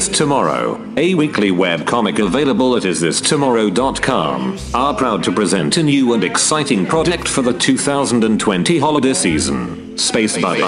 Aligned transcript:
This 0.00 0.08
Tomorrow, 0.08 0.94
a 0.96 1.14
weekly 1.14 1.50
web 1.50 1.86
comic 1.86 2.20
available 2.20 2.74
at 2.74 2.84
isthistomorrow.com, 2.84 4.58
are 4.72 4.94
proud 4.94 5.22
to 5.24 5.30
present 5.30 5.76
a 5.76 5.82
new 5.82 6.14
and 6.14 6.24
exciting 6.24 6.86
project 6.86 7.28
for 7.28 7.42
the 7.42 7.52
2020 7.52 8.78
holiday 8.78 9.12
season 9.12 9.98
Space 9.98 10.40
Buddy. 10.40 10.62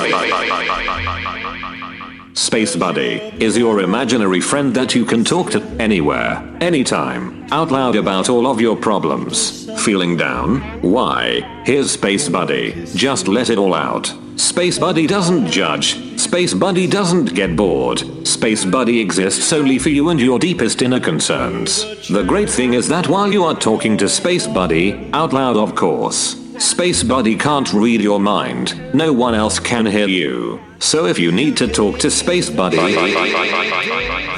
Space 2.35 2.77
Buddy 2.77 3.23
is 3.43 3.57
your 3.57 3.81
imaginary 3.81 4.43
friend 4.43 4.75
that 4.75 4.95
you 4.95 5.07
can 5.07 5.25
talk 5.25 5.51
to 5.53 5.63
anywhere, 5.81 6.47
anytime, 6.61 7.51
out 7.53 7.71
loud 7.71 7.97
about 7.97 8.29
all 8.29 8.47
of 8.47 8.61
your 8.61 8.77
problems. 8.77 9.65
Feeling 9.83 10.19
down? 10.19 10.61
Why? 10.83 11.41
Here's 11.65 11.93
Space 11.93 12.29
Buddy. 12.29 12.85
Just 12.95 13.29
let 13.29 13.49
it 13.49 13.57
all 13.57 13.73
out. 13.73 14.13
Space 14.37 14.79
Buddy 14.79 15.07
doesn't 15.07 15.47
judge. 15.47 16.12
Space 16.33 16.55
Buddy 16.55 16.87
doesn't 16.87 17.35
get 17.35 17.55
bored. 17.57 18.27
Space 18.27 18.65
Buddy 18.65 18.99
exists 19.01 19.53
only 19.53 19.79
for 19.79 19.91
you 19.91 20.09
and 20.09 20.19
your 20.19 20.39
deepest 20.39 20.81
inner 20.81 20.99
concerns. 20.99 22.09
The 22.09 22.23
great 22.23 22.49
thing 22.49 22.73
is 22.73 22.89
that 22.89 23.07
while 23.07 23.31
you 23.31 23.45
are 23.45 23.55
talking 23.55 23.99
to 23.99 24.09
Space 24.09 24.47
Buddy, 24.47 25.11
out 25.13 25.35
loud 25.35 25.59
of 25.59 25.75
course, 25.75 26.39
Space 26.59 27.03
Buddy 27.03 27.37
can't 27.37 27.71
read 27.75 28.01
your 28.01 28.19
mind. 28.19 28.95
No 28.95 29.13
one 29.13 29.35
else 29.35 29.61
can 29.61 29.85
hear 29.85 30.09
you. 30.09 30.59
So 30.79 31.05
if 31.05 31.19
you 31.19 31.33
need 31.33 31.55
to 31.59 31.69
talk 31.69 31.99
to 31.99 32.11
Space 32.11 32.49
Buddy 32.49 32.79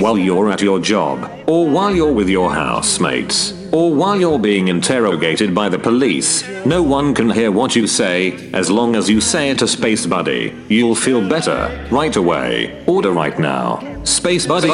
while 0.00 0.18
you're 0.18 0.50
at 0.50 0.62
your 0.62 0.80
job, 0.80 1.30
or 1.46 1.70
while 1.70 1.94
you're 1.94 2.12
with 2.12 2.28
your 2.28 2.52
housemates, 2.52 3.52
or 3.74 3.92
while 3.92 4.18
you're 4.18 4.38
being 4.38 4.68
interrogated 4.68 5.54
by 5.54 5.68
the 5.68 5.78
police, 5.78 6.48
no 6.64 6.82
one 6.82 7.12
can 7.12 7.28
hear 7.28 7.50
what 7.50 7.74
you 7.74 7.88
say 7.88 8.50
as 8.52 8.70
long 8.70 8.94
as 8.94 9.10
you 9.10 9.20
say 9.20 9.50
it 9.50 9.58
to 9.58 9.66
Space 9.66 10.06
Buddy. 10.06 10.54
You'll 10.68 10.94
feel 10.94 11.28
better 11.28 11.84
right 11.90 12.14
away. 12.14 12.84
Order 12.86 13.10
right 13.10 13.36
now. 13.38 14.02
Space 14.04 14.46
Buddy 14.46 14.68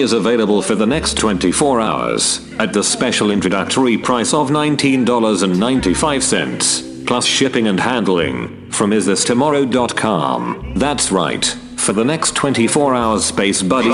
is 0.00 0.14
available 0.14 0.62
for 0.62 0.74
the 0.74 0.86
next 0.86 1.18
24 1.18 1.82
hours 1.82 2.40
at 2.58 2.72
the 2.72 2.82
special 2.82 3.30
introductory 3.30 3.98
price 3.98 4.32
of 4.32 4.48
$19.95 4.48 7.06
plus 7.06 7.26
shipping 7.26 7.66
and 7.66 7.80
handling 7.80 8.70
from 8.70 8.92
isthistomorrow.com. 8.92 10.72
That's 10.76 11.12
right. 11.12 11.54
For 11.80 11.94
the 11.94 12.04
next 12.04 12.36
24 12.36 12.94
hours, 12.94 13.24
Space 13.24 13.62
Buddy 13.62 13.88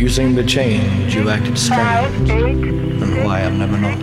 Came 0.00 0.08
Act 0.08 0.16
Two. 0.16 0.22
Using 0.22 0.34
the 0.34 0.44
change, 0.44 1.14
you 1.14 1.28
acted 1.28 1.58
strange, 1.58 2.30
and 2.30 3.24
why 3.24 3.44
I've 3.44 3.52
never 3.52 3.76
known. 3.76 4.00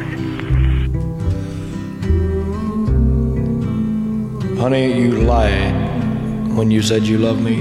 Honey, 4.57 4.99
you 4.99 5.11
lied 5.21 6.55
when 6.55 6.69
you 6.71 6.81
said 6.81 7.03
you 7.03 7.17
loved 7.17 7.41
me, 7.41 7.57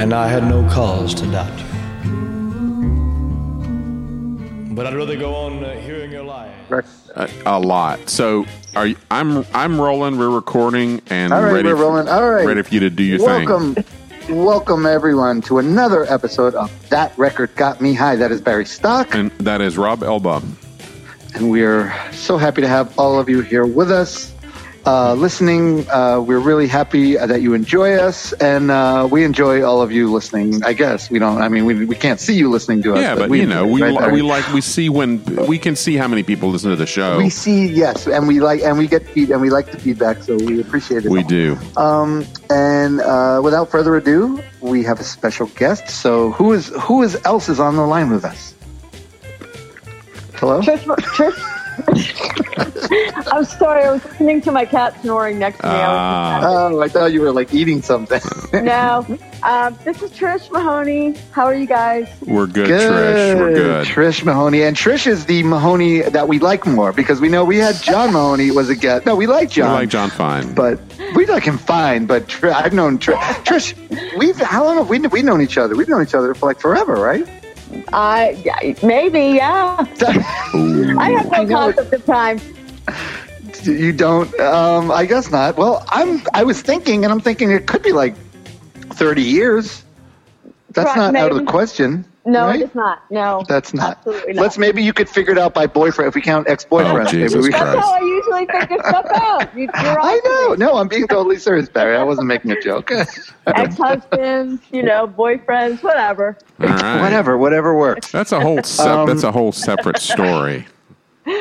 and 0.00 0.12
I 0.12 0.28
had 0.28 0.44
no 0.44 0.68
cause 0.68 1.14
to 1.14 1.26
doubt 1.30 1.58
you. 1.58 1.66
But 4.74 4.86
I'd 4.86 4.94
rather 4.94 5.16
go 5.16 5.34
on 5.34 5.64
uh, 5.64 5.74
hearing 5.80 6.10
your 6.12 6.24
lies. 6.24 6.54
a, 7.14 7.28
a 7.46 7.58
lot. 7.58 8.08
So 8.08 8.46
are 8.74 8.86
you, 8.86 8.96
I'm 9.10 9.44
I'm 9.54 9.80
rolling. 9.80 10.18
We're 10.18 10.30
recording 10.30 11.00
and 11.08 11.32
All 11.32 11.42
right, 11.42 11.52
ready. 11.52 11.68
we're 11.68 11.76
for- 11.76 11.82
rolling. 11.82 12.08
All 12.08 12.30
right. 12.30 12.46
ready 12.46 12.62
for 12.62 12.72
you 12.74 12.80
to 12.80 12.90
do 12.90 13.02
your 13.02 13.18
welcome, 13.20 13.74
welcome 13.74 13.84
everyone 14.28 15.40
to 15.42 15.58
another 15.58 16.04
episode 16.04 16.54
of 16.54 16.70
That 16.90 17.16
Record 17.18 17.54
Got 17.56 17.80
Me 17.80 17.92
High. 17.94 18.16
That 18.16 18.30
is 18.30 18.40
Barry 18.40 18.64
Stock. 18.64 19.14
And 19.14 19.30
that 19.38 19.60
is 19.60 19.76
Rob 19.76 20.02
Elba. 20.02 20.42
and 21.34 21.50
we're 21.50 21.92
so 22.12 22.36
happy 22.36 22.60
to 22.60 22.68
have 22.68 22.96
all 22.98 23.18
of 23.18 23.28
you 23.28 23.40
here 23.40 23.66
with 23.66 23.90
us, 23.90 24.32
uh, 24.86 25.14
listening. 25.14 25.88
Uh, 25.90 26.20
we're 26.20 26.40
really 26.40 26.66
happy 26.66 27.16
that 27.16 27.42
you 27.42 27.54
enjoy 27.54 27.94
us, 27.94 28.32
and 28.34 28.70
uh, 28.70 29.08
we 29.10 29.24
enjoy 29.24 29.62
all 29.62 29.82
of 29.82 29.92
you 29.92 30.12
listening. 30.12 30.62
I 30.64 30.72
guess 30.72 31.10
we 31.10 31.18
don't. 31.18 31.40
I 31.40 31.48
mean, 31.48 31.64
we, 31.64 31.84
we 31.84 31.94
can't 31.94 32.20
see 32.20 32.34
you 32.34 32.50
listening 32.50 32.82
to 32.82 32.94
us. 32.94 33.00
Yeah, 33.00 33.14
but, 33.14 33.30
we 33.30 33.40
you 33.40 33.46
know, 33.46 33.66
we 33.66 33.82
right, 33.82 34.12
we 34.12 34.22
like 34.22 34.50
we 34.52 34.60
see 34.60 34.88
when 34.88 35.24
we 35.46 35.58
can 35.58 35.76
see 35.76 35.96
how 35.96 36.08
many 36.08 36.22
people 36.22 36.50
listen 36.50 36.70
to 36.70 36.76
the 36.76 36.86
show. 36.86 37.18
We 37.18 37.30
see, 37.30 37.66
yes, 37.66 38.06
and 38.06 38.26
we 38.26 38.40
like, 38.40 38.62
and 38.62 38.78
we 38.78 38.86
get 38.86 39.06
feed, 39.06 39.30
and 39.30 39.40
we 39.40 39.50
like 39.50 39.70
the 39.70 39.78
feedback, 39.78 40.22
so 40.22 40.36
we 40.36 40.60
appreciate 40.60 41.04
it. 41.04 41.10
We 41.10 41.22
all. 41.22 41.28
do. 41.28 41.58
Um, 41.76 42.26
and 42.50 43.00
uh, 43.00 43.40
without 43.42 43.70
further 43.70 43.96
ado, 43.96 44.42
we 44.60 44.82
have 44.84 45.00
a 45.00 45.04
special 45.04 45.46
guest. 45.48 45.88
So 45.88 46.30
who 46.32 46.52
is 46.52 46.68
who 46.80 47.02
is 47.02 47.16
else 47.24 47.48
is 47.48 47.60
on 47.60 47.76
the 47.76 47.86
line 47.86 48.10
with 48.10 48.24
us? 48.24 48.54
Hello. 50.34 50.60
Trish, 50.60 50.84
Trish. 51.14 51.58
I'm 53.32 53.44
sorry, 53.44 53.84
I 53.84 53.92
was 53.92 54.04
listening 54.04 54.40
to 54.42 54.52
my 54.52 54.64
cat 54.64 55.00
snoring 55.00 55.38
next 55.38 55.58
to 55.60 55.66
me. 55.66 55.72
I 55.72 56.38
was 56.38 56.72
Oh, 56.74 56.80
I 56.82 56.88
thought 56.88 57.12
you 57.12 57.20
were 57.22 57.32
like 57.32 57.54
eating 57.54 57.80
something. 57.80 58.20
no, 58.64 59.06
um, 59.42 59.78
this 59.84 60.02
is 60.02 60.10
Trish 60.12 60.50
Mahoney. 60.50 61.16
How 61.30 61.44
are 61.46 61.54
you 61.54 61.66
guys? 61.66 62.08
We're 62.26 62.46
good, 62.46 62.68
Trish. 62.68 63.38
We're 63.38 63.54
good. 63.54 63.86
Trish 63.86 64.24
Mahoney, 64.24 64.62
and 64.62 64.76
Trish 64.76 65.06
is 65.06 65.24
the 65.26 65.42
Mahoney 65.44 66.02
that 66.02 66.28
we 66.28 66.38
like 66.38 66.66
more 66.66 66.92
because 66.92 67.20
we 67.20 67.28
know 67.28 67.44
we 67.44 67.56
had 67.58 67.76
John 67.76 68.12
Mahoney 68.12 68.50
was 68.50 68.68
a 68.68 68.76
guest. 68.76 69.06
No, 69.06 69.16
we 69.16 69.26
like 69.26 69.50
John. 69.50 69.70
We 69.70 69.74
like 69.80 69.88
John 69.88 70.10
Fine. 70.10 70.54
But 70.54 70.78
we 71.14 71.24
like 71.26 71.44
him 71.44 71.58
fine. 71.58 72.06
But 72.06 72.28
Tr- 72.28 72.48
I've 72.50 72.72
known 72.74 72.98
Tr- 72.98 73.12
Trish. 73.12 73.74
We've 74.18 74.36
how 74.38 74.64
long 74.64 74.76
have 74.76 74.88
we 74.90 74.98
we've 74.98 75.24
known 75.24 75.40
each 75.40 75.56
other? 75.58 75.74
We've 75.74 75.88
known 75.88 76.02
each 76.02 76.14
other 76.14 76.34
for 76.34 76.46
like 76.46 76.60
forever, 76.60 76.94
right? 76.94 77.26
I 77.92 78.76
maybe, 78.82 79.36
yeah. 79.36 79.76
I 80.98 81.10
have 81.10 81.30
no 81.30 81.46
concept 81.46 81.92
of 81.92 82.04
time. 82.04 82.40
You 83.62 83.92
don't? 83.92 84.38
Um, 84.40 84.90
I 84.90 85.06
guess 85.06 85.30
not. 85.30 85.56
Well, 85.56 85.84
I'm. 85.88 86.22
I 86.34 86.42
was 86.42 86.62
thinking, 86.62 87.04
and 87.04 87.12
I'm 87.12 87.20
thinking 87.20 87.50
it 87.50 87.66
could 87.66 87.82
be 87.82 87.92
like 87.92 88.16
thirty 88.94 89.22
years. 89.22 89.84
That's 90.70 90.96
not 90.96 91.14
out 91.14 91.32
of 91.32 91.38
the 91.38 91.44
question. 91.44 92.04
No, 92.24 92.46
right? 92.46 92.60
it's 92.60 92.74
not. 92.74 93.02
No, 93.10 93.44
That's 93.48 93.74
not. 93.74 93.98
Absolutely 93.98 94.34
not. 94.34 94.42
Let's 94.42 94.58
maybe 94.58 94.82
you 94.82 94.92
could 94.92 95.08
figure 95.08 95.32
it 95.32 95.38
out 95.38 95.54
by 95.54 95.66
boyfriend 95.66 96.08
if 96.08 96.14
we 96.14 96.20
count 96.22 96.48
ex-boyfriend. 96.48 97.08
Oh, 97.08 97.12
maybe 97.12 97.34
we 97.34 97.50
Christ. 97.50 97.64
That's 97.64 97.80
how 97.80 97.94
I 97.94 98.00
usually 98.00 98.46
figure 98.46 98.78
stuff 98.78 99.06
out. 99.12 99.54
You, 99.56 99.62
you're 99.62 99.70
I 100.00 100.20
know. 100.24 100.54
No, 100.54 100.76
I'm 100.76 100.86
being 100.88 101.08
totally 101.08 101.38
serious, 101.38 101.68
Barry. 101.68 101.96
I 101.96 102.02
wasn't 102.04 102.28
making 102.28 102.52
a 102.52 102.60
joke. 102.60 102.92
Ex-husbands, 103.46 104.62
you 104.70 104.82
know, 104.82 105.06
boyfriends, 105.08 105.82
whatever. 105.82 106.36
All 106.60 106.66
right. 106.68 107.00
whatever, 107.02 107.36
whatever 107.38 107.74
works. 107.74 108.12
That's 108.12 108.32
a 108.32 108.40
whole 108.40 108.62
sep- 108.62 108.86
Um, 108.86 109.06
that's 109.08 109.24
a 109.24 109.32
whole 109.32 109.52
separate 109.52 109.98
story. 109.98 110.66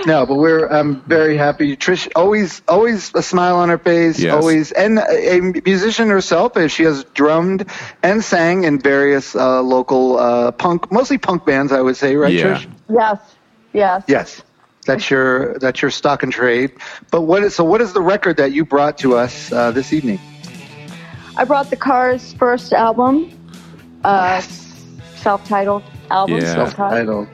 No, 0.05 0.25
but 0.25 0.35
we're 0.35 0.67
I'm 0.67 1.01
very 1.01 1.37
happy. 1.37 1.75
Trish 1.75 2.07
always 2.15 2.61
always 2.67 3.13
a 3.15 3.23
smile 3.23 3.55
on 3.57 3.69
her 3.69 3.77
face, 3.79 4.19
Yes. 4.19 4.33
always 4.33 4.71
and 4.71 4.99
a 4.99 5.39
musician 5.65 6.09
herself. 6.09 6.55
As 6.55 6.71
she 6.71 6.83
has 6.83 7.03
drummed 7.15 7.65
and 8.03 8.23
sang 8.23 8.63
in 8.63 8.79
various 8.79 9.35
uh, 9.35 9.61
local 9.61 10.19
uh, 10.19 10.51
punk, 10.51 10.91
mostly 10.91 11.17
punk 11.17 11.45
bands, 11.45 11.71
I 11.71 11.81
would 11.81 11.97
say, 11.97 12.15
right, 12.15 12.31
Yeah. 12.33 12.57
Trish? 12.57 12.67
Yes, 12.89 13.19
yes. 13.73 14.03
Yes, 14.07 14.41
that's 14.85 15.09
your 15.09 15.57
that's 15.57 15.81
your 15.81 15.89
stock 15.91 16.21
and 16.21 16.31
trade. 16.31 16.71
But 17.09 17.21
what 17.21 17.43
is 17.43 17.55
so? 17.55 17.63
What 17.63 17.81
is 17.81 17.93
the 17.93 18.01
record 18.01 18.37
that 18.37 18.51
you 18.51 18.65
brought 18.65 18.99
to 18.99 19.15
us 19.17 19.51
uh, 19.51 19.71
this 19.71 19.93
evening? 19.93 20.19
I 21.37 21.43
brought 21.45 21.69
the 21.71 21.77
Cars' 21.77 22.33
first 22.33 22.71
album, 22.73 23.31
uh, 24.03 24.41
self-titled 25.15 25.81
album. 26.11 26.37
Yeah. 26.37 26.53
self-titled. 26.53 27.27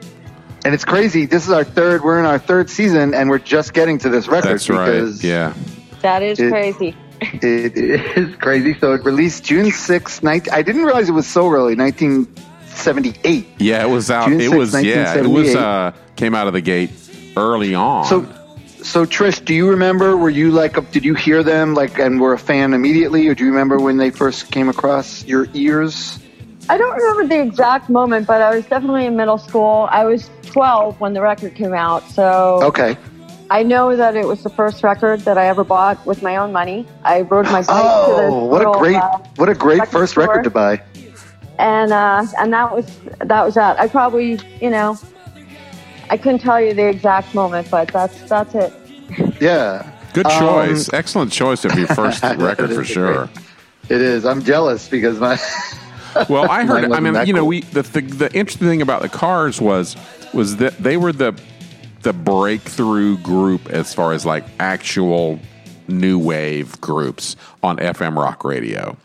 Title. 0.68 0.74
And 0.74 0.74
it's 0.74 0.84
crazy. 0.84 1.26
This 1.26 1.46
is 1.46 1.52
our 1.52 1.64
third. 1.64 2.02
We're 2.04 2.18
in 2.18 2.26
our 2.26 2.38
third 2.38 2.68
season, 2.70 3.14
and 3.14 3.30
we're 3.30 3.38
just 3.38 3.72
getting 3.72 3.98
to 3.98 4.08
this 4.08 4.28
record 4.28 4.50
That's 4.50 4.68
right. 4.68 5.24
Yeah. 5.24 5.54
That 6.02 6.22
is 6.22 6.38
It- 6.38 6.50
crazy. 6.50 6.94
it 7.20 7.76
is 7.76 8.36
crazy. 8.36 8.76
So 8.78 8.92
it 8.92 9.04
released 9.04 9.44
June 9.44 9.70
6th, 9.72 10.22
19, 10.22 10.52
I 10.52 10.62
didn't 10.62 10.84
realize 10.84 11.08
it 11.08 11.12
was 11.12 11.26
so 11.26 11.50
early, 11.50 11.74
1978. 11.74 13.48
Yeah, 13.58 13.82
it 13.82 13.88
was 13.90 14.10
out. 14.10 14.28
June 14.28 14.40
it 14.40 14.50
6th, 14.50 14.56
was 14.56 14.82
yeah. 14.84 15.14
It 15.16 15.26
was 15.26 15.54
uh 15.56 15.92
came 16.16 16.34
out 16.34 16.46
of 16.46 16.52
the 16.52 16.60
gate 16.60 16.90
early 17.36 17.74
on. 17.74 18.04
So, 18.04 18.26
so 18.82 19.04
Trish, 19.04 19.44
do 19.44 19.52
you 19.54 19.68
remember? 19.70 20.16
Were 20.16 20.30
you 20.30 20.50
like? 20.52 20.90
Did 20.92 21.04
you 21.04 21.14
hear 21.14 21.42
them 21.42 21.74
like 21.74 21.98
and 21.98 22.20
were 22.20 22.34
a 22.34 22.38
fan 22.38 22.72
immediately, 22.74 23.26
or 23.28 23.34
do 23.34 23.44
you 23.44 23.50
remember 23.50 23.78
when 23.78 23.96
they 23.96 24.10
first 24.10 24.50
came 24.52 24.68
across 24.68 25.24
your 25.24 25.48
ears? 25.54 26.18
I 26.70 26.76
don't 26.76 26.94
remember 26.96 27.34
the 27.34 27.40
exact 27.40 27.88
moment, 27.88 28.26
but 28.26 28.42
I 28.42 28.54
was 28.54 28.66
definitely 28.66 29.06
in 29.06 29.16
middle 29.16 29.38
school. 29.38 29.88
I 29.90 30.04
was 30.04 30.30
12 30.42 31.00
when 31.00 31.14
the 31.14 31.22
record 31.22 31.54
came 31.54 31.72
out, 31.74 32.02
so 32.10 32.60
Okay. 32.62 32.96
I 33.50 33.62
know 33.62 33.96
that 33.96 34.14
it 34.14 34.26
was 34.26 34.42
the 34.42 34.50
first 34.50 34.82
record 34.84 35.20
that 35.20 35.38
I 35.38 35.46
ever 35.46 35.64
bought 35.64 36.04
with 36.04 36.22
my 36.22 36.36
own 36.36 36.52
money. 36.52 36.86
I 37.04 37.22
rode 37.22 37.46
my 37.46 37.62
bike 37.62 37.66
to 37.66 37.72
the 37.72 38.28
Oh, 38.30 38.44
what 38.44 38.60
a 38.60 38.78
great 38.78 38.96
uh, 38.96 39.18
what 39.36 39.48
a 39.48 39.54
great 39.54 39.78
record 39.80 39.92
first 39.92 40.12
store. 40.12 40.26
record 40.26 40.44
to 40.44 40.50
buy. 40.50 40.82
and 41.58 41.90
uh, 41.92 42.26
and 42.38 42.52
that 42.52 42.70
was 42.74 42.86
that 43.20 43.42
was 43.46 43.54
that. 43.54 43.80
I 43.80 43.88
probably, 43.88 44.38
you 44.60 44.68
know, 44.68 44.98
I 46.10 46.18
couldn't 46.18 46.40
tell 46.40 46.60
you 46.60 46.74
the 46.74 46.86
exact 46.88 47.34
moment, 47.34 47.70
but 47.70 47.88
that's 47.88 48.20
that's 48.28 48.54
it. 48.54 48.72
Yeah. 49.40 49.90
Good 50.12 50.26
Um, 50.26 50.38
choice. 50.40 50.92
Excellent 50.92 51.32
choice 51.32 51.64
of 51.64 51.72
your 51.78 51.86
first 51.98 52.22
record 52.22 52.70
for 52.74 52.82
is 52.82 52.86
sure. 52.88 53.30
It 53.88 54.02
is. 54.02 54.26
I'm 54.26 54.42
jealous 54.42 54.88
because 54.88 55.18
my 55.18 55.38
Well, 56.28 56.50
I 56.50 56.64
heard. 56.64 56.92
I 56.92 57.00
mean, 57.00 57.26
you 57.26 57.32
know, 57.32 57.40
cool. 57.40 57.48
we 57.48 57.60
the, 57.62 57.82
the 57.82 58.00
the 58.00 58.32
interesting 58.34 58.68
thing 58.68 58.82
about 58.82 59.02
the 59.02 59.08
Cars 59.08 59.60
was 59.60 59.96
was 60.32 60.56
that 60.56 60.76
they 60.78 60.96
were 60.96 61.12
the 61.12 61.38
the 62.02 62.12
breakthrough 62.12 63.18
group 63.18 63.68
as 63.70 63.94
far 63.94 64.12
as 64.12 64.24
like 64.24 64.44
actual 64.60 65.40
new 65.88 66.18
wave 66.18 66.80
groups 66.80 67.36
on 67.62 67.76
FM 67.78 68.16
rock 68.16 68.44
radio. 68.44 68.96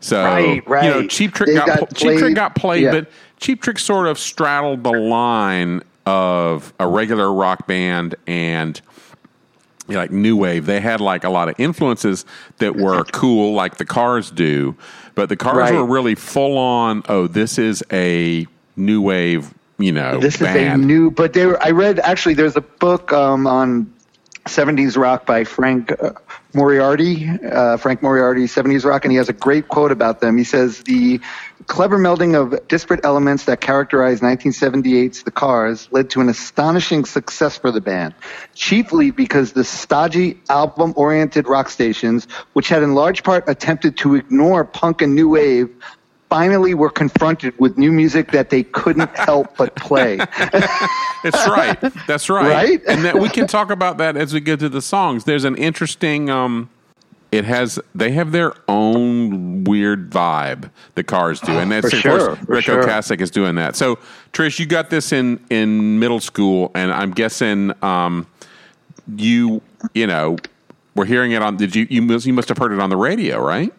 So 0.00 0.22
Right, 0.66 0.84
you 0.84 0.90
know. 0.90 1.06
Cheap 1.06 1.32
Trick 1.32 1.54
got, 1.54 1.66
got 1.66 1.94
Cheap 1.94 2.18
Trick 2.18 2.34
got 2.34 2.54
played, 2.54 2.84
yeah. 2.84 2.90
but 2.90 3.10
Cheap 3.38 3.62
Trick 3.62 3.78
sort 3.78 4.06
of 4.06 4.18
straddled 4.18 4.82
the 4.82 4.90
line 4.90 5.82
of 6.04 6.72
a 6.80 6.86
regular 6.86 7.32
rock 7.32 7.66
band 7.66 8.16
and 8.26 8.80
like 9.96 10.10
new 10.10 10.36
wave. 10.36 10.66
They 10.66 10.80
had 10.80 11.00
like 11.00 11.24
a 11.24 11.30
lot 11.30 11.48
of 11.48 11.54
influences 11.58 12.24
that 12.58 12.76
were 12.76 13.04
cool, 13.12 13.54
like 13.54 13.76
the 13.76 13.84
Cars 13.84 14.30
do, 14.30 14.76
but 15.14 15.28
the 15.28 15.36
Cars 15.36 15.56
Right. 15.56 15.74
were 15.74 15.84
really 15.86 16.14
full 16.14 16.58
on. 16.58 17.02
Oh, 17.08 17.26
this 17.26 17.58
is 17.58 17.82
a 17.92 18.46
new 18.76 19.00
wave. 19.02 19.52
You 19.78 19.92
know, 19.92 20.18
this 20.20 20.36
is 20.36 20.42
a 20.42 20.76
new 20.76 21.10
but 21.10 21.32
they 21.32 21.44
were 21.44 21.60
i 21.60 21.70
read 21.70 21.98
actually 21.98 22.34
there's 22.34 22.54
a 22.54 22.60
book 22.60 23.12
um, 23.12 23.48
on 23.48 23.92
70s 24.44 24.96
rock 24.96 25.26
by 25.26 25.42
frank 25.42 25.90
uh, 26.00 26.12
moriarty 26.54 27.28
uh, 27.28 27.76
frank 27.76 28.02
moriarty 28.02 28.44
70s 28.44 28.84
rock 28.84 29.04
and 29.04 29.12
he 29.12 29.16
has 29.16 29.28
a 29.28 29.32
great 29.32 29.68
quote 29.68 29.92
about 29.92 30.20
them. 30.20 30.36
He 30.36 30.44
says 30.44 30.82
the 30.82 31.20
clever 31.66 31.98
melding 31.98 32.34
of 32.34 32.66
disparate 32.68 33.00
elements 33.04 33.44
that 33.44 33.60
characterized 33.60 34.22
1978's 34.22 35.22
the 35.22 35.30
cars 35.30 35.88
led 35.92 36.10
to 36.10 36.20
an 36.20 36.28
astonishing 36.28 37.04
success 37.04 37.56
for 37.56 37.70
the 37.70 37.80
band 37.80 38.14
chiefly 38.54 39.10
because 39.10 39.52
the 39.52 39.64
stodgy 39.64 40.40
album 40.48 40.92
oriented 40.96 41.46
rock 41.46 41.68
stations 41.68 42.26
which 42.52 42.68
had 42.68 42.82
in 42.82 42.94
large 42.94 43.22
part 43.22 43.48
attempted 43.48 43.96
to 43.96 44.16
ignore 44.16 44.64
punk 44.64 45.02
and 45.02 45.14
new 45.14 45.28
wave 45.28 45.70
finally 46.32 46.72
were 46.72 46.88
confronted 46.88 47.52
with 47.60 47.76
new 47.76 47.92
music 47.92 48.30
that 48.30 48.48
they 48.48 48.62
couldn't 48.62 49.14
help 49.18 49.54
but 49.58 49.76
play. 49.76 50.16
That's 51.22 51.46
right. 51.46 51.78
That's 52.06 52.30
right. 52.30 52.48
Right? 52.48 52.82
And 52.88 53.04
that 53.04 53.18
we 53.18 53.28
can 53.28 53.46
talk 53.46 53.70
about 53.70 53.98
that 53.98 54.16
as 54.16 54.32
we 54.32 54.40
get 54.40 54.58
to 54.60 54.70
the 54.70 54.80
songs. 54.80 55.24
There's 55.24 55.44
an 55.44 55.56
interesting. 55.56 56.30
Um, 56.30 56.70
it 57.32 57.44
has. 57.44 57.78
They 57.94 58.12
have 58.12 58.32
their 58.32 58.54
own 58.66 59.64
weird 59.64 60.10
vibe. 60.10 60.70
The 60.94 61.04
Cars 61.04 61.38
do, 61.38 61.52
and 61.52 61.70
that's 61.70 61.90
For 61.90 61.96
of 61.96 62.02
sure, 62.02 62.18
course 62.18 62.38
for 62.38 62.52
Rick 62.52 62.64
sure. 62.64 62.82
Ocasek 62.82 63.20
is 63.20 63.30
doing 63.30 63.56
that. 63.56 63.76
So 63.76 63.98
Trish, 64.32 64.58
you 64.58 64.64
got 64.64 64.88
this 64.88 65.12
in 65.12 65.38
in 65.50 65.98
middle 65.98 66.20
school, 66.20 66.70
and 66.74 66.94
I'm 66.94 67.10
guessing 67.10 67.74
um, 67.84 68.26
you 69.16 69.60
you 69.92 70.06
know 70.06 70.38
were 70.94 71.04
hearing 71.04 71.32
it 71.32 71.42
on. 71.42 71.58
Did 71.58 71.76
you 71.76 71.86
you 71.90 72.00
must 72.00 72.24
you 72.24 72.32
must 72.32 72.48
have 72.48 72.56
heard 72.56 72.72
it 72.72 72.80
on 72.80 72.88
the 72.88 72.96
radio, 72.96 73.38
right? 73.38 73.72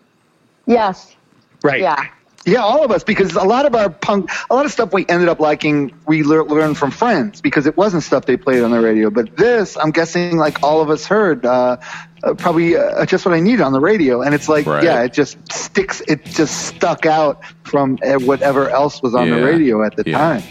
Yes. 0.67 1.15
Right. 1.63 1.81
Yeah. 1.81 2.09
Yeah, 2.45 2.60
all 2.62 2.84
of 2.84 2.92
us, 2.92 3.04
because 3.06 3.36
a 3.36 3.44
lot 3.44 3.66
of 3.66 3.74
our 3.74 3.90
punk, 3.90 4.30
a 4.50 4.56
lot 4.56 4.66
of 4.66 4.72
stuff 4.72 4.92
we 4.92 5.06
ended 5.07 5.30
up 5.30 5.40
liking, 5.40 5.94
we 6.07 6.24
lear- 6.24 6.44
learned 6.44 6.78
from 6.78 6.92
friends 6.92 7.40
because 7.40 7.66
it 7.66 7.78
wasn't 7.78 8.04
stuff 8.04 8.25
they 8.25 8.36
played 8.36 8.63
on 8.63 8.72
the 8.72 8.81
radio. 8.81 9.10
But 9.10 9.38
this, 9.38 9.78
I'm 9.78 9.92
guessing, 9.92 10.38
like 10.38 10.62
all 10.62 10.81
of 10.81 10.90
us 10.90 11.06
heard, 11.06 11.45
uh, 11.45 11.78
uh, 12.24 12.34
probably 12.34 12.75
uh, 12.75 13.06
just 13.06 13.25
what 13.25 13.34
I 13.34 13.40
needed 13.40 13.62
on 13.62 13.72
the 13.72 13.80
radio. 13.80 14.22
And 14.22 14.36
it's 14.36 14.50
like, 14.50 14.66
Right. 14.66 14.84
yeah, 14.84 15.04
it 15.04 15.13
just 15.13 15.38
sticks, 15.54 16.01
it 16.07 16.25
just 16.25 16.68
stuck 16.68 17.06
out 17.06 17.42
from 17.63 17.98
uh, 18.06 18.16
whatever 18.16 18.69
else 18.69 19.01
was 19.01 19.16
on 19.16 19.30
Yeah. 19.30 19.36
the 19.38 19.45
radio 19.45 19.84
at 19.86 19.95
the 19.95 20.04
Yeah. 20.06 20.18
time. 20.18 20.44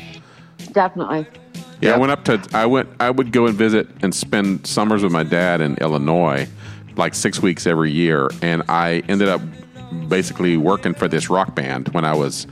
Definitely. 0.73 1.27
Yeah, 1.83 1.95
I 1.95 1.99
went 1.99 2.13
up 2.13 2.25
to 2.25 2.41
I 2.55 2.65
went 2.67 2.89
I 3.01 3.11
would 3.11 3.33
go 3.33 3.47
and 3.47 3.55
visit 3.57 3.89
and 4.03 4.15
spend 4.15 4.67
summers 4.67 5.03
with 5.03 5.13
my 5.13 5.25
dad 5.25 5.61
in 5.61 5.75
Illinois, 5.77 6.49
like 6.97 7.15
six 7.15 7.43
weeks 7.43 7.67
every 7.67 7.91
year, 7.91 8.31
and 8.41 8.63
I 8.69 9.03
ended 9.09 9.29
up 9.29 9.41
basically 10.09 10.57
working 10.57 10.95
for 10.95 11.09
this 11.09 11.29
rock 11.31 11.55
band 11.55 11.89
when 11.91 12.05
I 12.05 12.15
was 12.15 12.47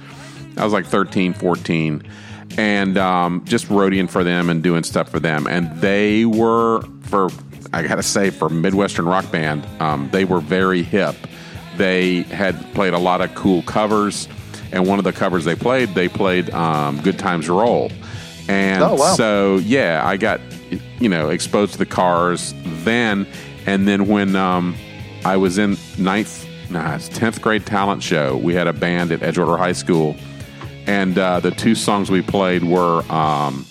I 0.57 0.65
was 0.65 0.73
like 0.73 0.87
13, 0.87 1.33
14, 1.35 2.03
and 2.59 2.99
um, 2.99 3.45
just 3.45 3.67
roadieing 3.69 4.11
for 4.11 4.25
them 4.25 4.51
and 4.51 4.63
doing 4.63 4.83
stuff 4.83 5.09
for 5.11 5.21
them, 5.21 5.47
and 5.47 5.71
they 5.81 6.25
were 6.25 6.83
for 7.03 7.29
I 7.73 7.83
gotta 7.87 8.03
say 8.03 8.31
for 8.31 8.49
Midwestern 8.49 9.07
rock 9.07 9.31
band, 9.31 9.67
um, 9.81 10.09
they 10.13 10.25
were 10.25 10.41
very 10.41 10.83
hip. 10.83 11.15
They 11.77 12.23
had 12.23 12.57
played 12.75 12.93
a 12.95 12.99
lot 12.99 13.21
of 13.21 13.35
cool 13.35 13.63
covers, 13.63 14.29
and 14.73 14.87
one 14.87 14.99
of 14.99 15.05
the 15.05 15.13
covers 15.13 15.45
they 15.45 15.55
played, 15.55 15.95
they 15.95 16.09
played 16.09 16.51
um, 16.51 17.01
"Good 17.01 17.19
Times 17.19 17.49
Roll." 17.49 17.91
And 18.49 18.83
Oh, 18.83 18.95
wow. 18.97 19.15
so, 19.15 19.59
yeah, 19.59 20.03
I 20.05 20.17
got, 20.17 20.41
you 20.99 21.09
know, 21.09 21.29
exposed 21.29 21.73
to 21.73 21.79
the 21.79 21.87
cars 21.87 22.53
then. 22.83 23.25
And 23.65 23.87
then 23.87 24.09
when 24.09 24.35
um, 24.35 24.75
I 25.25 25.37
was 25.37 25.57
in 25.57 25.77
ninth, 25.99 26.45
nah, 26.71 26.95
it's 26.95 27.09
10th 27.09 27.41
grade 27.41 27.67
talent 27.67 28.03
show, 28.03 28.37
we 28.37 28.55
had 28.55 28.67
a 28.67 28.73
band 28.73 29.13
at 29.13 29.21
Edgewater 29.21 29.59
High 29.59 29.73
School. 29.73 30.17
And 30.87 31.19
uh, 31.19 31.41
the 31.41 31.51
two 31.51 31.75
songs 31.75 32.11
we 32.11 32.23
played 32.23 32.65
were 32.65 33.03
um, 33.13 33.67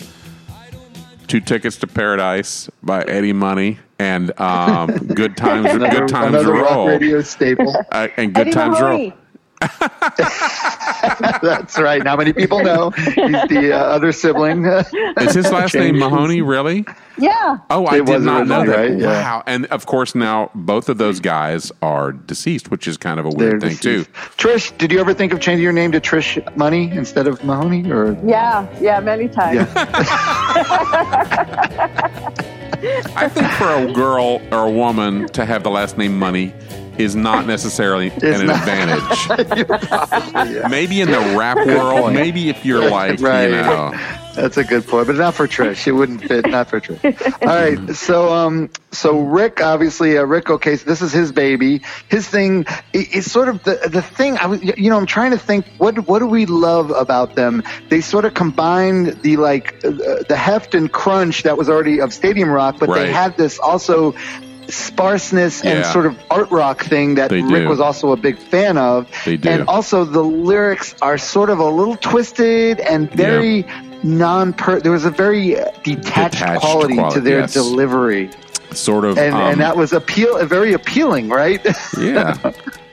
Two 1.27 1.39
Tickets 1.39 1.77
to 1.77 1.87
Paradise 1.87 2.69
by 2.81 3.01
Eddie 3.03 3.33
Money 3.33 3.79
and 3.97 4.37
um, 4.39 4.87
Good 5.07 5.35
Times, 5.35 5.65
Another, 5.73 5.99
Good 5.99 6.07
Times 6.07 6.35
another 6.35 6.53
rock 6.53 6.71
Roll. 6.71 6.87
radio 6.87 7.21
staple. 7.21 7.75
Uh, 7.91 8.07
and 8.17 8.33
Good 8.33 8.47
Eddie 8.47 8.51
Times 8.51 8.79
Mahoney. 8.79 9.09
Roll. 9.09 9.17
That's 11.41 11.77
right. 11.79 12.03
Not 12.03 12.17
many 12.17 12.33
people 12.33 12.61
know 12.63 12.91
he's 12.91 13.15
the 13.15 13.71
uh, 13.73 13.77
other 13.79 14.11
sibling. 14.11 14.65
Is 15.19 15.33
his 15.33 15.51
last 15.51 15.73
name 15.75 15.97
Mahoney, 15.99 16.41
really? 16.41 16.85
Yeah. 17.17 17.57
Oh, 17.69 17.85
I 17.85 17.95
It 17.97 18.05
did 18.05 18.15
was 18.15 18.23
not 18.23 18.47
know 18.47 18.61
originally, 18.61 18.67
that. 18.67 18.91
right? 18.91 18.99
Yeah. 19.01 19.07
Wow. 19.21 19.43
And 19.45 19.65
of 19.67 19.85
course, 19.85 20.15
now 20.15 20.49
both 20.55 20.87
of 20.89 20.97
those 20.97 21.19
guys 21.19 21.71
are 21.81 22.11
deceased, 22.13 22.71
which 22.71 22.87
is 22.87 22.95
kind 22.97 23.19
of 23.19 23.25
a 23.25 23.31
They're 23.31 23.49
weird 23.49 23.61
thing, 23.61 23.75
too. 23.77 24.05
Trish, 24.37 24.77
did 24.77 24.91
you 24.91 24.99
ever 24.99 25.13
think 25.13 25.33
of 25.33 25.41
changing 25.41 25.63
your 25.63 25.73
name 25.73 25.91
to 25.91 25.99
Trish 25.99 26.39
Money 26.55 26.89
instead 26.91 27.27
of 27.27 27.43
Mahoney? 27.43 27.91
Or 27.91 28.17
Yeah. 28.25 28.65
Yeah. 28.79 28.99
Many 29.01 29.27
times. 29.27 29.67
I 33.15 33.27
think 33.29 33.47
for 33.53 33.67
a 33.69 33.91
girl 33.91 34.41
or 34.51 34.67
a 34.67 34.71
woman 34.71 35.27
to 35.29 35.45
have 35.45 35.63
the 35.63 35.69
last 35.69 35.97
name 35.97 36.17
Money 36.17 36.53
is 36.99 37.15
not 37.15 37.47
necessarily 37.47 38.09
an 38.09 38.45
not. 38.47 38.67
advantage. 38.67 40.63
Maybe 40.69 41.01
in 41.01 41.09
the 41.11 41.35
rap 41.37 41.57
world, 41.65 42.13
maybe 42.13 42.49
if 42.49 42.65
you're 42.65 42.89
like, 42.89 43.19
Right. 43.21 43.45
you 43.45 43.51
know, 43.51 43.91
That's 44.35 44.57
a 44.57 44.63
good 44.63 44.87
point, 44.87 45.07
but 45.07 45.15
not 45.15 45.33
for 45.33 45.47
Trish. 45.47 45.87
It 45.87 45.91
wouldn't 45.93 46.23
fit. 46.23 46.45
Not 46.47 46.69
for 46.69 46.79
Trish. 46.79 47.41
All 47.41 47.47
right. 47.47 47.95
So, 47.95 48.33
um, 48.33 48.69
so 48.91 49.19
Rick, 49.21 49.61
obviously, 49.61 50.17
uh, 50.17 50.23
Rick. 50.23 50.49
Okay, 50.49 50.77
so 50.77 50.85
this 50.85 51.01
is 51.01 51.11
his 51.11 51.31
baby. 51.31 51.81
His 52.07 52.27
thing 52.27 52.65
is 52.93 53.29
sort 53.29 53.49
of 53.49 53.63
the 53.63 53.79
the 53.89 54.01
thing. 54.01 54.37
I 54.37 54.45
was, 54.45 54.63
you 54.63 54.89
know, 54.89 54.97
I'm 54.97 55.05
trying 55.05 55.31
to 55.31 55.37
think. 55.37 55.65
What 55.77 56.07
what 56.07 56.19
do 56.19 56.27
we 56.27 56.45
love 56.45 56.91
about 56.91 57.35
them? 57.35 57.63
They 57.89 58.01
sort 58.01 58.23
of 58.25 58.33
combined 58.33 59.21
the 59.23 59.35
like 59.37 59.83
uh, 59.83 59.91
the 60.29 60.37
heft 60.37 60.73
and 60.73 60.91
crunch 60.91 61.43
that 61.43 61.57
was 61.57 61.69
already 61.69 61.99
of 61.99 62.13
stadium 62.13 62.49
rock, 62.49 62.77
but 62.79 62.87
Right. 62.89 63.07
they 63.07 63.11
had 63.11 63.35
this 63.35 63.59
also 63.59 64.13
sparseness 64.69 65.63
and 65.63 65.85
sort 65.85 66.05
of 66.05 66.17
art 66.29 66.49
rock 66.51 66.83
thing 66.83 67.15
that 67.15 67.31
Rick 67.31 67.67
was 67.67 67.79
also 67.79 68.11
a 68.11 68.17
big 68.17 68.37
fan 68.37 68.77
of. 68.77 69.09
They 69.25 69.37
do. 69.37 69.49
And 69.49 69.67
also 69.67 70.05
the 70.05 70.21
lyrics 70.23 70.95
are 71.01 71.17
sort 71.17 71.49
of 71.49 71.59
a 71.59 71.69
little 71.69 71.95
twisted 71.97 72.79
and 72.79 73.11
very 73.11 73.65
non 74.03 74.53
per 74.53 74.79
there 74.79 74.91
was 74.91 75.05
a 75.05 75.11
very 75.11 75.59
uh, 75.59 75.71
detached, 75.83 76.33
Detached 76.39 76.61
quality, 76.61 76.95
to 77.13 77.19
their 77.19 77.39
yes. 77.39 77.53
delivery 77.53 78.29
sort 78.71 79.03
of. 79.03 79.17
and 79.17 79.33
um, 79.35 79.41
and 79.41 79.61
that 79.61 79.75
was 79.75 79.91
appeal 79.93 80.45
very 80.45 80.73
appealing 80.73 81.27
right 81.29 81.65
yeah. 81.99 82.35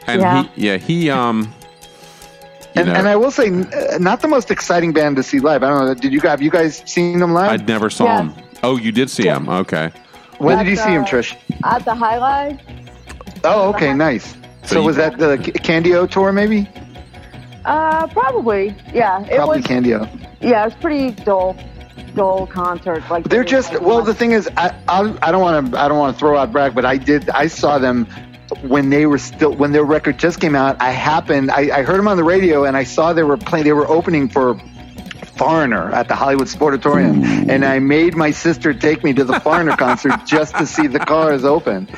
And 0.09 0.21
Yeah. 0.23 0.43
he, 0.55 0.67
yeah, 0.69 0.77
he, 0.79 1.11
um, 1.11 1.53
and, 2.75 2.89
and 2.89 3.09
I 3.09 3.17
will 3.17 3.31
say 3.31 3.49
uh, 3.49 3.99
not 3.99 4.21
the 4.21 4.29
most 4.29 4.51
exciting 4.51 4.93
band 4.93 5.17
to 5.17 5.23
see 5.23 5.39
live 5.41 5.63
I 5.63 5.69
don't 5.69 5.87
know 5.87 5.95
did 5.95 6.13
you 6.13 6.21
guys 6.21 6.31
have 6.31 6.43
you 6.43 6.51
guys 6.51 6.83
seen 6.87 7.19
them 7.21 7.33
live 7.33 7.51
I 7.61 7.65
never 7.65 7.91
saw 7.91 8.05
Yeah. 8.07 8.23
him. 8.23 8.35
Oh, 8.63 8.77
you 8.77 8.91
did 8.91 9.11
see 9.11 9.25
Yeah. 9.25 9.37
him. 9.37 9.49
Okay. 9.49 9.93
When 10.39 10.59
did 10.59 10.69
you 10.69 10.77
That's, 10.77 10.87
see 10.87 10.95
them 10.95 11.05
uh, 11.05 11.09
Trish 11.09 11.37
At 11.65 11.85
the 11.85 11.95
highlight. 11.95 12.61
oh 13.45 13.71
okay 13.71 13.93
nice 13.95 14.33
So 14.65 14.77
so 14.77 14.83
was 14.83 14.97
that 14.97 15.19
the 15.19 15.39
Candy-O 15.39 16.07
tour 16.07 16.33
maybe 16.33 16.69
Uh, 17.65 18.07
probably. 18.09 18.75
Yeah. 18.93 19.23
It 19.25 19.37
probably 19.37 19.59
was. 19.59 19.67
Candy-O 19.67 20.07
Yeah. 20.41 20.63
It 20.63 20.65
was 20.67 20.75
pretty 20.75 21.11
dull. 21.25 21.57
Dull 22.15 22.47
concert. 22.47 23.03
Like 23.11 23.25
They're 23.29 23.45
just 23.45 23.79
well. 23.81 24.01
The 24.03 24.15
thing 24.15 24.33
is, 24.33 24.49
I 24.57 24.75
I, 24.89 25.01
I 25.23 25.33
don't 25.33 25.43
want 25.43 25.73
to 25.73 25.79
I 25.81 25.87
don't 25.89 25.99
want 25.99 26.15
to 26.17 26.19
throw 26.19 26.37
out 26.39 26.51
brag, 26.53 26.75
but 26.75 26.85
I 26.87 26.97
did 26.97 27.29
I 27.31 27.47
saw 27.47 27.79
them 27.79 28.07
when 28.63 28.89
they 28.91 29.05
were 29.07 29.19
still 29.19 29.53
when 29.55 29.73
their 29.73 29.85
record 29.85 30.17
just 30.19 30.41
came 30.41 30.55
out. 30.55 30.81
I 30.81 30.93
happened 30.93 31.51
I, 31.51 31.79
I 31.79 31.83
heard 31.83 31.99
them 31.99 32.09
on 32.09 32.17
the 32.17 32.25
radio 32.25 32.65
and 32.65 32.75
I 32.77 32.85
saw 32.85 33.13
they 33.13 33.23
were 33.25 33.37
playing 33.37 33.65
they 33.65 33.73
were 33.75 33.89
opening 33.89 34.29
for 34.31 34.59
Foreigner 35.37 35.91
at 35.93 36.09
the 36.09 36.15
Hollywood 36.15 36.47
Sportatorium, 36.49 37.49
and 37.51 37.65
I 37.65 37.79
made 37.79 38.17
my 38.17 38.31
sister 38.31 38.73
take 38.75 39.05
me 39.05 39.13
to 39.15 39.25
the 39.25 39.39
Foreigner 39.41 39.77
concert 39.87 40.25
just 40.27 40.57
to 40.57 40.67
see 40.67 40.87
the 40.87 40.99
cars 40.99 41.45
open. 41.45 41.89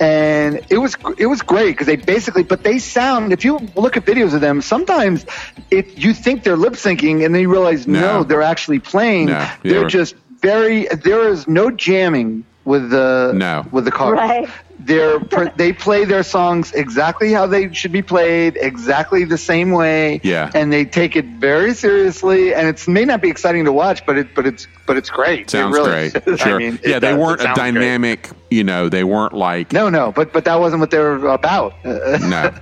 And 0.00 0.64
it 0.70 0.78
was 0.78 0.96
it 1.18 1.26
was 1.26 1.42
great 1.42 1.72
because 1.72 1.86
they 1.86 1.96
basically, 1.96 2.42
but 2.42 2.62
they 2.62 2.78
sound. 2.78 3.32
If 3.32 3.44
you 3.44 3.58
look 3.76 3.96
at 3.98 4.04
videos 4.06 4.32
of 4.34 4.40
them, 4.40 4.62
sometimes 4.62 5.26
it 5.70 5.98
you 5.98 6.14
think 6.14 6.42
they're 6.42 6.56
lip 6.56 6.72
syncing, 6.72 7.24
and 7.24 7.34
then 7.34 7.42
you 7.42 7.50
realize 7.50 7.86
no, 7.86 8.00
No. 8.00 8.24
they're 8.24 8.42
actually 8.42 8.78
playing. 8.78 9.26
No, 9.26 9.46
they 9.62 9.70
they're 9.70 9.88
just 9.88 10.14
very. 10.40 10.86
There 10.86 11.28
is 11.28 11.46
no 11.46 11.70
jamming 11.70 12.44
with 12.70 12.90
the 12.90 13.32
No. 13.34 13.66
with 13.72 13.84
the 13.84 13.90
cars. 13.90 14.16
Right. 14.16 14.48
They're 14.82 15.18
they 15.56 15.72
play 15.74 16.06
their 16.06 16.22
songs 16.22 16.72
exactly 16.72 17.32
how 17.32 17.46
they 17.46 17.70
should 17.74 17.92
be 17.92 18.00
played, 18.02 18.56
exactly 18.60 19.24
the 19.24 19.36
same 19.36 19.70
way. 19.72 20.20
Yeah. 20.22 20.50
and 20.54 20.72
they 20.72 20.84
take 20.86 21.16
it 21.16 21.26
very 21.48 21.74
seriously. 21.74 22.54
And 22.54 22.66
it 22.66 22.88
may 22.88 23.04
not 23.04 23.20
be 23.20 23.28
exciting 23.28 23.64
to 23.66 23.72
watch, 23.72 24.06
but 24.06 24.16
it 24.16 24.28
but 24.34 24.46
it's 24.46 24.66
but 24.86 24.96
it's 24.96 25.10
great. 25.10 25.40
It 25.42 25.50
Sounds 25.50 25.74
really- 25.76 26.10
great. 26.10 26.28
I 26.40 26.44
Sure. 26.44 26.58
mean, 26.58 26.78
yeah, 26.82 26.98
they 26.98 27.10
does. 27.10 27.18
Weren't 27.18 27.40
a 27.40 27.44
sounds 27.44 27.58
great. 27.58 27.72
dynamic. 27.74 28.30
You 28.50 28.64
know, 28.64 28.88
they 28.88 29.04
weren't 29.04 29.34
like 29.34 29.72
No, 29.72 29.90
no, 29.90 30.12
but 30.12 30.32
but 30.32 30.44
that 30.46 30.58
wasn't 30.60 30.80
what 30.80 30.90
they 30.90 30.98
were 30.98 31.28
about. 31.28 31.74
no. 31.84 32.52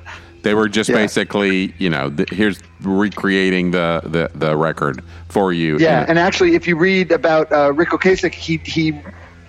They 0.43 0.55
were 0.55 0.69
just 0.69 0.88
Yeah. 0.91 0.97
basically, 0.97 1.75
you 1.79 1.91
know, 1.91 2.11
th- 2.11 2.31
here's 2.31 2.59
recreating 2.81 3.71
the, 3.71 4.00
the 4.05 4.31
the 4.35 4.57
record 4.57 5.03
for 5.29 5.53
you. 5.53 5.79
Yeah, 5.79 6.00
And- 6.00 6.11
and 6.11 6.19
actually, 6.19 6.55
if 6.57 6.67
you 6.67 6.77
read 6.77 7.12
about 7.12 7.53
uh, 7.53 7.73
Ric 7.73 7.91
Ocasek, 7.91 8.35
he 8.35 8.57
he 8.65 8.87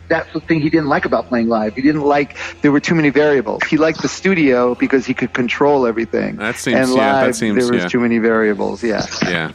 that's 0.09 0.31
the 0.33 0.39
thing 0.41 0.59
he 0.59 0.69
didn't 0.69 0.87
like 0.89 1.05
about 1.05 1.27
playing 1.27 1.47
live. 1.47 1.75
He 1.75 1.81
didn't 1.81 2.01
like 2.01 2.35
there 2.61 2.71
were 2.71 2.79
too 2.79 2.95
many 2.95 3.09
variables. 3.09 3.63
He 3.63 3.77
liked 3.77 4.01
the 4.01 4.07
studio 4.09 4.75
because 4.75 5.05
he 5.05 5.13
could 5.13 5.33
control 5.33 5.85
everything. 5.85 6.35
That 6.37 6.55
seems- 6.55 6.77
and 6.89 6.97
yeah, 6.97 7.13
that 7.13 7.25
live 7.27 7.35
seems- 7.35 7.63
there 7.63 7.71
was 7.73 7.83
yeah. 7.83 7.89
too 7.89 7.99
many 7.99 8.17
variables. 8.17 8.83
Yeah. 8.83 9.05
yeah, 9.27 9.51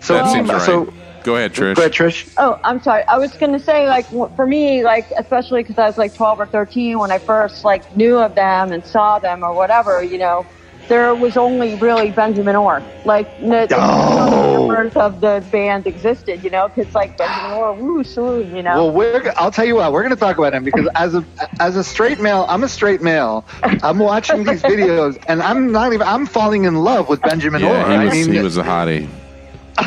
So 0.00 0.14
that 0.14 0.32
seems 0.32 0.48
right. 0.50 0.62
so 0.62 0.92
Go 1.22 1.36
ahead, 1.36 1.52
Trish. 1.52 1.74
go 1.74 1.82
ahead, 1.82 1.92
Trish. 1.92 2.32
Oh, 2.38 2.58
I'm 2.64 2.80
sorry. 2.82 3.02
I 3.04 3.18
was 3.18 3.32
going 3.34 3.52
to 3.52 3.58
say, 3.58 3.86
like, 3.86 4.06
for 4.36 4.46
me, 4.46 4.82
like, 4.82 5.10
especially 5.18 5.62
because 5.62 5.76
I 5.76 5.86
was 5.86 5.98
like 5.98 6.14
12 6.14 6.40
or 6.40 6.46
13 6.46 6.98
when 6.98 7.10
I 7.10 7.18
first 7.18 7.62
like 7.62 7.94
knew 7.94 8.16
of 8.18 8.34
them 8.34 8.72
and 8.72 8.82
saw 8.86 9.18
them 9.18 9.42
or 9.44 9.52
whatever, 9.52 10.02
you 10.02 10.16
know, 10.16 10.46
there 10.90 11.14
was 11.14 11.36
only 11.38 11.76
really 11.76 12.10
Benjamin 12.10 12.56
Orr. 12.56 12.82
Like, 13.06 13.28
n- 13.40 13.68
Oh. 13.72 14.66
members 14.68 14.94
of 14.96 15.20
the 15.20 15.42
band 15.52 15.86
existed, 15.86 16.42
you 16.44 16.50
know, 16.50 16.68
because 16.68 16.92
like 16.94 17.16
Benjamin 17.16 17.52
Orr, 17.52 17.72
woo, 17.74 18.04
swoon, 18.04 18.54
you 18.54 18.62
know. 18.62 18.74
Well, 18.86 18.92
we're, 18.92 19.32
I'll 19.36 19.52
tell 19.52 19.64
you 19.64 19.76
what, 19.76 19.92
we're 19.92 20.02
going 20.02 20.14
to 20.14 20.20
talk 20.20 20.36
about 20.36 20.52
him 20.52 20.64
because 20.64 20.88
as 20.96 21.14
a 21.14 21.24
as 21.60 21.76
a 21.76 21.84
straight 21.84 22.20
male, 22.20 22.44
I'm 22.48 22.64
a 22.64 22.68
straight 22.68 23.00
male. 23.00 23.46
I'm 23.62 23.98
watching 23.98 24.44
these 24.44 24.62
videos 24.62 25.22
and 25.28 25.40
I'm 25.40 25.72
not 25.72 25.92
even 25.94 26.06
I'm 26.06 26.26
falling 26.26 26.64
in 26.64 26.74
love 26.74 27.08
with 27.08 27.22
Benjamin 27.22 27.62
Orr. 27.64 27.72
yeah, 27.72 27.88
he 28.02 28.08
I 28.08 28.12
mean, 28.12 28.32
he 28.32 28.40
was 28.40 28.58
a 28.58 28.62
hottie. 28.62 29.08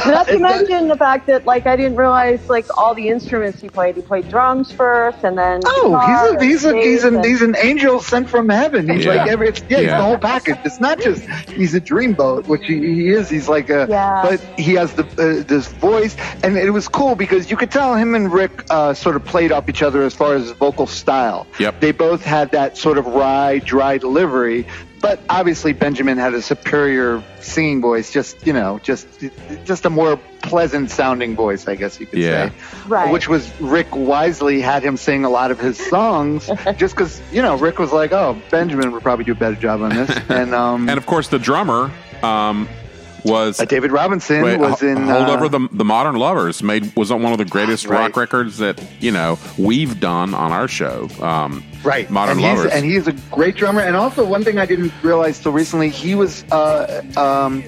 Not 0.06 0.28
to 0.28 0.34
It 0.36 0.40
does- 0.40 0.42
mention 0.68 0.88
the 0.88 0.98
fact 0.98 1.28
that 1.28 1.46
like 1.46 1.66
I 1.68 1.76
didn't 1.76 1.96
realize 1.98 2.50
like 2.50 2.66
all 2.78 2.94
the 2.94 3.10
instruments 3.10 3.62
he 3.62 3.70
played. 3.70 3.96
He 3.96 4.02
played 4.02 4.30
drums 4.30 4.72
first, 4.72 5.24
and 5.24 5.38
then 5.38 5.62
Oh, 5.66 5.98
he's 6.00 6.32
a 6.34 6.44
he's 6.44 6.66
a 6.66 6.76
he's 6.76 7.04
an 7.04 7.24
he's 7.24 7.42
an 7.42 7.56
angel 7.62 8.00
sent 8.00 8.30
from 8.30 8.50
heaven. 8.50 8.90
He's 8.90 9.06
Yeah. 9.06 9.16
like 9.16 9.30
every 9.30 9.50
it's, 9.50 9.62
yeah, 9.70 9.78
he's 9.78 9.88
Yeah. 9.88 9.98
the 9.98 10.04
whole 10.04 10.18
package. 10.18 10.58
It's 10.66 10.80
not 10.80 11.00
just 11.00 11.22
he's 11.50 11.74
a 11.76 11.82
dreamboat, 11.82 12.48
which 12.48 12.66
he, 12.66 12.80
he 12.80 13.10
is. 13.10 13.30
He's 13.30 13.48
like 13.50 13.70
a 13.70 13.88
Yeah. 13.90 14.22
but 14.24 14.40
he 14.58 14.74
has 14.76 14.94
the 14.94 15.04
uh, 15.04 15.44
this 15.48 15.68
voice, 15.68 16.16
and 16.44 16.58
it 16.58 16.72
was 16.72 16.88
cool 16.88 17.16
because 17.16 17.50
you 17.52 17.58
could 17.58 17.72
tell 17.72 17.96
him 17.96 18.16
and 18.16 18.32
Rick 18.32 18.64
uh, 18.70 18.94
sort 18.94 19.16
of 19.16 19.24
played 19.26 19.52
off 19.52 19.70
each 19.70 19.84
other 19.84 20.04
as 20.04 20.14
far 20.14 20.34
as 20.36 20.52
vocal 20.52 20.88
style. 20.88 21.46
Yep. 21.60 21.80
They 21.80 21.92
both 21.92 22.24
had 22.24 22.52
that 22.52 22.78
sort 22.78 22.98
of 22.98 23.06
wry, 23.08 23.60
dry 23.60 23.98
delivery. 23.98 24.66
But 25.04 25.20
obviously 25.30 25.74
Benjamin 25.74 26.18
had 26.18 26.34
a 26.34 26.42
superior 26.42 27.22
singing 27.42 27.82
voice, 27.82 28.10
just 28.10 28.48
you 28.48 28.54
know, 28.54 28.80
just 28.82 29.06
just 29.66 29.84
a 29.86 29.90
more 29.90 30.18
pleasant 30.42 30.90
sounding 30.92 31.36
voice, 31.36 31.68
I 31.68 31.76
guess 31.76 32.00
you 32.00 32.06
could 32.06 32.20
Yeah. 32.20 32.50
say 32.50 32.56
Right. 32.88 33.12
which 33.12 33.28
was 33.28 33.52
Rick 33.60 33.94
wisely 33.94 34.62
had 34.62 34.82
him 34.82 34.96
sing 34.96 35.26
a 35.26 35.30
lot 35.30 35.52
of 35.52 35.60
his 35.60 35.78
songs 35.90 36.50
just 36.78 36.96
because 36.96 37.22
you 37.34 37.42
know 37.42 37.58
Rick 37.58 37.80
was 37.80 37.92
like, 37.92 38.14
oh, 38.14 38.42
Benjamin 38.50 38.94
would 38.94 39.04
probably 39.04 39.26
do 39.26 39.34
a 39.34 39.36
better 39.36 39.58
job 39.58 39.82
on 39.82 39.90
this, 39.90 40.10
and 40.30 40.56
um, 40.56 40.88
And 40.88 40.98
of 40.98 41.06
course, 41.06 41.28
the 41.28 41.38
drummer 41.40 41.92
um, 42.24 42.70
was 43.26 43.60
uh, 43.60 43.66
David 43.66 43.92
Robinson 43.92 44.42
wait, 44.44 44.60
was 44.60 44.82
in 44.84 44.98
Hold 44.98 45.30
uh, 45.30 45.34
Over 45.34 45.48
the 45.50 45.68
the 45.72 45.86
Modern 45.86 46.16
Lovers. 46.16 46.62
Made 46.64 46.96
was 46.96 47.12
on 47.12 47.22
one 47.24 47.32
of 47.32 47.38
the 47.38 47.46
greatest 47.46 47.86
Right. 47.88 48.00
rock 48.00 48.18
records 48.18 48.58
that 48.58 48.82
you 49.00 49.12
know 49.12 49.38
we've 49.58 50.00
done 50.00 50.34
on 50.34 50.52
our 50.52 50.68
show. 50.68 51.08
Um, 51.22 51.64
right 51.84 52.10
Modern 52.10 52.38
and 52.38 52.42
Lovers. 52.42 52.72
and 52.72 52.86
he's 52.86 53.08
a 53.08 53.14
great 53.32 53.56
drummer. 53.56 53.82
And 53.82 53.96
also 53.96 54.26
one 54.26 54.44
thing 54.44 54.58
I 54.60 54.66
didn't 54.66 54.92
realize 55.04 55.40
till 55.40 55.52
recently, 55.52 55.90
he 55.90 56.16
was 56.16 56.44
uh, 56.52 57.04
um, 57.18 57.64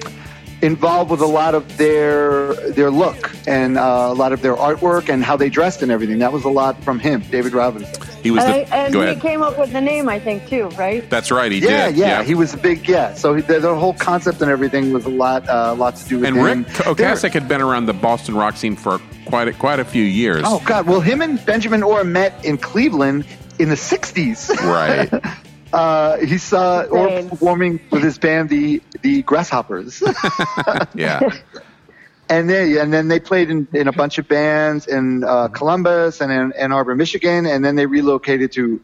involved 0.62 1.10
with 1.10 1.20
a 1.20 1.26
lot 1.26 1.54
of 1.54 1.76
their 1.76 2.54
their 2.70 2.90
look 2.90 3.30
and 3.46 3.76
uh, 3.78 4.08
a 4.10 4.14
lot 4.14 4.32
of 4.32 4.40
their 4.42 4.54
artwork 4.56 5.08
and 5.08 5.22
how 5.22 5.36
they 5.36 5.48
dressed 5.50 5.82
and 5.82 5.92
everything. 5.92 6.18
That 6.18 6.32
was 6.32 6.44
a 6.44 6.48
lot 6.48 6.82
from 6.82 6.98
him, 6.98 7.20
David 7.30 7.52
Robinson. 7.52 8.02
he 8.22 8.30
was 8.30 8.42
and, 8.44 8.66
the. 8.66 8.74
I, 8.74 8.84
and 8.84 8.92
go 8.92 9.00
he 9.02 9.06
ahead. 9.08 9.20
came 9.22 9.42
up 9.42 9.58
with 9.58 9.72
the 9.72 9.80
name, 9.80 10.08
I 10.08 10.18
think, 10.18 10.48
too, 10.48 10.68
right? 10.70 11.08
That's 11.10 11.30
right. 11.30 11.52
He 11.52 11.58
Yeah, 11.58 11.88
did. 11.88 11.96
yeah, 11.98 12.06
yeah, 12.06 12.22
he 12.24 12.34
was 12.34 12.54
a 12.54 12.56
big 12.56 12.88
yeah. 12.88 13.14
So 13.14 13.34
he, 13.34 13.42
the, 13.42 13.60
the 13.60 13.74
whole 13.74 13.94
concept 13.94 14.40
and 14.40 14.50
everything 14.50 14.92
was 14.92 15.04
a 15.04 15.10
lot, 15.10 15.48
uh, 15.48 15.74
lot 15.74 15.96
to 15.96 16.08
do 16.08 16.16
with 16.20 16.28
and 16.28 16.36
him. 16.36 16.44
Ric 16.64 16.66
Ocasek 16.68 17.32
had 17.32 17.48
been 17.48 17.60
around 17.60 17.86
the 17.86 17.92
Boston 17.94 18.34
rock 18.34 18.56
scene 18.56 18.76
for 18.76 19.00
quite 19.26 19.48
a, 19.48 19.52
quite 19.52 19.78
a 19.80 19.84
few 19.84 20.04
years. 20.04 20.42
Oh 20.46 20.62
God! 20.64 20.86
Well, 20.86 21.00
him 21.00 21.20
and 21.20 21.44
Benjamin 21.44 21.82
Orr 21.82 22.04
met 22.04 22.44
in 22.44 22.56
Cleveland 22.58 23.26
in 23.58 23.68
the 23.68 23.74
'60s. 23.74 24.50
Right. 24.62 25.10
Uh, 25.76 26.16
he 26.18 26.38
saw 26.38 26.82
Orr 26.84 27.08
Insane. 27.08 27.28
performing 27.30 27.80
with 27.90 28.02
his 28.02 28.18
band, 28.18 28.48
the 28.48 28.82
the 29.02 29.22
Grasshoppers, 29.22 30.02
Yeah. 30.94 31.20
and 32.28 32.48
they 32.48 32.78
and 32.78 32.92
then 32.92 33.08
they 33.08 33.20
played 33.20 33.50
in, 33.50 33.68
in 33.72 33.86
a 33.88 33.92
bunch 33.92 34.18
of 34.18 34.26
bands 34.26 34.86
in 34.86 35.22
uh, 35.24 35.48
Columbus 35.48 36.20
and 36.20 36.32
in 36.32 36.52
Ann 36.52 36.72
Arbor, 36.72 36.94
Michigan, 36.94 37.46
and 37.46 37.64
then 37.64 37.76
they 37.76 37.86
relocated 37.86 38.52
to 38.52 38.80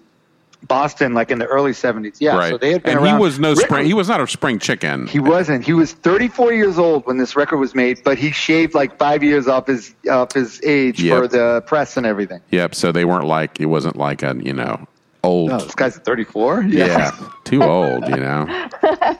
Boston, 0.69 1.13
like 1.13 1.31
in 1.33 1.39
the 1.41 1.47
early 1.47 1.73
'70s. 1.73 2.19
Yeah, 2.21 2.37
right. 2.37 2.51
so 2.51 2.59
they 2.59 2.73
had 2.73 2.83
been 2.85 2.97
and 2.99 3.05
around. 3.05 3.17
he 3.17 3.23
was 3.23 3.39
no 3.41 3.51
Rick- 3.51 3.67
spring. 3.67 3.87
He 3.87 3.95
was 3.95 4.09
not 4.09 4.21
a 4.21 4.27
spring 4.29 4.61
chicken. 4.61 5.09
He 5.09 5.19
wasn't. 5.19 5.65
He 5.65 5.73
was 5.73 5.93
34 5.93 6.53
years 6.53 6.79
old 6.79 7.05
when 7.07 7.17
this 7.17 7.35
record 7.35 7.57
was 7.59 7.75
made, 7.75 8.05
but 8.05 8.17
he 8.17 8.31
shaved 8.31 8.73
like 8.75 8.97
five 8.97 9.25
years 9.25 9.49
off 9.49 9.67
his 9.67 9.93
off 10.09 10.33
his 10.35 10.61
age 10.63 11.03
Yep. 11.03 11.19
for 11.19 11.27
the 11.29 11.63
press 11.67 11.97
and 11.97 12.07
everything. 12.07 12.41
Yep. 12.53 12.75
So 12.77 12.93
they 12.93 13.05
weren't 13.05 13.27
like 13.27 13.59
it 13.61 13.67
wasn't 13.67 13.97
like 13.97 14.23
a 14.23 14.37
you 14.41 14.53
know 14.53 14.87
old. 15.23 15.51
Oh, 15.51 15.59
this 15.59 15.75
guy's 15.75 15.97
34. 15.99 16.63
yeah. 16.69 17.11
Too 17.45 17.63
old. 17.63 18.07
You 18.09 18.17
know. 18.17 18.69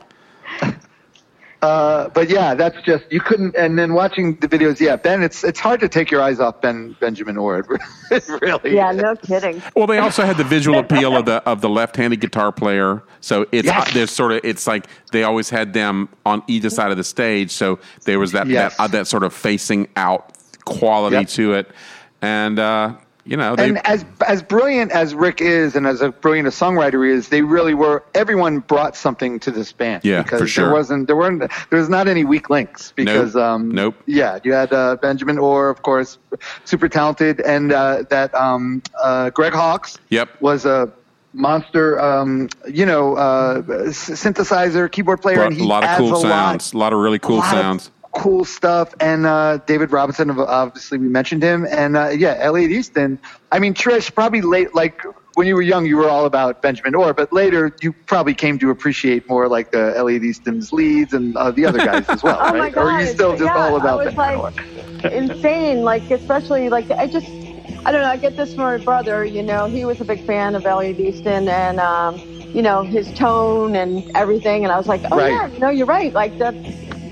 Uh, 1.63 2.09
but 2.09 2.29
yeah, 2.29 2.55
that's 2.57 2.83
just 2.83 3.05
you 3.13 3.21
couldn't. 3.21 3.55
And 3.55 3.79
then 3.79 3.95
watching 3.95 4.35
the 4.41 4.49
videos, 4.49 4.81
yeah, 4.81 4.97
Ben, 4.97 5.23
it's 5.23 5.45
it's 5.45 5.61
hard 5.61 5.79
to 5.79 5.89
take 5.89 6.11
your 6.11 6.21
eyes 6.21 6.41
off 6.41 6.61
Ben 6.61 6.97
Benjamin 6.99 7.37
Orr. 7.37 7.65
It 8.11 8.29
really. 8.43 8.75
Yeah, 8.75 8.91
is. 8.91 8.97
no 8.97 9.15
kidding. 9.15 9.63
Well, 9.77 9.87
they 9.87 9.99
also 9.99 10.25
had 10.25 10.37
the 10.39 10.43
visual 10.43 10.81
appeal 10.81 11.17
of 11.17 11.25
the 11.25 11.35
of 11.49 11.61
the 11.61 11.69
left-handed 11.69 12.21
guitar 12.21 12.51
player. 12.51 13.01
So 13.21 13.47
it's 13.53 13.67
Yes. 13.69 13.95
there's 13.95 14.11
sort 14.11 14.33
of 14.33 14.41
it's 14.43 14.67
like 14.67 14.89
they 15.13 15.23
always 15.23 15.51
had 15.51 15.73
them 15.73 16.09
on 16.27 16.43
either 16.49 16.69
side 16.69 16.91
of 16.91 16.97
the 16.97 17.05
stage. 17.05 17.53
So 17.53 17.79
there 18.07 18.19
was 18.19 18.33
that 18.33 18.49
Yes. 18.49 18.77
that, 18.77 18.83
uh, 18.83 18.89
that 18.89 19.07
sort 19.07 19.23
of 19.23 19.33
facing 19.33 19.87
out 19.95 20.33
quality 20.65 21.15
Yep. 21.19 21.29
to 21.29 21.53
it, 21.55 21.71
and 22.23 22.59
uh, 22.59 22.95
you 23.25 23.37
know 23.37 23.55
they 23.57 23.69
And 23.69 23.87
as 23.87 24.05
as 24.27 24.43
brilliant 24.43 24.91
as 24.93 25.15
Rick 25.15 25.41
is, 25.41 25.77
and 25.77 25.87
as 25.87 26.01
a 26.01 26.11
brilliant 26.11 26.49
a 26.49 26.51
songwriter 26.51 27.07
he 27.07 27.13
is, 27.13 27.29
they 27.29 27.43
really 27.43 27.75
were. 27.75 28.03
Everyone 28.15 28.59
brought 28.61 28.97
something 28.97 29.39
to 29.41 29.51
this 29.51 29.73
band. 29.73 30.05
Yeah, 30.05 30.23
because 30.23 30.41
for 30.41 30.47
sure. 30.47 30.65
There 30.67 30.75
wasn't 30.75 31.07
there 31.07 31.17
weren't 31.17 31.41
there 31.71 31.79
was 31.79 31.89
not 31.89 32.09
any 32.09 32.25
weak 32.25 32.51
links 32.51 32.93
because 32.97 33.35
Nope. 33.35 33.45
um 33.45 33.71
Nope. 33.71 33.95
yeah 34.07 34.39
you 34.43 34.53
had 34.53 34.73
uh, 34.73 34.97
Benjamin 34.97 35.39
Orr 35.39 35.71
of 35.71 35.83
course 35.83 36.19
super 36.65 36.89
talented 36.89 37.41
and 37.41 37.73
uh, 37.73 38.03
that 38.11 38.35
um 38.35 38.83
uh, 39.03 39.31
Greg 39.31 39.53
Hawkes 39.53 39.99
Yep. 40.09 40.41
was 40.41 40.65
a 40.67 40.93
monster 41.35 41.99
um 41.99 42.49
you 42.69 42.85
know 42.85 43.17
uh 43.17 43.63
synthesizer 43.91 44.91
keyboard 44.91 45.23
player 45.23 45.37
brought 45.37 45.47
and 45.53 45.57
a 45.57 45.63
he 45.63 45.67
lot 45.67 45.83
of 45.85 45.97
cool 45.97 46.09
a 46.09 46.13
lot 46.13 46.21
sounds, 46.21 46.73
a 46.73 46.79
lot 46.79 46.93
of 46.93 46.99
really 46.99 47.19
cool 47.19 47.37
lot 47.39 47.55
of 47.55 47.61
sounds. 47.61 47.91
Cool 48.15 48.45
stuff. 48.45 48.95
And 49.01 49.27
uh, 49.27 49.59
David 49.67 49.93
Robinson, 49.93 50.31
obviously, 50.31 50.99
we 50.99 51.09
mentioned 51.09 51.43
him. 51.43 51.67
And 51.71 51.97
uh, 51.97 52.09
yeah, 52.11 52.37
Elliot 52.39 52.71
Easton. 52.71 53.19
I 53.51 53.59
mean, 53.59 53.75
Trish, 53.75 54.15
probably 54.15 54.41
late, 54.43 54.75
like 54.75 55.01
when 55.35 55.47
you 55.47 55.55
were 55.55 55.63
young, 55.63 55.87
you 55.87 55.97
were 55.97 56.09
all 56.09 56.27
about 56.27 56.63
Benjamin 56.63 56.95
Orr, 56.95 57.15
but 57.15 57.33
later 57.33 57.75
you 57.81 57.93
probably 58.07 58.35
came 58.35 58.59
to 58.59 58.71
appreciate 58.71 59.29
more 59.29 59.49
like 59.49 59.71
the 59.73 59.97
Elliot 59.97 60.25
Easton's 60.25 60.73
leads 60.73 61.13
and 61.13 61.37
uh, 61.37 61.51
the 61.51 61.67
other 61.67 61.81
guys 61.81 62.11
as 62.11 62.23
well, 62.23 62.45
Oh 62.49 62.55
my 62.55 62.71
right? 62.71 62.73
god! 62.73 62.81
Or 62.83 62.91
are 62.91 63.01
you 63.01 63.07
still 63.07 63.37
just 63.37 63.43
yeah, 63.45 63.57
all 63.57 63.77
about 63.77 64.01
I 64.01 64.05
was 64.05 64.15
Benjamin 64.15 64.17
like 64.17 64.37
Orr? 64.37 64.55
insane. 65.11 65.83
Like 65.83 66.11
especially 66.11 66.69
like 66.69 66.91
I 66.91 67.07
just 67.07 67.27
I 67.85 67.93
don't 67.93 68.03
know. 68.03 68.09
I 68.09 68.17
get 68.17 68.37
this 68.37 68.55
from 68.55 68.65
my 68.65 68.79
brother. 68.79 69.25
You 69.25 69.43
know, 69.43 69.69
he 69.69 69.85
was 69.85 70.01
a 70.01 70.05
big 70.05 70.25
fan 70.27 70.55
of 70.55 70.67
Elliot 70.67 70.99
Easton 71.01 71.49
and 71.49 71.81
um, 71.81 72.23
you 72.53 72.63
know 72.63 72.85
his 72.85 73.13
tone 73.13 73.75
and 73.77 74.05
everything. 74.15 74.65
And 74.65 74.73
I 74.73 74.77
was 74.77 74.89
like, 74.89 75.03
oh 75.13 75.19
Right. 75.19 75.31
yeah, 75.31 75.49
no, 75.59 75.71
you're 75.71 75.87
right. 75.87 76.13
Like 76.13 76.39
that, 76.39 76.55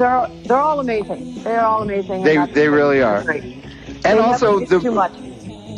they're 0.00 0.26
they're 0.46 0.56
all 0.68 0.80
amazing. 0.80 1.42
They're 1.44 1.64
all 1.64 1.82
amazing. 1.82 2.22
They- 2.24 2.44
they 2.58 2.68
really 2.68 3.00
are. 3.02 3.22
Great. 3.22 3.44
And 3.44 4.04
They 4.04 4.18
also 4.18 4.60
the 4.72 4.80
too 4.80 4.92
much. 4.92 5.12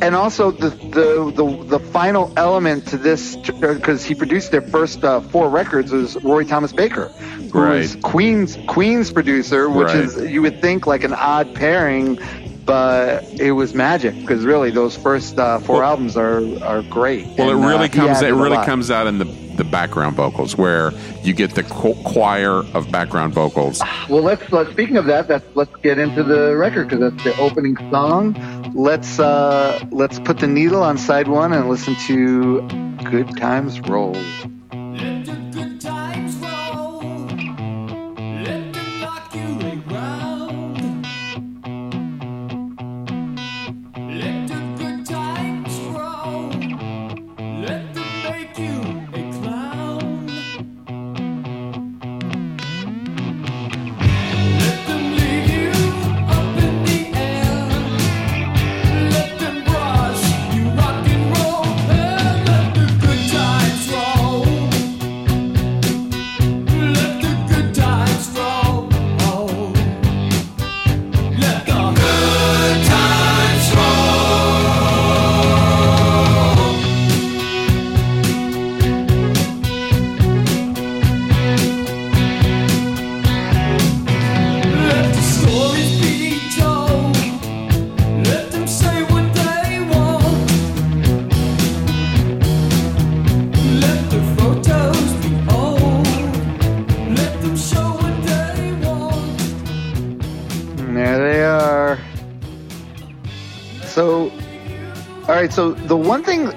and 0.06 0.14
also 0.14 0.50
the 0.52 0.70
the 0.70 1.08
the, 1.40 1.46
the 1.78 1.80
final 1.98 2.32
element 2.36 2.86
to 2.92 2.96
this 2.96 3.36
because 3.36 4.04
he 4.04 4.14
produced 4.14 4.50
their 4.54 4.62
first 4.76 5.02
uh, 5.04 5.20
four 5.32 5.46
records 5.50 5.90
was 5.92 6.16
Roy 6.22 6.44
Thomas 6.44 6.72
Baker, 6.72 7.08
who 7.52 7.60
was 7.60 7.94
Right. 7.94 8.02
Queen's 8.02 8.56
Queen's 8.68 9.10
producer, 9.12 9.68
which 9.68 9.88
Right. 9.88 9.96
is 10.06 10.16
you 10.34 10.40
would 10.42 10.60
think 10.60 10.86
like 10.86 11.02
an 11.04 11.12
odd 11.14 11.54
pairing, 11.54 12.18
but 12.64 13.24
it 13.40 13.52
was 13.52 13.74
magic 13.74 14.14
because 14.20 14.44
really 14.44 14.70
those 14.70 14.96
first 14.96 15.38
uh, 15.38 15.58
four 15.58 15.78
Well- 15.80 15.90
albums 15.90 16.16
are 16.16 16.40
are 16.62 16.82
great. 16.82 17.26
Well, 17.36 17.50
And, 17.50 17.58
it 17.58 17.64
uh, 17.64 17.68
really 17.68 17.88
he 17.88 17.96
comes. 17.98 18.22
It 18.22 18.34
really 18.34 18.64
comes 18.64 18.90
out 18.90 19.06
in 19.08 19.18
the 19.18 19.26
the 19.62 19.70
background 19.70 20.16
vocals, 20.16 20.56
where 20.56 20.92
you 21.22 21.32
get 21.32 21.54
the 21.54 21.62
choir 22.04 22.64
of 22.74 22.90
background 22.90 23.32
vocals. 23.32 23.80
Well, 24.08 24.22
let's, 24.22 24.50
let's 24.52 24.70
speaking 24.70 24.96
of 24.96 25.06
that, 25.06 25.28
that's, 25.28 25.44
let's 25.54 25.74
get 25.76 25.98
into 25.98 26.22
the 26.22 26.56
record 26.56 26.88
because 26.88 27.12
that's 27.12 27.24
the 27.24 27.36
opening 27.40 27.76
song. 27.90 28.34
Let's 28.74 29.18
uh, 29.18 29.84
let's 29.90 30.18
put 30.18 30.38
the 30.38 30.46
needle 30.46 30.82
on 30.82 30.96
side 30.98 31.28
one 31.28 31.52
and 31.52 31.68
listen 31.68 31.94
to 32.06 32.62
"Good 33.04 33.36
Times 33.36 33.80
Roll." 33.80 34.16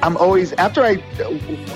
I'm 0.06 0.18
always 0.18 0.54
after 0.54 0.84
I 0.84 1.04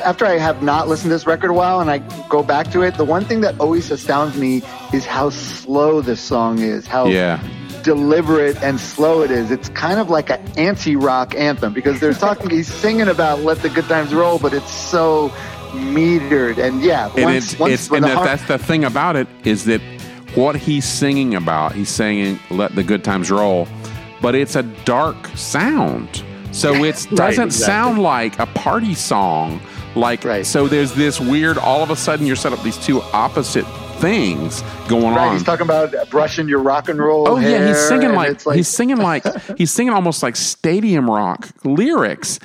after 0.05 0.23
I 0.23 0.37
have 0.37 0.61
not 0.61 0.87
listened 0.87 1.09
to 1.09 1.15
this 1.15 1.25
record 1.25 1.49
a 1.49 1.53
while 1.53 1.79
and 1.79 1.89
I 1.89 1.97
go 2.29 2.43
back 2.43 2.69
to 2.71 2.83
it, 2.83 2.95
the 2.95 3.03
one 3.03 3.25
thing 3.25 3.41
that 3.41 3.59
always 3.59 3.89
astounds 3.89 4.37
me 4.37 4.61
is 4.93 5.03
how 5.03 5.31
slow 5.31 6.01
this 6.01 6.21
song 6.21 6.59
is. 6.59 6.85
How 6.85 7.07
Yeah, 7.07 7.43
deliberate 7.81 8.61
and 8.61 8.79
slow 8.79 9.23
it 9.23 9.31
is. 9.31 9.49
It's 9.49 9.69
kind 9.69 9.99
of 9.99 10.11
like 10.11 10.29
an 10.29 10.41
anti-rock 10.57 11.33
anthem 11.33 11.73
because 11.73 11.99
they're 11.99 12.13
talking. 12.13 12.51
he's 12.51 12.71
singing 12.71 13.07
about 13.07 13.39
"Let 13.39 13.63
the 13.63 13.69
Good 13.69 13.85
Times 13.85 14.13
Roll," 14.13 14.37
but 14.37 14.53
it's 14.53 14.71
so 14.71 15.29
metered 15.71 16.59
and 16.59 16.83
yeah. 16.83 17.11
and 17.15 17.23
once, 17.25 17.53
it's 17.53 17.59
once 17.59 17.73
it's 17.73 17.89
and 17.89 18.03
the 18.03 18.13
har- 18.13 18.25
that's 18.25 18.45
the 18.45 18.59
thing 18.59 18.83
about 18.83 19.15
it 19.15 19.27
is 19.43 19.65
that 19.65 19.81
what 20.35 20.55
he's 20.55 20.85
singing 20.85 21.33
about, 21.33 21.73
he's 21.73 21.89
singing 21.89 22.39
"Let 22.51 22.75
the 22.75 22.83
good 22.83 23.03
times 23.03 23.31
roll," 23.31 23.67
but 24.21 24.35
it's 24.35 24.55
a 24.55 24.61
dark 24.63 25.15
sound, 25.35 26.23
so 26.51 26.73
it 26.83 27.07
doesn't 27.13 27.45
exactly. 27.47 27.51
sound 27.51 27.99
like 28.01 28.39
a 28.39 28.45
party 28.47 28.93
song. 28.93 29.61
Like 29.95 30.23
Right. 30.23 30.45
so, 30.45 30.67
there's 30.67 30.93
this 30.93 31.19
weird. 31.19 31.57
All 31.57 31.81
of 31.81 31.89
a 31.89 31.95
sudden, 31.95 32.27
you're 32.27 32.35
set 32.35 32.53
up 32.53 32.61
these 32.61 32.77
two 32.77 33.01
opposite 33.11 33.65
things 33.99 34.61
going 34.87 35.15
right, 35.15 35.27
on. 35.27 35.33
he's 35.33 35.43
talking 35.43 35.65
about 35.65 35.93
brushing 36.09 36.47
your 36.47 36.59
rock 36.59 36.89
and 36.89 36.99
roll. 36.99 37.27
Oh 37.27 37.37
yeah, 37.37 37.67
he's 37.67 37.79
singing 37.87 38.13
like, 38.13 38.45
like 38.45 38.55
he's 38.55 38.67
singing 38.67 38.97
like 38.97 39.25
he's 39.57 39.71
singing 39.71 39.91
almost 39.93 40.23
like 40.23 40.35
stadium 40.35 41.09
rock 41.09 41.49
lyrics, 41.63 42.39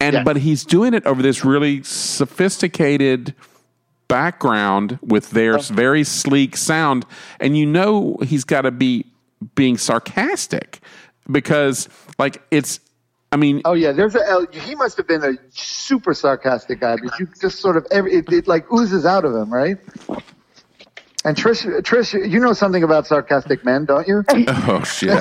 and 0.00 0.14
Yeah. 0.14 0.22
but 0.22 0.36
he's 0.38 0.64
doing 0.64 0.94
it 0.94 1.04
over 1.04 1.20
this 1.20 1.44
really 1.44 1.82
sophisticated 1.82 3.34
background 4.08 4.98
with 5.02 5.30
their 5.30 5.58
uh-huh. 5.58 5.74
very 5.74 6.04
sleek 6.04 6.56
sound, 6.56 7.04
and 7.40 7.56
you 7.58 7.66
know 7.66 8.16
he's 8.22 8.44
got 8.44 8.62
to 8.62 8.70
be 8.70 9.04
being 9.54 9.76
sarcastic 9.76 10.80
because 11.30 11.88
like 12.18 12.42
it's. 12.50 12.80
I 13.34 13.36
mean, 13.36 13.62
Oh 13.64 13.72
yeah, 13.72 13.90
there's 13.90 14.14
a. 14.14 14.46
He 14.52 14.76
must 14.76 14.96
have 14.96 15.08
been 15.08 15.24
a 15.24 15.32
super 15.50 16.14
sarcastic 16.14 16.78
guy, 16.80 16.96
but 17.02 17.18
you 17.18 17.26
just 17.40 17.58
sort 17.58 17.76
of 17.76 17.84
every 17.90 18.14
it, 18.14 18.32
it 18.32 18.46
like 18.46 18.70
oozes 18.72 19.04
out 19.04 19.24
of 19.24 19.34
him, 19.34 19.52
right? 19.52 19.76
And 21.24 21.36
Trish, 21.36 21.64
Trish, 21.82 22.12
you 22.30 22.38
know 22.38 22.52
something 22.52 22.84
about 22.84 23.08
sarcastic 23.08 23.64
men, 23.64 23.86
don't 23.86 24.06
you? 24.06 24.22
oh 24.70 24.84
shit! 24.84 25.20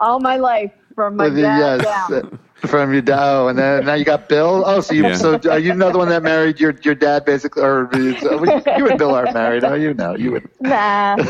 All 0.00 0.18
my 0.18 0.36
life 0.36 0.72
from 0.94 1.16
my 1.16 1.28
the- 1.28 1.42
dad 1.42 1.82
yes, 1.82 2.08
down. 2.08 2.38
from 2.56 2.92
your 2.94 3.02
dad, 3.02 3.18
oh, 3.20 3.48
and 3.48 3.58
then 3.58 3.84
now 3.84 3.92
you 3.94 4.06
got 4.06 4.26
Bill. 4.30 4.62
Oh, 4.64 4.80
so 4.80 4.94
you 4.94 5.02
Yeah. 5.02 5.16
so 5.16 5.38
are 5.50 5.58
you 5.58 5.72
another 5.72 5.98
one 5.98 6.08
that 6.08 6.22
married 6.22 6.58
your 6.58 6.74
your 6.84 6.94
dad 6.94 7.26
basically, 7.26 7.62
or 7.62 7.94
uh, 7.94 7.98
you 7.98 8.88
and 8.88 8.98
Bill 8.98 9.14
aren't 9.14 9.34
married, 9.34 9.62
are 9.62 9.76
you? 9.76 9.92
No, 9.92 10.16
you 10.16 10.32
would. 10.32 10.48
Nah. 10.62 11.16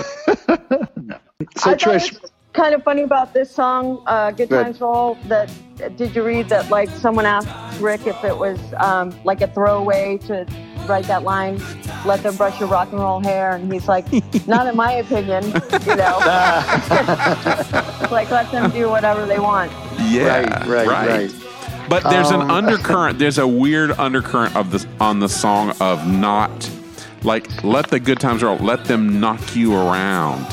So 1.57 1.72
I 1.72 1.74
Trish, 1.74 2.20
was 2.22 2.30
kind 2.55 2.75
of 2.75 2.83
funny 2.83 3.03
about 3.03 3.35
this 3.35 3.51
song, 3.51 4.03
uh, 4.07 4.31
"Good 4.31 4.49
Good. 4.49 4.62
Times 4.64 4.81
Roll." 4.81 5.19
That 5.27 5.51
did 5.97 6.14
you 6.17 6.23
read 6.23 6.49
that? 6.49 6.71
Like 6.71 6.88
someone 6.88 7.27
asked 7.27 7.81
Rick 7.81 8.07
if 8.07 8.25
it 8.25 8.38
was 8.38 8.59
um, 8.79 9.14
like 9.25 9.43
a 9.43 9.49
throwaway 9.49 10.19
to 10.27 10.47
write 10.87 11.05
that 11.07 11.25
line, 11.25 11.61
"Let 12.07 12.23
them 12.23 12.37
brush 12.37 12.59
your 12.59 12.69
rock 12.69 12.90
and 12.93 13.01
roll 13.01 13.21
hair," 13.21 13.53
and 13.53 13.71
he's 13.73 13.88
like, 13.88 14.07
"Not 14.47 14.67
in 14.67 14.77
my 14.77 14.93
opinion," 14.93 15.45
you 15.45 15.97
know. 15.97 16.19
like 18.11 18.31
let 18.31 18.51
them 18.51 18.71
do 18.71 18.88
whatever 18.88 19.27
they 19.27 19.38
want. 19.38 19.71
Yeah, 20.01 20.40
Right, 20.67 20.87
right, 20.87 21.09
right. 21.09 21.35
But 21.88 22.03
there's 22.05 22.31
an 22.31 22.43
Um, 22.43 22.51
undercurrent. 22.51 23.19
There's 23.19 23.37
a 23.38 23.47
weird 23.47 23.90
undercurrent 23.93 24.57
of 24.57 24.71
this 24.71 24.87
on 25.01 25.21
the 25.21 25.29
song 25.29 25.75
of 25.81 26.07
not 26.07 26.71
like 27.23 27.62
let 27.62 27.88
the 27.88 28.01
good 28.01 28.21
times 28.21 28.43
roll. 28.43 28.57
Let 28.57 28.85
them 28.87 29.21
knock 29.21 29.55
you 29.55 29.75
around. 29.75 30.47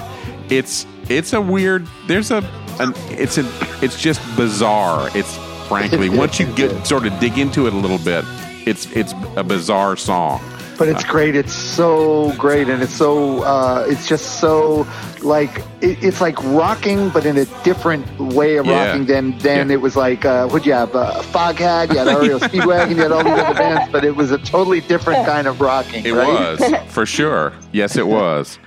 It's 0.49 0.85
it's 1.17 1.33
a 1.33 1.41
weird. 1.41 1.87
There's 2.07 2.31
a 2.31 2.37
an. 2.79 2.93
It's 3.09 3.37
a. 3.37 3.45
It's 3.81 3.99
just 3.99 4.21
bizarre. 4.35 5.09
It's 5.15 5.37
frankly 5.67 6.09
once 6.23 6.39
you 6.39 6.45
get 6.53 6.85
sort 6.85 7.05
of 7.05 7.19
dig 7.19 7.37
into 7.37 7.67
it 7.67 7.73
a 7.73 7.77
little 7.77 7.99
bit, 7.99 8.25
it's 8.65 8.85
it's 8.95 9.13
a 9.35 9.43
bizarre 9.43 9.95
song. 9.97 10.41
but 10.77 10.87
it's 10.87 11.03
great. 11.03 11.35
It's 11.35 11.53
so 11.53 12.33
great, 12.37 12.67
and 12.69 12.81
it's 12.81 12.93
so 12.95 13.43
uh, 13.43 13.85
it's 13.87 14.07
just 14.07 14.39
so 14.39 14.87
like 15.21 15.59
it, 15.81 16.03
it's 16.03 16.19
like 16.21 16.41
rocking, 16.43 17.09
but 17.09 17.25
in 17.25 17.37
a 17.37 17.45
different 17.63 18.05
way 18.19 18.57
of 18.57 18.65
Yeah. 18.65 18.87
rocking 18.87 19.05
than 19.05 19.37
than 19.39 19.67
Yeah. 19.69 19.75
it 19.75 19.81
was 19.81 19.95
like 19.95 20.25
uh, 20.25 20.47
what'd 20.47 20.65
you 20.65 20.73
have? 20.73 20.95
Uh, 20.95 21.21
Foghat, 21.33 21.91
you 21.91 21.99
had 21.99 22.07
REO 22.21 22.39
Speedwagon, 22.39 22.89
you 22.91 22.95
had 22.95 23.11
all 23.11 23.23
these 23.23 23.33
other 23.33 23.53
bands, 23.53 23.91
but 23.91 24.03
it 24.03 24.15
was 24.15 24.31
a 24.31 24.39
totally 24.39 24.81
different 24.81 25.23
kind 25.33 25.45
of 25.47 25.61
rocking. 25.61 26.03
It 26.05 26.13
right? 26.13 26.59
was 26.59 26.91
for 26.91 27.05
sure. 27.05 27.53
Yes, 27.71 27.95
it 27.95 28.07
was. 28.07 28.57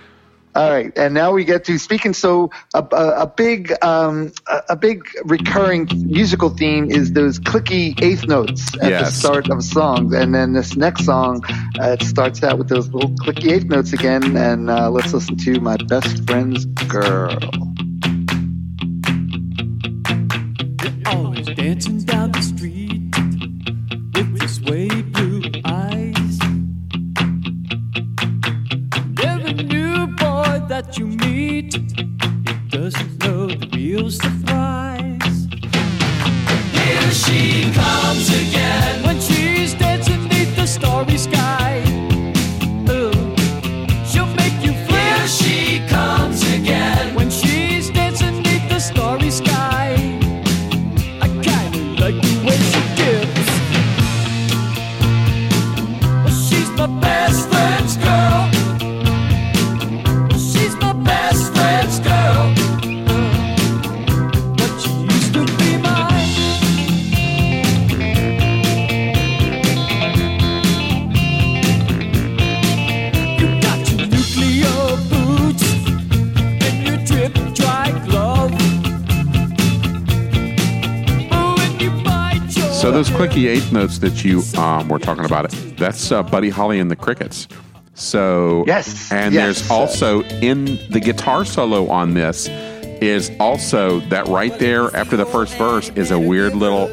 All 0.54 0.70
right, 0.70 0.92
and 0.96 1.14
now 1.14 1.32
we 1.32 1.44
get 1.44 1.64
to 1.64 1.78
speaking. 1.78 2.14
So 2.14 2.50
a, 2.74 2.86
a, 2.92 3.22
a 3.22 3.26
big, 3.26 3.72
um, 3.82 4.32
a, 4.46 4.62
a 4.70 4.76
big 4.76 5.02
recurring 5.24 5.88
musical 5.92 6.48
theme 6.48 6.92
is 6.92 7.12
those 7.12 7.40
clicky 7.40 8.00
eighth 8.00 8.28
notes 8.28 8.72
at 8.80 8.90
the 8.90 9.10
start 9.10 9.50
of 9.50 9.64
songs, 9.64 10.14
and 10.14 10.32
then 10.32 10.52
this 10.52 10.76
next 10.76 11.06
song, 11.06 11.42
uh, 11.80 11.96
it 11.98 12.02
starts 12.04 12.44
out 12.44 12.56
with 12.58 12.68
those 12.68 12.88
little 12.90 13.10
clicky 13.10 13.50
eighth 13.50 13.64
notes 13.66 13.92
again. 13.92 14.36
And 14.36 14.70
uh, 14.70 14.90
let's 14.90 15.12
listen 15.12 15.36
to 15.38 15.60
my 15.60 15.76
best 15.76 16.24
friend's 16.24 16.66
girl. 16.66 17.36
Always 21.06 21.46
dancing 21.48 21.98
down 22.04 22.30
the 22.30 22.42
street 22.42 23.00
with 24.14 24.38
your 24.38 24.48
sway 24.48 24.93
that 30.86 30.98
you 30.98 31.06
meet, 31.06 31.74
it 31.74 32.70
doesn't 32.70 33.18
know 33.24 33.46
the 33.46 33.68
real 33.74 34.10
surprise. 34.10 35.46
Here 36.72 37.10
she 37.12 37.72
comes 37.72 38.28
again 38.28 39.13
Clicky 83.34 83.48
eighth 83.48 83.72
notes 83.72 83.98
that 83.98 84.24
you 84.24 84.42
um, 84.56 84.88
were 84.88 85.00
talking 85.00 85.24
about, 85.24 85.50
that's 85.76 86.12
uh, 86.12 86.22
Buddy 86.22 86.50
Holly 86.50 86.78
and 86.78 86.88
the 86.88 86.94
Crickets. 86.94 87.48
So 87.94 88.62
Yes, 88.64 89.10
and 89.10 89.34
yes. 89.34 89.58
there's 89.58 89.70
also 89.70 90.22
in 90.22 90.78
the 90.90 91.00
guitar 91.00 91.44
solo 91.44 91.88
on 91.88 92.14
this 92.14 92.46
is 93.00 93.32
also 93.40 93.98
that 94.00 94.28
right 94.28 94.56
there 94.60 94.94
after 94.96 95.16
the 95.16 95.26
first 95.26 95.56
verse 95.58 95.90
is 95.96 96.12
a 96.12 96.18
weird 96.18 96.54
little 96.54 96.88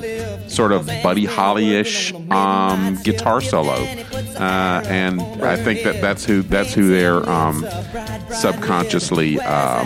sort 0.50 0.72
of 0.72 0.88
Buddy 1.04 1.26
Holly-ish 1.26 2.12
um, 2.32 2.98
guitar 3.04 3.40
solo, 3.40 3.74
uh, 3.74 4.84
and 4.88 5.22
I 5.44 5.56
think 5.58 5.84
that 5.84 6.02
that's 6.02 6.26
who 6.26 6.42
that's 6.42 6.74
who 6.74 6.90
they're 6.90 7.28
um, 7.30 7.64
subconsciously 8.32 9.40
um, 9.42 9.86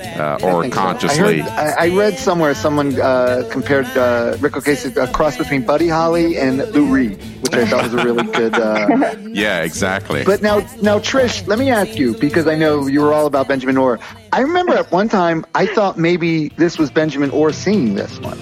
uh, 0.00 0.38
or 0.42 0.62
think 0.62 0.74
so. 0.74 0.80
consciously. 0.80 1.40
I, 1.42 1.44
heard, 1.44 1.78
I, 1.78 1.84
I 1.86 1.88
read 1.96 2.18
somewhere 2.18 2.54
someone 2.54 3.00
uh, 3.00 3.48
compared 3.50 3.86
uh, 3.96 4.36
Ric 4.40 4.52
Ocasek 4.52 4.96
a 5.02 5.10
cross 5.12 5.36
between 5.38 5.64
Buddy 5.64 5.88
Holly 5.88 6.36
and 6.38 6.58
Lou 6.72 6.86
Reed, 6.86 7.16
which 7.42 7.54
I 7.54 7.66
thought 7.66 7.84
was 7.84 7.94
a 7.94 8.04
really 8.04 8.24
good. 8.32 8.54
Uh, 8.54 9.14
yeah, 9.28 9.62
exactly. 9.62 10.24
but 10.24 10.42
now, 10.42 10.58
now 10.82 10.98
Trish, 10.98 11.46
let 11.46 11.58
me 11.58 11.70
ask 11.70 11.96
you 11.98 12.14
because 12.18 12.46
I 12.46 12.54
know 12.56 12.86
you 12.86 13.00
were 13.00 13.12
all 13.12 13.26
about 13.26 13.48
Benjamin 13.48 13.76
Orr. 13.76 13.98
I 14.32 14.40
remember 14.40 14.74
at 14.74 14.90
one 14.90 15.08
time 15.08 15.44
I 15.54 15.66
thought 15.66 15.98
maybe 15.98 16.48
this 16.50 16.78
was 16.78 16.90
Benjamin 16.90 17.30
Orr 17.30 17.52
singing 17.52 17.94
this 17.94 18.18
one, 18.20 18.38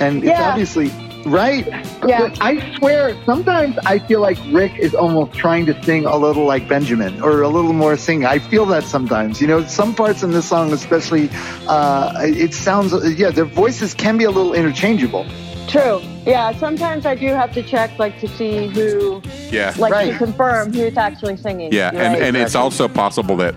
and 0.00 0.18
it's 0.18 0.26
Yeah. 0.26 0.48
obviously 0.50 0.90
right. 1.26 1.66
Yeah. 2.06 2.34
I 2.40 2.74
swear, 2.76 3.16
sometimes 3.24 3.76
I 3.84 3.98
feel 3.98 4.20
like 4.20 4.38
Rick 4.50 4.78
is 4.78 4.94
almost 4.94 5.32
trying 5.34 5.66
to 5.66 5.82
sing 5.82 6.06
a 6.06 6.16
little 6.16 6.44
like 6.44 6.68
Benjamin 6.68 7.20
or 7.20 7.42
a 7.42 7.48
little 7.48 7.72
more 7.72 7.96
singing. 7.96 8.26
I 8.26 8.38
feel 8.38 8.64
that 8.66 8.84
sometimes. 8.84 9.40
You 9.40 9.46
know, 9.46 9.64
some 9.66 9.94
parts 9.94 10.22
in 10.22 10.30
this 10.30 10.48
song, 10.48 10.72
especially, 10.72 11.28
uh, 11.68 12.12
it 12.22 12.54
sounds, 12.54 12.92
yeah, 13.18 13.30
their 13.30 13.44
voices 13.44 13.94
can 13.94 14.16
be 14.18 14.24
a 14.24 14.30
little 14.30 14.54
interchangeable. 14.54 15.26
True. 15.68 16.00
Yeah. 16.24 16.56
Sometimes 16.58 17.06
I 17.06 17.16
do 17.16 17.26
have 17.28 17.52
to 17.54 17.62
check, 17.62 17.98
like, 17.98 18.18
to 18.20 18.28
see 18.28 18.68
who, 18.68 19.20
yeah, 19.50 19.74
like, 19.78 19.92
Right. 19.92 20.12
to 20.12 20.18
confirm 20.18 20.72
who's 20.72 20.96
actually 20.96 21.36
singing. 21.36 21.72
Yeah, 21.72 21.92
You're 21.92 22.02
and, 22.02 22.14
right. 22.14 22.22
and 22.22 22.36
it's 22.36 22.54
also 22.54 22.86
possible 22.88 23.36
that 23.38 23.54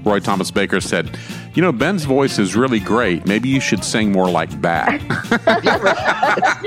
Roy 0.04 0.20
Thomas 0.20 0.50
Baker 0.50 0.80
said, 0.80 1.18
you 1.58 1.62
know, 1.62 1.72
Ben's 1.72 2.04
voice 2.04 2.38
is 2.38 2.54
really 2.54 2.78
great. 2.78 3.26
Maybe 3.26 3.48
you 3.48 3.58
should 3.58 3.82
sing 3.82 4.12
more 4.12 4.30
like 4.30 4.48
that. 4.60 5.00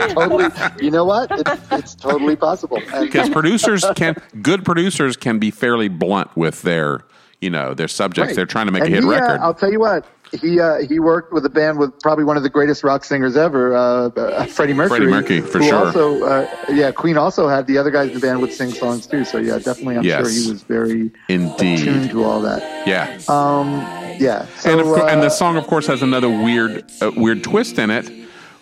totally. 0.14 0.50
You 0.84 0.92
know 0.92 1.06
what? 1.06 1.32
It's, 1.32 1.72
it's 1.72 1.96
totally 1.96 2.36
possible. 2.36 2.82
Because 3.00 3.30
producers 3.30 3.86
can, 3.96 4.18
good 4.42 4.66
producers 4.66 5.16
can 5.16 5.40
be 5.40 5.50
fairly 5.50 5.88
blunt 5.88 6.36
with 6.36 6.64
their, 6.64 7.06
you 7.40 7.50
know, 7.50 7.74
their 7.74 7.88
subjects. 7.88 8.32
Right. 8.32 8.36
They're 8.36 8.46
trying 8.46 8.66
to 8.66 8.74
make 8.74 8.84
And 8.84 8.92
a 8.92 8.96
hit 8.96 9.04
he, 9.06 9.10
uh, 9.10 9.14
record. 9.14 9.40
I'll 9.40 9.54
tell 9.54 9.72
you 9.72 9.80
what. 9.80 10.06
He 10.39 10.60
uh, 10.62 10.80
he 10.88 11.00
worked 11.00 11.34
with 11.34 11.46
a 11.46 11.50
band 11.50 11.78
with 11.78 12.00
probably 12.00 12.24
one 12.24 12.38
of 12.38 12.44
the 12.44 12.50
greatest 12.50 12.84
rock 12.86 13.04
singers 13.04 13.36
ever, 13.36 13.76
uh, 13.76 13.82
uh, 14.10 14.46
Freddie 14.46 14.74
Mercury. 14.74 15.00
Freddie 15.00 15.12
Mercury, 15.12 15.41
for 15.41 15.62
sure. 15.62 15.88
Also, 15.88 16.24
uh, 16.24 16.48
yeah, 16.70 16.89
Queen 16.91 17.17
also 17.17 17.50
had 17.50 17.67
the 17.67 17.78
other 17.78 17.91
guys 17.91 18.08
in 18.10 18.13
the 18.13 18.20
band 18.22 18.39
would 18.39 18.54
sing 18.54 18.72
songs 18.72 19.06
too. 19.08 19.26
So 19.26 19.39
yeah, 19.39 19.58
definitely, 19.60 19.98
I'm 19.98 20.04
Yes. 20.04 20.22
sure 20.32 20.44
he 20.44 20.50
was 20.50 20.63
very 20.63 21.12
Indeed. 21.28 21.80
attuned 21.82 22.10
to 22.12 22.24
all 22.24 22.39
that. 22.44 22.88
yeah. 22.88 23.20
Um, 23.28 23.72
yeah. 24.20 24.46
So, 24.58 24.72
and, 24.72 24.80
of 24.80 24.86
cour- 24.88 25.10
and 25.10 25.20
uh, 25.20 25.24
the 25.26 25.30
song, 25.30 25.58
of 25.58 25.67
course, 25.67 25.88
has 25.88 26.02
another 26.02 26.30
weird, 26.30 26.86
uh, 27.02 27.12
weird 27.17 27.44
twist 27.44 27.78
in 27.78 27.89
it, 27.89 28.10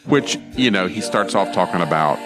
which 0.05 0.37
you 0.55 0.71
know 0.71 0.87
he 0.87 1.01
starts 1.01 1.35
off 1.35 1.53
talking 1.53 1.81
about 1.81 2.17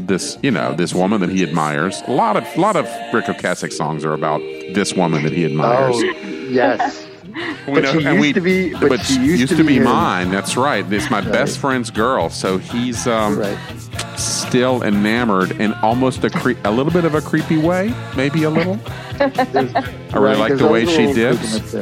this, 0.00 0.38
you 0.42 0.50
know, 0.50 0.74
this 0.74 0.92
woman 0.92 1.20
that 1.20 1.30
he 1.30 1.42
admires. 1.44 2.02
A 2.08 2.12
lot 2.12 2.36
of, 2.36 2.44
lot 2.58 2.74
of 2.76 2.84
Ric 3.14 3.26
Ocasek 3.26 3.72
songs 3.72 4.04
are 4.04 4.12
about 4.12 4.40
this 4.74 4.92
woman 4.94 5.22
that 5.22 5.32
he 5.32 5.44
admires. 5.44 5.94
Oh, 5.96 6.02
yes. 6.50 7.06
We 7.66 7.74
But 7.74 7.82
know- 7.82 7.92
she 7.98 8.04
used 8.08 8.34
to 8.36 8.40
be- 8.40 8.74
but 8.74 9.00
she 9.04 9.20
used 9.24 9.48
to 9.50 9.56
to 9.56 9.64
be 9.64 9.78
be 9.78 9.84
mine. 9.84 10.30
That's 10.30 10.56
right. 10.56 10.90
It's 10.92 11.10
my 11.10 11.20
best 11.20 11.58
friend's 11.58 11.90
girl. 11.90 12.30
So 12.30 12.58
he's 12.58 13.06
um, 13.06 13.38
Right. 13.38 13.58
still 14.16 14.82
enamored 14.82 15.50
in 15.60 15.72
almost 15.74 16.24
a 16.24 16.30
cre- 16.30 16.52
a 16.64 16.70
little 16.70 16.92
bit 16.92 17.04
of 17.04 17.14
a 17.14 17.20
creepy 17.20 17.58
way, 17.58 17.92
maybe 18.16 18.44
a 18.44 18.50
little. 18.50 18.78
I 19.20 19.24
really 20.14 20.14
Right, 20.14 20.38
like 20.38 20.56
the 20.56 20.66
way 20.68 20.86
she 20.86 21.12
dips. 21.12 21.74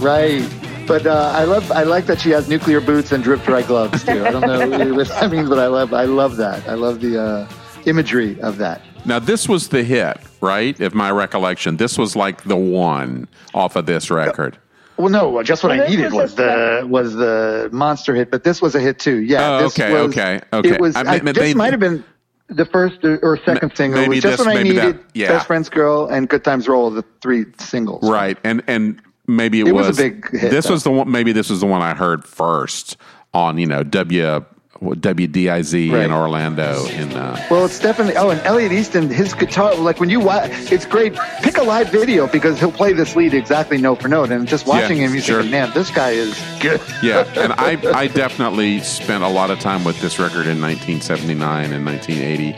Right. 0.00 0.42
But 0.86 1.06
uh, 1.06 1.32
I 1.34 1.44
love 1.44 1.70
I 1.70 1.82
like 1.84 2.06
that 2.06 2.20
she 2.20 2.30
has 2.30 2.48
nuclear 2.48 2.80
boots 2.80 3.12
and 3.12 3.22
drip 3.22 3.42
dry 3.44 3.62
gloves 3.62 4.04
too. 4.04 4.24
I 4.24 4.30
don't 4.30 4.40
know 4.42 4.94
what 4.94 5.08
that 5.08 5.30
means, 5.32 5.48
but 5.48 5.58
I 5.58 5.66
love 5.68 5.92
I 5.94 6.04
love 6.04 6.36
that. 6.38 6.66
I 6.68 6.74
love 6.74 7.00
the 7.00 7.20
uh, 7.22 7.48
imagery 7.86 8.40
of 8.40 8.58
that. 8.58 8.82
Now 9.04 9.18
this 9.18 9.48
was 9.48 9.68
the 9.68 9.82
hit, 9.84 10.16
right? 10.40 10.78
If 10.80 10.92
my 10.94 11.10
recollection, 11.10 11.76
this 11.76 11.98
was 11.98 12.16
like 12.16 12.44
the 12.44 12.56
one 12.56 13.28
off 13.54 13.76
of 13.76 13.86
this 13.86 14.10
record. 14.10 14.58
Well, 14.96 15.08
no, 15.08 15.38
uh, 15.38 15.42
just 15.42 15.62
what 15.62 15.70
Well, 15.76 15.86
I 15.86 15.88
needed 15.88 16.12
was 16.12 16.14
was 16.14 16.34
the 16.36 16.86
was 16.88 17.14
the 17.14 17.68
monster 17.72 18.14
hit, 18.14 18.30
but 18.30 18.44
this 18.44 18.60
was 18.62 18.74
a 18.74 18.80
hit 18.80 18.98
too. 18.98 19.18
Yeah. 19.18 19.50
Oh, 19.56 19.62
this 19.62 19.78
okay, 19.78 19.92
was, 19.92 20.02
okay, 20.12 20.40
okay. 20.52 20.68
It 20.70 20.80
was. 20.80 20.94
I 20.96 21.00
I, 21.14 21.18
this 21.18 21.36
they- 21.36 21.54
might 21.54 21.72
have 21.72 21.80
been 21.80 22.04
the 22.48 22.66
first 22.66 23.02
or- 23.02 23.18
or 23.22 23.38
second 23.44 23.74
single. 23.74 24.00
maybe 24.00 24.16
was 24.16 24.22
just 24.22 24.38
this- 24.38 24.46
what 24.46 24.54
I 24.56 24.62
maybe 24.62 24.72
that- 24.76 24.86
needed. 24.86 25.00
yeah. 25.14 25.28
Best 25.28 25.46
friends 25.46 25.68
girl 25.70 26.06
and 26.08 26.28
good 26.28 26.44
times 26.44 26.68
roll 26.68 26.90
the 26.90 27.04
three 27.22 27.46
singles. 27.58 28.08
Right, 28.08 28.36
and 28.44 28.62
and 28.66 29.00
maybe 29.26 29.60
it, 29.60 29.68
It 29.68 29.72
was 29.74 29.98
a 29.98 30.02
big 30.02 30.30
hit, 30.30 30.50
This 30.50 30.66
though. 30.66 30.72
was 30.72 30.84
the 30.84 30.90
one. 30.90 31.10
Maybe 31.10 31.32
this 31.32 31.48
was 31.48 31.60
the 31.60 31.66
one 31.66 31.80
I 31.82 31.94
heard 31.94 32.24
first 32.24 32.96
on 33.32 33.56
you 33.58 33.66
know 33.66 33.82
W 33.82 34.44
WDIZ 34.82 35.90
Right. 35.92 36.04
in 36.04 36.12
Orlando. 36.12 36.84
In 36.86 37.12
uh, 37.12 37.36
Well, 37.50 37.64
it's 37.64 37.78
definitely. 37.78 38.16
Oh, 38.16 38.30
and 38.30 38.40
Elliot 38.42 38.72
Easton, 38.72 39.08
his 39.08 39.32
guitar, 39.34 39.74
like 39.76 40.00
when 40.00 40.10
you 40.10 40.20
watch, 40.20 40.50
it's 40.72 40.84
great. 40.86 41.14
Pick 41.42 41.56
a 41.58 41.62
live 41.62 41.90
video 41.90 42.26
because 42.26 42.58
he'll 42.58 42.72
play 42.72 42.92
this 42.92 43.14
lead 43.16 43.32
exactly 43.34 43.78
note 43.78 44.02
for 44.02 44.08
note, 44.08 44.30
and 44.30 44.46
just 44.48 44.66
watching 44.66 44.98
Yeah, 44.98 45.06
him, 45.08 45.14
you 45.14 45.20
sure. 45.20 45.40
think, 45.40 45.52
man, 45.52 45.70
this 45.74 45.90
guy 45.90 46.10
is 46.10 46.38
good. 46.60 46.80
yeah, 47.02 47.24
and 47.36 47.52
I 47.54 47.78
I 47.94 48.06
definitely 48.08 48.80
spent 48.80 49.22
a 49.24 49.28
lot 49.28 49.50
of 49.50 49.58
time 49.60 49.84
with 49.84 50.00
this 50.00 50.18
record 50.18 50.46
in 50.46 50.60
1979 50.60 51.72
and 51.72 51.84
1980. 51.86 52.56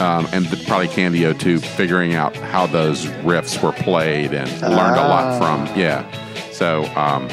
Um, 0.00 0.28
and 0.32 0.48
th- 0.48 0.64
probably 0.68 0.86
Candy-O 0.86 1.32
too, 1.32 1.58
figuring 1.58 2.14
out 2.14 2.36
how 2.36 2.66
those 2.68 3.06
riffs 3.24 3.60
were 3.60 3.72
played 3.72 4.32
and 4.32 4.48
learned 4.62 4.96
a 4.96 5.08
lot 5.08 5.24
Ah. 5.24 5.38
from. 5.66 5.76
Yeah, 5.78 6.04
so 6.52 6.84
um, 6.94 7.28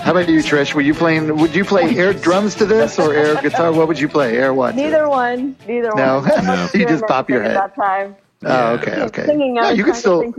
How 0.00 0.12
about 0.12 0.28
you, 0.28 0.38
Trish? 0.40 0.74
Were 0.74 0.80
you 0.80 0.94
playing? 0.94 1.36
Would 1.36 1.54
you 1.54 1.64
play 1.64 1.96
air 1.96 2.12
drums 2.14 2.54
to 2.56 2.66
this 2.66 2.98
or 2.98 3.12
air 3.12 3.34
guitar? 3.42 3.72
What 3.72 3.88
would 3.88 3.98
you 4.00 4.08
play? 4.08 4.36
Air 4.38 4.54
what? 4.54 4.74
Neither 4.74 5.08
one. 5.08 5.56
Neither 5.66 5.94
No. 5.94 6.20
one. 6.20 6.44
No. 6.44 6.68
You 6.74 6.86
just 6.86 7.04
pop 7.06 7.28
your 7.28 7.42
head. 7.42 7.56
that 7.56 7.74
time. 7.74 8.16
Oh, 8.44 8.74
okay, 8.74 9.02
okay. 9.02 9.26
Singing, 9.26 9.54
No, 9.54 9.70
you 9.70 9.84
could 9.84 9.96
still 9.96 10.32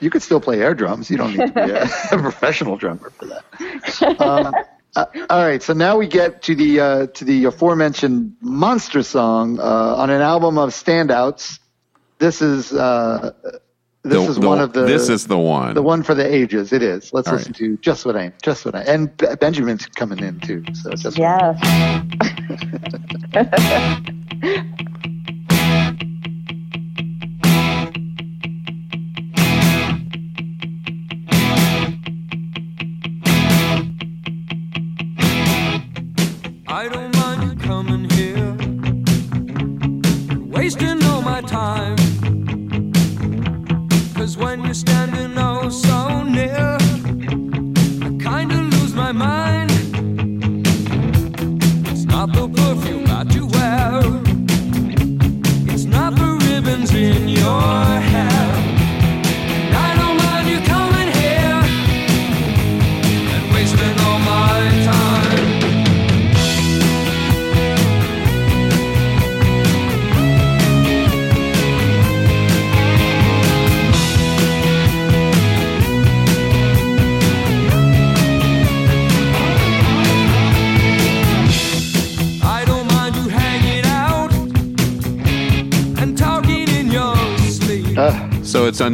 you 0.00 0.10
could 0.10 0.22
still 0.22 0.40
play 0.40 0.60
air 0.60 0.74
drums. 0.74 1.10
You 1.10 1.18
don't 1.18 1.36
need 1.36 1.46
to 1.46 1.52
be 1.52 1.70
a, 1.70 1.84
a 1.84 1.88
professional 2.22 2.76
drummer 2.76 3.10
for 3.10 3.26
that. 3.26 4.20
Um, 4.20 4.54
uh, 4.96 5.04
all 5.30 5.46
right, 5.46 5.62
so 5.62 5.72
now 5.74 5.96
we 5.98 6.06
get 6.08 6.42
to 6.44 6.54
the 6.54 6.80
uh, 6.80 7.06
to 7.08 7.24
the 7.24 7.44
aforementioned 7.44 8.34
monster 8.40 9.02
song 9.02 9.60
uh, 9.60 9.62
on 9.62 10.10
an 10.10 10.22
album 10.22 10.58
of 10.58 10.70
standouts. 10.70 11.60
This 12.18 12.40
is 12.42 12.72
uh, 12.72 13.32
this 14.08 14.24
the- 14.24 14.30
is 14.30 14.38
the- 14.38 14.46
one 14.48 14.60
of 14.60 14.72
the 14.72 14.82
this 14.84 15.08
is 15.08 15.26
the 15.26 15.38
one. 15.38 15.74
the 15.74 15.82
one 15.82 16.02
for 16.02 16.14
the 16.14 16.24
ages. 16.26 16.72
It 16.72 16.82
is. 16.82 17.12
Let's 17.12 17.28
All 17.28 17.34
listen 17.34 17.52
to 17.54 17.76
just 17.78 18.06
what 18.06 18.16
I 18.16 18.32
just 18.42 18.64
what 18.64 18.74
I 18.74 18.82
and 18.82 19.14
B- 19.16 19.26
Benjamin's 19.40 19.86
coming 19.86 20.18
in 20.20 20.40
too. 20.40 20.64
So 20.74 20.90
just 20.92 21.18
what 21.18 21.18
Yes. 21.18 21.58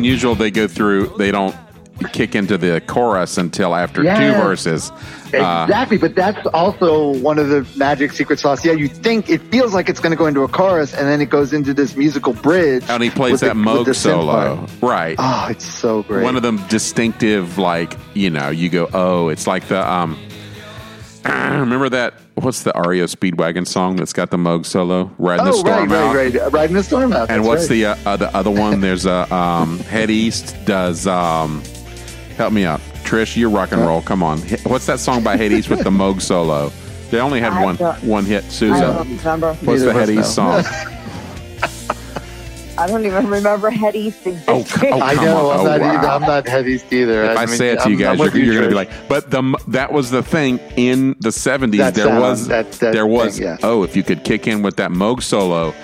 unusual 0.03 0.35
they 0.35 0.51
go 0.51 0.67
through. 0.67 1.07
They 1.17 1.31
don't 1.31 1.55
kick 2.13 2.35
into 2.35 2.59
the 2.59 2.81
chorus 2.89 3.39
until 3.39 3.77
after 3.77 4.03
Yeah. 4.03 4.19
two 4.19 4.33
verses. 4.43 4.91
Uh, 5.33 5.65
Exactly, 5.69 5.97
but 5.97 6.17
that's 6.17 6.45
also 6.49 7.15
one 7.21 7.39
of 7.39 7.49
the 7.49 7.65
magic 7.77 8.11
secret 8.11 8.41
sauce. 8.41 8.65
Yeah, 8.65 8.73
you 8.73 8.89
think 8.89 9.31
it 9.31 9.41
feels 9.53 9.73
like 9.73 9.89
it's 9.89 10.01
going 10.01 10.11
to 10.11 10.17
go 10.17 10.27
into 10.27 10.43
a 10.43 10.49
chorus, 10.49 10.93
and 10.93 11.07
then 11.07 11.21
it 11.21 11.31
goes 11.31 11.53
into 11.53 11.73
this 11.73 11.95
musical 11.97 12.33
bridge. 12.33 12.83
and 12.89 13.01
he 13.03 13.11
plays 13.11 13.39
the- 13.41 13.47
that 13.47 13.57
with 13.57 13.65
Moog 13.65 13.95
solo, 13.95 14.67
right? 14.83 15.15
Oh, 15.21 15.47
it's 15.49 15.65
so 15.65 16.03
great. 16.03 16.25
One 16.25 16.35
of 16.35 16.43
them 16.43 16.59
distinctive, 16.69 17.57
like 17.59 17.97
you 18.15 18.31
know, 18.31 18.49
you 18.51 18.69
go, 18.69 18.89
oh, 18.93 19.29
it's 19.29 19.47
like 19.47 19.69
the 19.69 19.81
um. 19.89 20.19
Remember 21.25 21.89
that? 21.91 22.15
What's 22.35 22.63
the 22.63 22.73
REO 22.75 23.05
Speedwagon 23.05 23.67
song 23.67 23.97
that's 23.97 24.13
got 24.13 24.31
the 24.31 24.39
Moog 24.39 24.65
solo? 24.65 25.11
Riding 25.19 25.45
the 25.45 25.53
oh, 25.53 25.57
storm 25.57 25.91
right, 25.91 25.99
out. 25.99 26.17
right, 26.17 26.35
right. 26.35 26.53
Riding 26.53 26.77
the 26.77 26.83
storm 26.83 27.13
out. 27.13 27.31
And 27.31 27.45
what's 27.45 27.69
right. 27.69 27.69
the 27.69 27.87
uh, 27.87 27.97
uh, 28.07 28.17
the 28.17 28.35
other 28.35 28.51
one? 28.51 28.81
There's 28.83 29.05
a 29.05 29.33
um, 29.33 29.79
Head 29.81 30.11
East 30.11 30.57
does. 30.65 31.07
Um, 31.07 31.63
help 32.37 32.53
me 32.55 32.65
out, 32.65 32.81
Trish. 33.05 33.37
You're 33.37 33.51
rock 33.51 33.73
and 33.73 33.83
roll. 33.83 34.01
Come 34.01 34.23
on. 34.23 34.39
What's 34.65 34.87
that 34.87 34.99
song 34.99 35.23
by 35.23 35.37
Head 35.37 35.53
East 35.53 35.69
with 35.69 35.85
the 35.85 35.91
Moog 35.91 36.23
solo? 36.23 36.73
They 37.11 37.21
only 37.21 37.41
had 37.41 37.53
I 37.53 37.63
one 37.63 37.77
one 37.77 38.25
hit. 38.25 38.45
Susan, 38.45 38.95
what's 38.97 39.63
Neither 39.63 39.85
the 39.85 39.93
Head 39.93 40.09
East 40.09 40.35
song? 40.35 40.65
I 42.79 42.87
don't 42.87 43.05
even 43.05 43.29
remember 43.29 43.69
Head 43.71 43.95
East 43.95 44.21
Oh, 44.49 44.61
existing. 44.61 44.93
oh, 44.95 45.01
I 45.01 45.15
know. 45.15 45.51
on. 45.51 45.61
I'm 45.61 45.61
Oh, 45.61 45.65
not. 45.65 45.81
wow. 45.81 45.91
Either, 45.99 46.09
I'm 46.09 46.21
not 46.23 46.49
heavy 46.49 46.81
either. 46.91 47.25
If 47.25 47.39
I, 47.39 47.47
mean, 47.47 47.57
say 47.57 47.69
it 47.71 47.81
to 47.81 47.91
you 47.91 47.97
I'm- 48.07 48.17
guys, 48.17 48.21
I'm 48.21 48.27
you're, 48.35 48.37
you, 48.37 48.45
you're 48.45 48.55
going 48.55 48.65
to 48.65 48.69
be 48.71 48.75
like, 48.75 48.91
but 49.09 49.31
the 49.31 49.43
that 49.69 49.93
was 49.93 50.11
the 50.11 50.23
thing 50.23 50.59
in 50.77 51.15
the 51.21 51.29
70s. 51.29 51.77
That 51.77 51.95
there 51.95 52.07
sound, 52.07 52.21
was 52.21 52.49
that- 52.49 52.73
that 52.73 52.93
there 52.93 53.07
was 53.07 53.37
thing, 53.39 53.47
yeah. 53.47 53.57
oh, 53.63 53.83
if 53.83 53.95
you 53.95 54.03
could 54.03 54.25
kick 54.25 54.47
in 54.47 54.63
with 54.63 54.77
that 54.77 54.91
Moog 54.91 55.23
solo, 55.23 55.75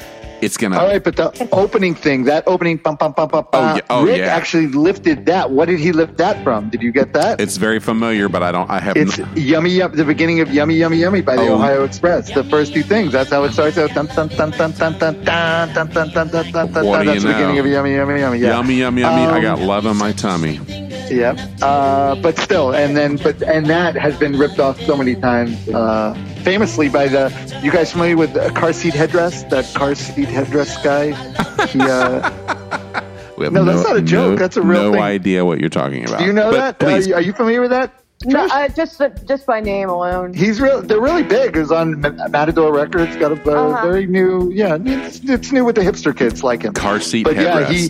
it's 0.41 0.57
to 0.57 0.67
All 0.79 0.87
right, 0.87 1.03
but 1.03 1.17
the 1.17 1.49
opening 1.53 1.95
thing, 1.95 2.25
that 2.25 2.45
opening 2.47 2.77
bum 2.77 2.97
bum 2.97 3.13
bum 3.13 3.29
bum, 3.29 3.45
Oh, 3.49 3.51
bum, 3.53 3.77
yeah. 3.77 3.83
Oh, 3.91 4.05
Rick 4.05 4.19
yeah. 4.19 4.27
actually 4.37 4.69
lifted 4.69 5.27
that. 5.27 5.51
What 5.51 5.67
did 5.69 5.79
he 5.81 5.93
lift 5.93 6.17
that 6.19 6.43
from? 6.45 6.71
Did 6.71 6.83
you 6.83 6.93
get 6.93 7.13
that? 7.15 7.41
It's 7.41 7.57
very 7.57 7.81
familiar, 7.81 8.29
but 8.29 8.43
I 8.43 8.53
don't. 8.53 8.69
I 8.71 8.81
have. 8.81 8.97
It's 8.97 9.19
n- 9.19 9.29
yummy, 9.37 9.71
yum, 9.71 9.93
the 9.95 10.05
beginning 10.05 10.41
of 10.41 10.53
Yummy, 10.53 10.77
Yummy, 10.77 10.99
Yummy 10.99 11.21
by 11.23 11.37
the 11.37 11.43
Oh. 11.49 11.55
Ohio 11.55 11.85
Express. 11.85 12.31
The 12.33 12.45
first 12.45 12.73
two 12.75 12.83
things. 12.83 13.13
That's 13.13 13.31
how 13.31 13.45
it 13.45 13.53
starts 13.53 13.79
out. 13.79 13.93
Dun, 13.95 14.07
dun, 14.07 14.29
dun, 14.29 14.51
dun, 14.51 14.73
dun, 14.73 14.93
dun, 14.99 15.25
dun, 15.25 15.73
dun, 15.75 15.93
dun, 15.93 15.93
dun, 15.95 16.29
dun, 16.29 16.53
dun, 16.53 16.73
dun, 16.73 16.87
What 16.87 17.03
do 17.03 17.11
That's 17.11 17.23
the 17.23 17.29
beginning 17.33 17.59
of 17.59 17.67
Yummy, 17.67 17.95
Yummy, 17.95 18.21
Yummy. 18.21 18.39
Yeah. 18.39 18.49
Yummy, 18.57 18.75
yummy, 18.75 19.01
yummy. 19.03 19.23
I 19.27 19.37
Um, 19.37 19.43
got 19.43 19.59
love 19.61 19.87
in 19.87 19.97
my 19.97 20.13
tummy. 20.13 20.61
Yep. 21.11 21.39
Uh, 21.63 22.15
but 22.17 22.39
still, 22.39 22.73
and 22.75 22.95
then, 22.97 23.17
but 23.17 23.43
and 23.43 23.65
that 23.67 23.97
has 23.97 24.15
been 24.19 24.37
ripped 24.39 24.59
off 24.61 24.79
so 24.83 24.95
many 24.95 25.15
times. 25.15 25.57
Uh, 25.69 26.15
famously 26.49 26.89
by 26.89 27.07
the. 27.09 27.31
You 27.63 27.71
guys 27.71 27.93
familiar 27.93 28.17
with 28.17 28.33
the 28.33 28.49
Car 28.53 28.73
Seat 28.73 28.95
Headrest? 28.95 29.51
That 29.51 29.67
Car 29.75 29.95
Seat 29.95 30.29
Headrest 30.29 30.83
guy. 30.83 31.13
He, 31.67 31.79
uh, 31.81 32.23
have 33.45 33.53
No, 33.53 33.65
that's 33.67 33.87
not 33.87 33.97
a 33.99 34.03
joke. 34.03 34.39
That's 34.39 34.57
a 34.57 34.63
real 34.63 34.85
no 34.85 34.93
thing. 34.93 35.03
idea 35.03 35.45
what 35.45 35.61
you're 35.61 35.69
talking 35.69 36.05
about. 36.09 36.21
do 36.21 36.25
you 36.25 36.33
know 36.33 36.51
But 36.51 36.79
that? 36.79 36.83
Are 36.87 36.91
Please, 36.91 37.07
you, 37.07 37.15
are 37.15 37.21
you 37.21 37.35
familiar 37.35 37.61
with 37.61 37.71
that? 37.71 37.93
No, 38.25 38.47
uh, 38.47 38.69
just 38.69 39.01
just 39.27 39.47
by 39.47 39.61
name 39.61 39.89
alone. 39.89 40.35
He's 40.35 40.61
real. 40.61 40.83
They're 40.83 41.01
really 41.01 41.23
big. 41.23 41.57
It 41.57 41.61
was 41.61 41.71
on 41.71 42.01
Ma- 42.01 42.29
Matador 42.29 42.73
Records. 42.75 43.15
Got 43.17 43.33
a 43.33 43.35
uh, 43.51 43.55
Uh-huh. 43.71 43.83
very 43.87 44.07
new. 44.07 44.51
Yeah, 44.53 44.77
it's, 44.81 45.21
it's 45.23 45.53
new 45.53 45.65
with 45.65 45.77
the 45.77 45.83
hipster 45.83 46.17
kids 46.17 46.43
like 46.43 46.63
him. 46.63 46.73
car 46.75 46.99
seat 47.01 47.23
But 47.25 47.37
yeah, 47.37 47.69
he 47.71 47.89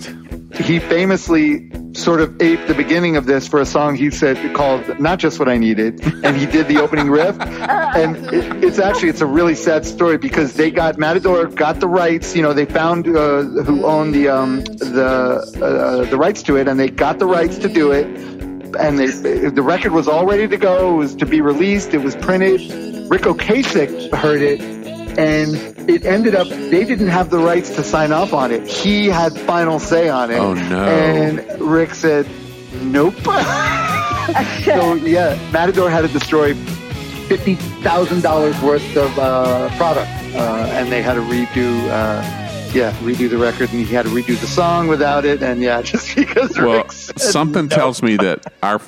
he 0.62 0.78
famously 0.80 1.70
sort 1.94 2.20
of 2.20 2.40
aped 2.42 2.66
the 2.68 2.74
beginning 2.74 3.16
of 3.16 3.24
this 3.26 3.48
for 3.48 3.60
a 3.60 3.66
song 3.66 3.96
he 3.96 4.10
said 4.10 4.36
called 4.54 4.82
"Not 5.00 5.18
Just 5.18 5.38
What 5.38 5.48
I 5.48 5.56
Needed," 5.56 6.00
and 6.22 6.36
he 6.36 6.44
did 6.44 6.68
the 6.68 6.78
opening 6.78 7.08
riff. 7.10 7.36
And 7.88 8.16
it, 8.34 8.62
it's 8.62 8.78
actually 8.78 9.08
it's 9.08 9.22
a 9.22 9.26
really 9.26 9.54
sad 9.54 9.86
story 9.86 10.18
because 10.18 10.52
they 10.54 10.70
got 10.70 10.98
Matador 10.98 11.46
got 11.46 11.80
the 11.80 11.88
rights. 11.88 12.36
You 12.36 12.42
know, 12.42 12.52
they 12.52 12.66
found 12.66 13.08
uh, 13.08 13.42
who 13.64 13.86
owned 13.86 14.14
the 14.14 14.28
um, 14.28 14.62
the 14.64 15.06
uh, 15.62 16.04
the 16.10 16.18
rights 16.18 16.42
to 16.44 16.56
it, 16.56 16.68
and 16.68 16.78
they 16.78 16.90
got 16.90 17.18
the 17.18 17.26
rights 17.26 17.56
to 17.58 17.68
do 17.68 17.90
it. 17.92 18.06
And 18.78 18.98
they, 18.98 19.06
the 19.06 19.62
record 19.62 19.92
was 19.92 20.08
all 20.08 20.26
ready 20.26 20.48
to 20.48 20.56
go. 20.56 20.94
It 20.94 20.96
was 20.96 21.14
to 21.16 21.26
be 21.26 21.40
released. 21.40 21.94
It 21.94 21.98
was 21.98 22.16
printed. 22.16 22.60
Ric 23.10 23.22
Ocasek 23.22 24.12
heard 24.14 24.42
it, 24.42 24.60
and 25.18 25.54
it 25.88 26.04
ended 26.04 26.34
up 26.34 26.48
they 26.48 26.84
didn't 26.84 27.08
have 27.08 27.30
the 27.30 27.38
rights 27.38 27.70
to 27.76 27.82
sign 27.82 28.12
off 28.12 28.32
on 28.32 28.52
it. 28.52 28.66
He 28.66 29.06
had 29.06 29.32
final 29.32 29.78
say 29.78 30.08
on 30.08 30.30
it. 30.30 30.38
Oh, 30.38 30.54
no. 30.54 30.84
And 30.84 31.60
Rick 31.60 31.94
said, 31.94 32.28
"Nope." 32.82 33.14
so 34.64 34.94
yeah, 34.94 35.38
Matador 35.52 35.88
had 35.88 36.02
to 36.02 36.08
destroy 36.08 36.54
fifty 37.28 37.54
thousand 37.82 38.22
dollars 38.22 38.60
worth 38.60 38.96
of 38.96 39.18
uh, 39.18 39.68
product, 39.76 40.10
uh, 40.34 40.66
and 40.72 40.92
they 40.92 41.00
had 41.02 41.14
to 41.14 41.20
redo. 41.20 41.88
Uh, 41.88 42.47
yeah, 42.74 42.92
redo 43.00 43.28
the 43.28 43.38
record, 43.38 43.70
and 43.72 43.84
he 43.84 43.92
had 43.94 44.04
to 44.04 44.10
redo 44.10 44.38
the 44.40 44.46
song 44.46 44.88
without 44.88 45.24
it, 45.24 45.42
and 45.42 45.60
yeah, 45.60 45.82
just 45.92 46.14
because 46.16 46.56
Well, 46.58 46.88
said 46.90 47.20
something 47.20 47.66
no. 47.66 47.76
tells 47.76 48.02
me 48.02 48.16
that 48.16 48.52
our, 48.62 48.80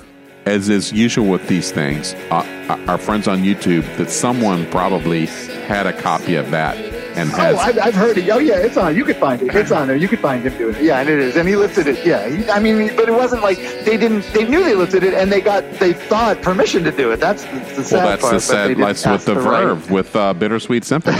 as 0.46 0.68
is 0.68 0.92
usual 0.92 1.26
with 1.26 1.46
these 1.48 1.70
things, 1.72 2.14
uh, 2.30 2.84
our 2.88 2.98
friends 2.98 3.28
on 3.28 3.42
YouTube, 3.42 3.84
that 3.96 4.10
someone 4.10 4.70
probably 4.70 5.26
had 5.26 5.86
a 5.86 5.92
copy 5.92 6.34
of 6.36 6.50
that 6.50 6.76
and 7.16 7.30
Oh. 7.32 7.56
I've, 7.56 7.78
I've 7.78 7.94
heard 7.94 8.18
it. 8.18 8.28
Oh, 8.30 8.38
yeah, 8.38 8.56
it's 8.58 8.76
on. 8.76 8.96
You 8.96 9.04
could 9.04 9.16
find 9.16 9.42
it. 9.42 9.54
It's 9.54 9.70
on 9.72 9.88
there. 9.88 9.96
You 9.96 10.08
could 10.08 10.20
find 10.20 10.42
him 10.42 10.56
doing 10.56 10.76
it. 10.76 10.82
Yeah, 10.82 11.00
and 11.00 11.08
it 11.08 11.18
is. 11.18 11.36
And 11.36 11.48
he 11.48 11.56
lifted 11.56 11.86
it. 11.86 12.04
Yeah, 12.06 12.28
he, 12.28 12.48
I 12.48 12.58
mean, 12.60 12.94
but 12.96 13.08
it 13.08 13.12
wasn't 13.12 13.42
like 13.42 13.58
they 13.58 13.96
didn't. 13.96 14.22
They 14.32 14.46
knew 14.46 14.62
they 14.62 14.74
lifted 14.74 15.02
it, 15.02 15.14
and 15.14 15.30
they 15.30 15.40
got 15.40 15.68
they 15.74 15.92
thought 15.92 16.40
permission 16.42 16.84
to 16.84 16.92
do 16.92 17.10
it. 17.12 17.18
That's 17.18 17.42
the, 17.44 17.58
the 17.76 17.84
sad 17.84 17.96
well, 17.96 18.06
that's 18.06 18.22
part. 18.22 18.34
the 18.34 18.40
sad. 18.40 18.76
That's 18.76 19.06
with 19.06 19.24
the 19.24 19.34
right. 19.36 19.64
Verve 19.64 19.90
with 19.90 20.16
uh, 20.16 20.34
Bittersweet 20.34 20.84
Symphony. 20.84 21.18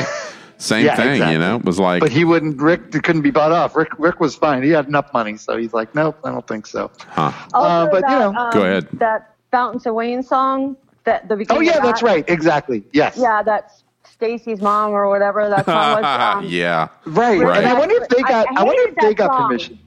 Same 0.60 0.84
Yeah, 0.84 0.94
thing, 0.94 1.08
exactly. 1.12 1.32
you 1.32 1.38
know. 1.38 1.56
It 1.56 1.64
was 1.64 1.80
like, 1.80 2.00
But 2.00 2.12
he 2.12 2.24
wouldn't. 2.24 2.60
Rick 2.60 2.92
couldn't 2.92 3.22
be 3.22 3.30
bought 3.30 3.50
off. 3.50 3.74
Rick 3.74 3.88
Rick 3.98 4.20
was 4.20 4.36
fine. 4.36 4.62
He 4.62 4.68
had 4.70 4.86
enough 4.88 5.10
money, 5.14 5.36
so 5.38 5.56
he's 5.56 5.72
like, 5.72 5.94
nope, 5.94 6.18
I 6.22 6.30
don't 6.30 6.46
think 6.46 6.66
so. 6.66 6.90
huh? 7.08 7.32
Also, 7.54 7.66
Uh, 7.68 7.90
but, 7.90 8.02
you 8.10 8.18
know. 8.18 8.34
um, 8.34 8.50
Go 8.52 8.62
ahead. 8.62 8.86
That 8.94 9.34
Fountains 9.50 9.86
of 9.86 9.94
Wayne 9.94 10.22
song. 10.22 10.76
That 11.04 11.28
the 11.28 11.36
beginning. 11.36 11.58
Oh 11.58 11.64
yeah, 11.64 11.78
of 11.78 11.82
that's 11.82 12.02
right. 12.02 12.24
Exactly. 12.28 12.84
Yes. 12.92 13.16
Yeah, 13.16 13.42
that's 13.42 13.84
Stacy's 14.04 14.60
mom 14.60 14.90
or 14.92 15.08
whatever 15.08 15.48
that 15.48 15.64
song 15.64 16.02
was. 16.02 16.04
Um, 16.36 16.44
yeah. 16.46 16.88
Right. 17.06 17.40
Right. 17.40 17.58
And 17.64 17.66
I 17.66 17.78
wonder 17.78 17.94
if 18.02 18.08
they 18.10 18.20
got. 18.20 18.46
I 18.54 18.60
I, 18.60 18.62
wonder 18.64 18.82
if 18.82 18.96
they 18.96 19.14
got 19.14 19.30
song. 19.30 19.48
permission. 19.48 19.78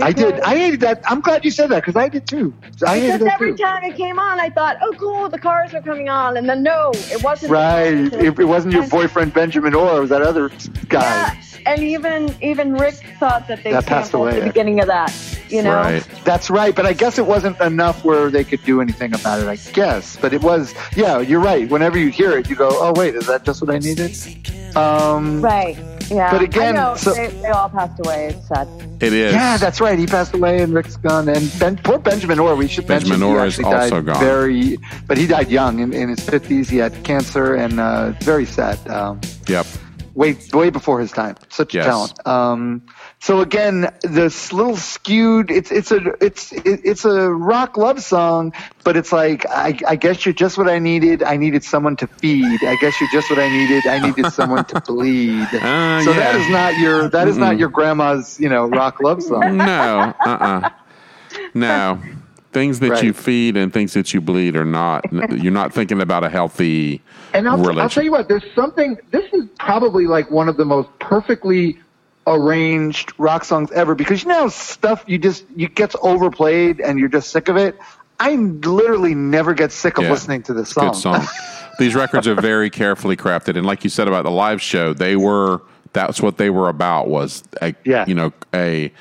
I 0.00 0.12
did. 0.12 0.40
I 0.40 0.56
hated 0.56 0.80
that. 0.80 1.02
I'm 1.10 1.20
glad 1.20 1.44
you 1.44 1.50
said 1.50 1.70
that 1.70 1.80
because 1.84 1.96
I 1.96 2.08
did 2.08 2.26
too. 2.26 2.54
I 2.86 2.98
hated 2.98 3.12
Because 3.12 3.20
that 3.26 3.34
every 3.34 3.52
too. 3.52 3.62
time 3.64 3.84
it 3.84 3.96
came 3.96 4.18
on, 4.18 4.40
I 4.40 4.48
thought, 4.50 4.78
"Oh, 4.82 4.92
cool, 4.98 5.28
the 5.28 5.38
cars 5.38 5.74
are 5.74 5.82
coming 5.82 6.08
on," 6.08 6.36
and 6.36 6.48
then 6.48 6.62
no, 6.62 6.90
it 6.94 7.22
wasn't. 7.22 7.52
Right. 7.52 7.92
It, 7.94 8.38
it 8.38 8.44
wasn't 8.44 8.74
your 8.74 8.86
boyfriend 8.88 9.34
Benjamin 9.34 9.74
Orr. 9.74 9.98
It 9.98 10.00
was 10.00 10.10
that 10.10 10.22
other 10.22 10.50
guy. 10.88 11.00
Yeah, 11.00 11.34
and 11.72 11.82
even 11.82 12.34
even 12.40 12.74
Rick 12.74 13.02
thought 13.18 13.48
that 13.48 13.62
they 13.64 13.72
That 13.72 13.86
passed 13.86 14.10
sampled 14.12 14.28
away, 14.28 14.40
the 14.40 14.46
beginning 14.46 14.80
of 14.80 14.86
that. 14.86 15.12
You 15.48 15.62
know, 15.62 15.74
Right. 15.74 16.06
That's 16.24 16.48
right, 16.48 16.74
but 16.74 16.86
I 16.86 16.94
guess 16.94 17.18
it 17.18 17.26
wasn't 17.26 17.60
enough 17.60 18.04
where 18.04 18.30
they 18.30 18.42
could 18.44 18.64
do 18.64 18.80
anything 18.80 19.14
about 19.14 19.40
it. 19.42 19.48
I 19.48 19.56
guess, 19.72 20.16
but 20.16 20.32
it 20.32 20.42
was. 20.42 20.74
Yeah, 20.96 21.18
you're 21.20 21.40
right. 21.40 21.68
Whenever 21.68 21.98
you 21.98 22.08
hear 22.08 22.38
it, 22.38 22.48
you 22.48 22.56
go, 22.56 22.70
"Oh 22.72 22.92
wait, 22.96 23.14
is 23.14 23.26
that 23.26 23.44
just 23.44 23.60
what 23.60 23.74
I 23.74 23.78
needed?" 23.78 24.16
Um, 24.76 25.42
right? 25.42 25.76
Yeah. 26.10 26.30
But 26.30 26.42
again, 26.42 26.74
know, 26.74 26.94
so- 26.96 27.12
they, 27.14 27.28
they 27.28 27.48
all 27.48 27.68
passed 27.68 27.98
away. 28.04 28.26
It's 28.28 28.48
sad. 28.48 28.68
It 29.00 29.12
is. 29.12 29.32
Yeah, 29.32 29.56
that's 29.56 29.80
right. 29.80 29.98
He 29.98 30.06
passed 30.06 30.34
away, 30.34 30.62
and 30.62 30.72
Rick's 30.74 30.96
gone. 30.96 31.28
And 31.28 31.52
ben, 31.58 31.76
poor 31.78 31.98
Benjamin 31.98 32.38
Orr. 32.38 32.54
We 32.56 32.68
should 32.68 32.86
Benjamin 32.86 33.20
mention 33.20 33.36
Orr 33.36 33.46
is 33.46 33.58
actually 33.58 33.74
also 33.74 33.96
died 34.00 34.06
gone. 34.06 34.20
Very, 34.20 34.78
but 35.06 35.16
he 35.18 35.26
died 35.26 35.50
young 35.50 35.80
in, 35.80 35.92
in 35.92 36.08
his 36.08 36.20
fifties. 36.20 36.68
He 36.68 36.76
had 36.78 37.02
cancer, 37.04 37.54
and 37.54 37.78
uh, 37.80 38.10
very 38.20 38.44
sad. 38.46 38.78
Um, 38.88 39.20
Yep. 39.48 39.66
way 40.14 40.36
way 40.52 40.70
before 40.70 41.00
his 41.00 41.10
time. 41.10 41.36
Such 41.48 41.74
Yes. 41.74 41.84
a 41.84 41.88
talent. 41.88 42.26
Um, 42.26 42.82
so 43.22 43.40
again, 43.40 43.88
this 44.02 44.52
little 44.52 44.76
skewed. 44.76 45.52
It's 45.52 45.70
it's 45.70 45.92
a 45.92 46.00
it's 46.20 46.50
it's 46.52 47.04
a 47.04 47.30
rock 47.30 47.76
love 47.76 48.02
song, 48.02 48.52
but 48.82 48.96
it's 48.96 49.12
like 49.12 49.46
I, 49.48 49.78
I 49.86 49.94
guess 49.94 50.26
you're 50.26 50.32
just 50.32 50.58
what 50.58 50.68
I 50.68 50.80
needed. 50.80 51.22
I 51.22 51.36
needed 51.36 51.62
someone 51.62 51.94
to 51.98 52.08
feed. 52.08 52.64
I 52.64 52.74
guess 52.80 53.00
you're 53.00 53.10
just 53.12 53.30
what 53.30 53.38
I 53.38 53.48
needed. 53.48 53.86
I 53.86 54.00
needed 54.00 54.32
someone 54.32 54.64
to 54.64 54.80
bleed. 54.80 55.46
Uh, 55.62 56.02
so 56.02 56.12
that 56.12 56.34
yeah. 56.34 56.40
is 56.40 56.50
not 56.50 56.78
your 56.78 57.08
that 57.10 57.28
is 57.28 57.38
not 57.38 57.58
your 57.58 57.68
grandma's 57.68 58.40
you 58.40 58.48
know 58.48 58.66
rock 58.66 59.00
love 59.00 59.22
song. 59.22 59.56
No. 59.56 60.12
Uh. 60.26 60.28
uh 60.28 60.70
No. 61.54 62.00
Things 62.50 62.80
that 62.80 62.90
Right. 62.90 63.04
you 63.04 63.12
feed 63.12 63.56
and 63.56 63.72
things 63.72 63.92
that 63.94 64.12
you 64.12 64.20
bleed 64.20 64.56
are 64.56 64.64
not. 64.64 65.04
You're 65.12 65.52
not 65.52 65.72
thinking 65.72 66.00
about 66.02 66.24
a 66.24 66.28
healthy 66.28 67.00
And 67.32 67.48
I'll. 67.48 67.78
I'll 67.78 67.88
tell 67.88 68.02
you 68.02 68.10
what, 68.10 68.28
there's 68.28 68.44
something, 68.54 68.98
this 69.12 69.32
is 69.32 69.44
probably 69.60 70.06
like 70.06 70.30
one 70.30 70.48
of 70.48 70.56
the 70.56 70.64
most 70.64 70.88
perfectly 70.98 71.78
arranged 72.26 73.12
rock 73.18 73.44
songs 73.44 73.70
ever 73.72 73.94
because 73.94 74.22
you 74.22 74.28
know 74.28 74.48
stuff 74.48 75.04
you 75.06 75.18
just, 75.18 75.44
you 75.56 75.68
gets 75.68 75.96
overplayed 76.02 76.80
and 76.80 76.98
you're 76.98 77.08
just 77.08 77.30
sick 77.30 77.48
of 77.48 77.56
it. 77.56 77.78
I 78.20 78.36
literally 78.36 79.14
never 79.14 79.52
get 79.54 79.72
sick 79.72 79.98
of 79.98 80.04
Yeah. 80.04 80.10
listening 80.12 80.42
to 80.44 80.54
this 80.54 80.70
song. 80.70 80.88
Good 80.92 80.96
song. 80.96 81.26
These 81.78 81.94
records 81.94 82.28
are 82.28 82.34
very 82.34 82.70
carefully 82.70 83.16
crafted, 83.16 83.56
and 83.56 83.66
like 83.66 83.82
you 83.82 83.90
said 83.90 84.06
about 84.06 84.24
the 84.24 84.30
live 84.30 84.60
show, 84.62 84.92
they 84.92 85.16
were 85.16 85.62
that's 85.94 86.22
what 86.22 86.36
they 86.38 86.48
were 86.50 86.68
about 86.68 87.08
was 87.08 87.42
a 87.60 87.74
Yeah. 87.84 88.04
you 88.06 88.14
know 88.14 88.32
a 88.54 88.92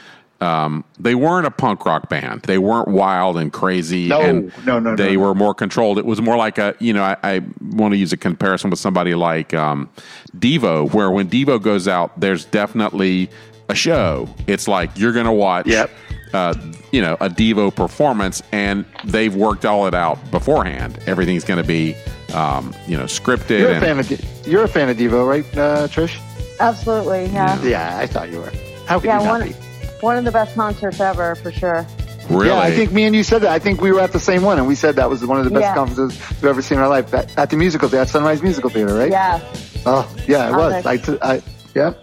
um, 0.42 0.84
they 1.00 1.16
weren't 1.16 1.46
a 1.46 1.52
punk 1.52 1.86
rock 1.86 2.10
band. 2.10 2.42
They 2.44 2.58
weren't 2.58 2.88
wild 2.88 3.38
and 3.38 3.54
crazy. 3.54 4.08
No, 4.08 4.22
and 4.22 4.52
no, 4.66 4.80
no, 4.80 4.92
no, 4.92 4.96
They 4.96 5.16
no. 5.16 5.22
were 5.22 5.36
more 5.36 5.54
controlled. 5.54 5.98
It 6.00 6.06
was 6.06 6.22
more 6.22 6.36
like 6.38 6.58
a 6.58 6.76
you 6.80 6.94
know 6.94 7.04
I, 7.04 7.16
I 7.24 7.42
want 7.72 7.94
to 7.94 7.98
use 7.98 8.12
a 8.14 8.18
comparison 8.18 8.70
with 8.70 8.80
somebody 8.80 9.14
like 9.16 9.54
um, 9.54 9.90
Devo, 10.38 10.92
where 10.94 11.12
when 11.12 11.30
Devo 11.30 11.62
goes 11.62 11.88
out, 11.88 12.20
there's 12.20 12.46
definitely 12.46 13.30
a 13.70 13.76
show. 13.76 14.28
It's 14.48 14.68
like 14.68 14.98
you're 14.98 15.14
going 15.14 15.26
to 15.28 15.32
watch 15.32 15.68
Yep. 15.68 15.90
uh, 16.34 16.54
you 16.92 17.02
know, 17.02 17.14
a 17.22 17.30
Devo 17.30 17.74
performance, 17.74 18.42
and 18.52 18.84
they've 19.06 19.34
worked 19.36 19.66
all 19.66 19.88
it 19.88 19.94
out 19.94 20.18
beforehand. 20.32 21.00
Everything's 21.06 21.44
going 21.46 21.62
to 21.62 21.68
be, 21.68 21.96
um, 22.34 22.74
you 22.88 22.98
know, 22.98 23.04
scripted. 23.06 23.60
You're 23.60 23.70
a 23.70 23.74
and, 23.76 23.86
fan 23.86 24.00
of 24.00 24.08
De- 24.10 24.50
you're 24.50 24.64
a 24.64 24.68
fan 24.68 24.90
of 24.90 24.98
Devo, 24.98 25.26
right, 25.28 25.46
uh, 25.58 25.88
Trish? 25.88 26.20
Absolutely, 26.60 27.28
yeah. 27.28 27.62
Yeah, 27.64 27.98
I 27.98 28.08
thought 28.08 28.30
you 28.30 28.40
were. 28.40 28.52
How 28.88 29.00
could 29.00 29.08
Yeah, 29.08 29.20
you 29.20 29.26
not 29.26 29.40
one, 29.40 29.48
be? 29.50 29.56
One 30.02 30.18
of 30.18 30.26
the 30.26 30.32
best 30.32 30.56
concerts 30.56 31.00
ever, 31.00 31.36
for 31.36 31.52
sure. 31.52 31.86
really, 32.30 32.48
Yeah, 32.48 32.60
I 32.60 32.72
think 32.72 32.92
me 32.92 33.04
and 33.06 33.16
you 33.16 33.24
said 33.24 33.42
that. 33.44 33.52
I 33.52 33.60
think 33.60 33.82
we 33.82 33.92
were 33.92 34.00
at 34.00 34.12
the 34.12 34.20
same 34.20 34.42
one, 34.42 34.58
and 34.58 34.68
we 34.68 34.76
said 34.76 34.96
that 34.96 35.10
was 35.10 35.26
one 35.26 35.38
of 35.40 35.46
the 35.46 35.52
best 35.52 35.62
Yeah. 35.64 35.76
conferences 35.76 36.20
we've 36.42 36.46
ever 36.46 36.62
seen 36.62 36.78
in 36.78 36.84
our 36.84 36.90
life 36.90 37.14
at, 37.14 37.38
at 37.38 37.50
the 37.50 37.58
musical 37.58 37.90
theater, 37.90 38.04
at 38.04 38.10
Sunrise 38.10 38.42
Musical 38.42 38.70
Theater, 38.70 38.94
right? 38.94 39.12
Yeah. 39.12 39.40
Oh, 39.86 40.10
yeah, 40.28 40.50
it 40.50 40.56
was. 40.56 40.84
the- 40.84 40.90
I, 40.90 40.98
t- 40.98 41.18
I, 41.22 41.42
yeah, 41.76 41.94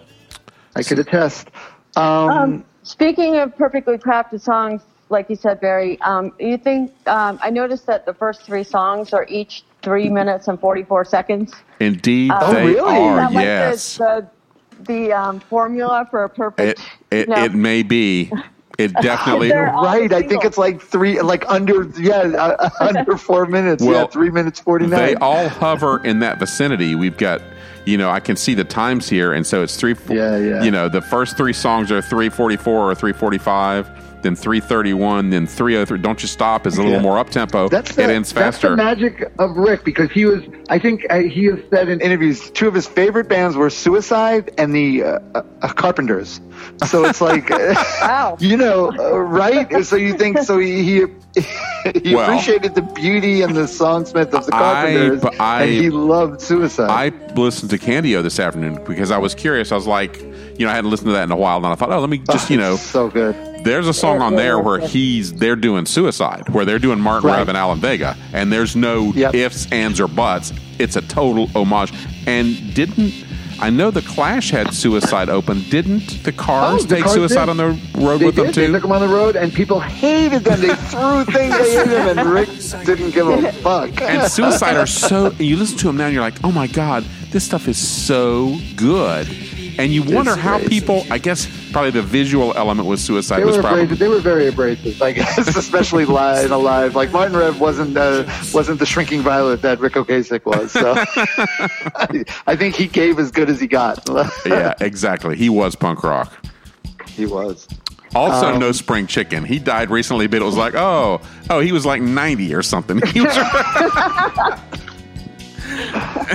I 0.75 0.83
could 0.83 0.99
attest. 0.99 1.49
Um, 1.95 2.03
Um, 2.29 2.65
speaking 2.83 3.37
of 3.37 3.55
perfectly 3.57 3.97
crafted 3.97 4.41
songs, 4.41 4.81
like 5.09 5.29
you 5.29 5.35
said, 5.35 5.59
Barry, 5.59 5.99
um, 6.01 6.31
you 6.39 6.57
think 6.57 6.91
um, 7.07 7.39
I 7.41 7.49
noticed 7.49 7.87
that 7.87 8.05
the 8.05 8.13
first 8.13 8.43
three 8.43 8.63
songs 8.63 9.11
are 9.13 9.25
each 9.27 9.63
three 9.81 10.07
minutes 10.09 10.47
and 10.47 10.59
forty-four 10.59 11.03
seconds. 11.05 11.53
indeed 11.79 12.31
Oh, 12.35 12.53
they 12.53 12.65
really? 12.75 12.79
are. 12.79 13.11
Is 13.13 13.17
that 13.29 13.33
like 13.33 13.43
yes, 13.45 13.97
the 13.97 14.27
the, 14.81 15.07
the 15.07 15.13
um, 15.13 15.39
formula 15.39 16.07
for 16.11 16.25
a 16.25 16.29
perfect. 16.29 16.79
it, 16.79 16.85
you 17.11 17.25
know, 17.25 17.43
it 17.43 17.53
may 17.53 17.83
be. 17.83 18.31
It 18.77 18.93
definitely. 19.01 19.49
They're 19.49 19.73
all 19.73 19.83
right, 19.83 20.11
I 20.11 20.21
think 20.21 20.45
it's 20.45 20.57
like 20.57 20.81
three, 20.81 21.19
like 21.21 21.43
under, 21.49 21.83
yeah, 21.99 22.21
uh, 22.21 22.69
under 22.79 23.17
four 23.17 23.45
minutes. 23.45 23.83
yeah, 23.83 23.91
Well, 23.91 24.07
three 24.07 24.29
minutes 24.29 24.59
forty 24.59 24.87
nine. 24.87 24.99
They 24.99 25.15
all 25.15 25.49
hover 25.49 26.03
in 26.05 26.19
that 26.19 26.39
vicinity. 26.39 26.95
We've 26.95 27.17
got, 27.17 27.41
you 27.85 27.97
know, 27.97 28.09
I 28.09 28.19
can 28.21 28.35
see 28.37 28.53
the 28.53 28.63
times 28.63 29.09
here, 29.09 29.33
and 29.33 29.45
so 29.45 29.63
it's 29.63 29.75
three. 29.75 29.95
Yeah, 30.09 30.37
yeah. 30.37 30.63
You 30.63 30.71
know, 30.71 30.87
the 30.87 31.01
first 31.01 31.35
three 31.35 31.53
songs 31.53 31.91
are 31.91 32.01
three 32.01 32.29
forty 32.29 32.55
four 32.55 32.89
or 32.89 32.95
three 32.95 33.13
forty 33.13 33.37
five, 33.37 33.89
then 34.21 34.35
three 34.35 34.59
thirty 34.59 34.93
one, 34.93 35.29
then 35.29 35.47
three 35.47 35.77
oh 35.77 35.85
three. 35.85 35.97
Don't 35.99 36.21
you 36.21 36.27
stop 36.27 36.67
is 36.67 36.77
a 36.77 36.81
little 36.81 36.97
Yeah. 36.97 37.01
more 37.01 37.17
up 37.17 37.29
tempo. 37.29 37.69
That's 37.69 37.95
the, 37.95 38.03
it 38.03 38.09
ends 38.09 38.33
that's 38.33 38.57
the 38.57 38.61
faster. 38.69 38.75
magic 38.75 39.31
of 39.39 39.55
Ric 39.57 39.83
because 39.83 40.11
he 40.11 40.25
was. 40.25 40.43
I 40.69 40.77
think 40.79 41.05
uh, 41.09 41.19
he 41.19 41.45
has 41.45 41.59
said 41.71 41.89
in 41.89 41.99
interviews 42.01 42.49
two 42.51 42.67
of 42.67 42.73
his 42.73 42.87
favorite 42.87 43.27
bands 43.29 43.55
were 43.55 43.69
Suicide 43.69 44.51
and 44.57 44.73
the 44.75 45.03
uh, 45.03 45.19
uh, 45.35 45.41
Carpenters. 45.73 46.41
So 46.87 47.05
it's 47.05 47.21
like, 47.21 47.49
Wow. 48.01 48.37
you 48.39 48.57
know, 48.57 48.91
uh, 48.99 49.17
right? 49.17 49.83
So 49.85 49.95
you 49.95 50.13
think 50.17 50.39
so? 50.39 50.59
He 50.59 50.83
he, 50.83 51.05
he 52.03 52.13
Well, 52.15 52.25
appreciated 52.29 52.75
the 52.75 52.81
beauty 52.81 53.41
and 53.41 53.55
the 53.55 53.61
songsmith 53.61 54.33
of 54.33 54.45
the 54.45 54.51
Carpenters, 54.51 55.21
but 55.21 55.39
I- 55.39 55.63
and 55.63 55.71
he 55.71 55.89
loved 55.89 56.41
Suicide. 56.41 56.89
I 56.89 57.33
listened 57.33 57.69
to 57.71 57.77
Candy-O 57.77 58.21
this 58.21 58.39
afternoon 58.39 58.83
because 58.85 59.09
I 59.11 59.17
was 59.17 59.33
curious. 59.33 59.71
I 59.71 59.75
was 59.75 59.87
like, 59.87 60.21
you 60.59 60.65
know, 60.65 60.71
I 60.71 60.75
hadn't 60.75 60.91
listened 60.91 61.07
to 61.07 61.13
that 61.13 61.23
in 61.23 61.31
a 61.31 61.35
while, 61.37 61.57
and 61.57 61.65
I 61.67 61.75
thought, 61.75 61.91
oh, 61.91 61.99
let 61.99 62.09
me 62.09 62.19
just, 62.19 62.49
you 62.51 62.57
know, 62.63 62.75
so 62.75 63.07
good. 63.09 63.63
There's 63.63 63.87
a 63.87 63.93
song 63.93 64.21
on 64.21 64.35
there 64.35 64.59
where 64.59 64.79
he's 64.79 65.33
they're 65.33 65.55
doing 65.55 65.85
suicide, 65.85 66.49
where 66.49 66.65
they're 66.65 66.79
doing 66.79 66.99
Martin 66.99 67.27
Right. 67.29 67.37
Rev 67.39 67.49
and 67.49 67.57
Alan 67.57 67.79
Vega, 67.79 68.15
and 68.33 68.51
there's 68.53 68.75
no 68.75 69.11
Yep. 69.13 69.33
ifs, 69.35 69.71
ands, 69.71 69.99
or 69.99 70.07
buts. 70.07 70.53
It's 70.77 70.95
a 70.95 71.01
total 71.01 71.47
homage. 71.55 71.91
And 72.27 72.73
didn't 72.73 73.13
I 73.61 73.69
know 73.69 73.91
the 73.91 74.01
Clash 74.01 74.51
had 74.51 74.73
suicide 74.73 75.27
open? 75.27 75.61
Didn't 75.69 76.23
the 76.23 76.31
Cars 76.31 76.83
Oh, 76.83 76.85
the 76.87 76.95
take 76.95 77.03
Cars 77.03 77.13
suicide 77.15 77.47
did. 77.47 77.49
on 77.49 77.57
the 77.57 77.65
road 77.99 78.19
They 78.19 78.25
with 78.27 78.35
did. 78.35 78.45
them 78.45 78.53
too? 78.53 78.67
They 78.67 78.71
took 78.71 78.83
them 78.83 78.91
on 78.93 79.01
the 79.01 79.13
road, 79.13 79.35
and 79.35 79.51
people 79.53 79.81
hated 79.81 80.45
them. 80.45 80.61
They 80.61 80.73
threw 80.75 81.25
things 81.33 81.53
at 81.53 81.87
them, 81.87 82.17
and 82.17 82.29
Ric 82.29 82.47
didn't 82.85 83.11
give 83.11 83.27
a 83.27 83.51
fuck. 83.51 83.99
and 84.01 84.31
suicide 84.31 84.77
are 84.77 84.85
so 84.87 85.31
you 85.31 85.57
listen 85.57 85.77
to 85.79 85.87
them 85.87 85.97
now 85.97 86.05
and 86.05 86.13
you're 86.13 86.23
like 86.23 86.35
oh 86.45 86.51
my 86.53 86.67
god 86.67 87.03
this 87.31 87.43
stuff 87.43 87.67
is 87.67 87.77
so 87.77 88.55
good 88.77 89.27
and 89.79 89.91
you 89.93 90.03
wonder 90.03 90.35
how 90.35 90.57
crazy. 90.57 90.69
people 90.69 91.03
i 91.09 91.17
guess 91.17 91.47
probably 91.71 91.89
the 91.91 92.01
visual 92.01 92.53
element 92.57 92.87
with 92.87 92.99
suicide 92.99 93.39
They 93.39 93.45
was 93.45 93.57
probably 93.57 93.83
abrasive. 93.83 93.99
They 93.99 94.07
were 94.07 94.19
very 94.19 94.47
abrasive, 94.47 95.01
I 95.01 95.13
guess, 95.13 95.37
especially 95.55 96.05
live 96.05 96.45
in 96.45 96.51
a 96.51 96.57
live. 96.57 96.95
Like 96.95 97.11
Martin 97.11 97.35
Rev 97.37 97.59
wasn't 97.59 97.95
uh, 97.97 98.25
wasn't 98.53 98.79
the 98.79 98.85
shrinking 98.85 99.21
violet 99.21 99.61
that 99.61 99.79
Ric 99.79 99.93
Ocasek 99.93 100.45
was. 100.45 100.71
So 100.71 100.93
I, 101.95 102.23
I 102.47 102.55
think 102.55 102.75
he 102.75 102.87
gave 102.87 103.19
as 103.19 103.31
good 103.31 103.49
as 103.49 103.59
he 103.59 103.67
got. 103.67 104.07
yeah 104.45 104.73
exactly 104.81 105.35
he 105.37 105.49
was 105.49 105.75
punk 105.75 106.03
rock 106.03 106.33
he 107.07 107.25
was. 107.25 107.67
Also, 108.15 108.53
Um, 108.53 108.59
no 108.59 108.71
spring 108.71 109.05
chicken. 109.05 109.43
He 109.43 109.59
died 109.59 109.91
recently, 109.91 110.25
but 110.25 110.41
it 110.41 110.45
was 110.45 110.57
like, 110.57 110.73
oh, 110.73 111.21
oh, 111.49 111.59
he 111.59 111.71
was 111.71 111.85
like 111.85 112.01
ninety 112.01 112.55
or 112.55 112.63
something. 112.63 112.99
He 113.07 113.21
was, 113.21 113.35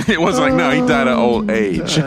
it 0.08 0.20
was 0.20 0.38
like, 0.38 0.54
no, 0.54 0.70
he 0.70 0.86
died 0.86 1.08
of 1.08 1.18
old 1.18 1.50
age. 1.50 1.98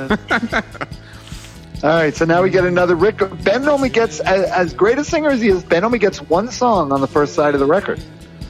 All 1.84 1.90
right, 1.90 2.16
so 2.16 2.26
now 2.26 2.42
we 2.42 2.50
get 2.50 2.66
another 2.66 2.96
Ric. 2.96 3.18
Ben 3.44 3.68
only 3.70 3.90
gets 3.90 4.20
as, 4.22 4.50
as 4.50 4.74
great 4.74 4.98
a 4.98 5.04
singer 5.04 5.30
as 5.30 5.42
he 5.42 5.50
is. 5.50 5.64
Ben 5.64 5.84
only 5.84 6.00
gets 6.00 6.22
one 6.22 6.50
song 6.52 6.92
on 6.92 7.02
the 7.02 7.08
first 7.08 7.36
side 7.36 7.54
of 7.54 7.60
the 7.60 7.68
record. 7.68 8.02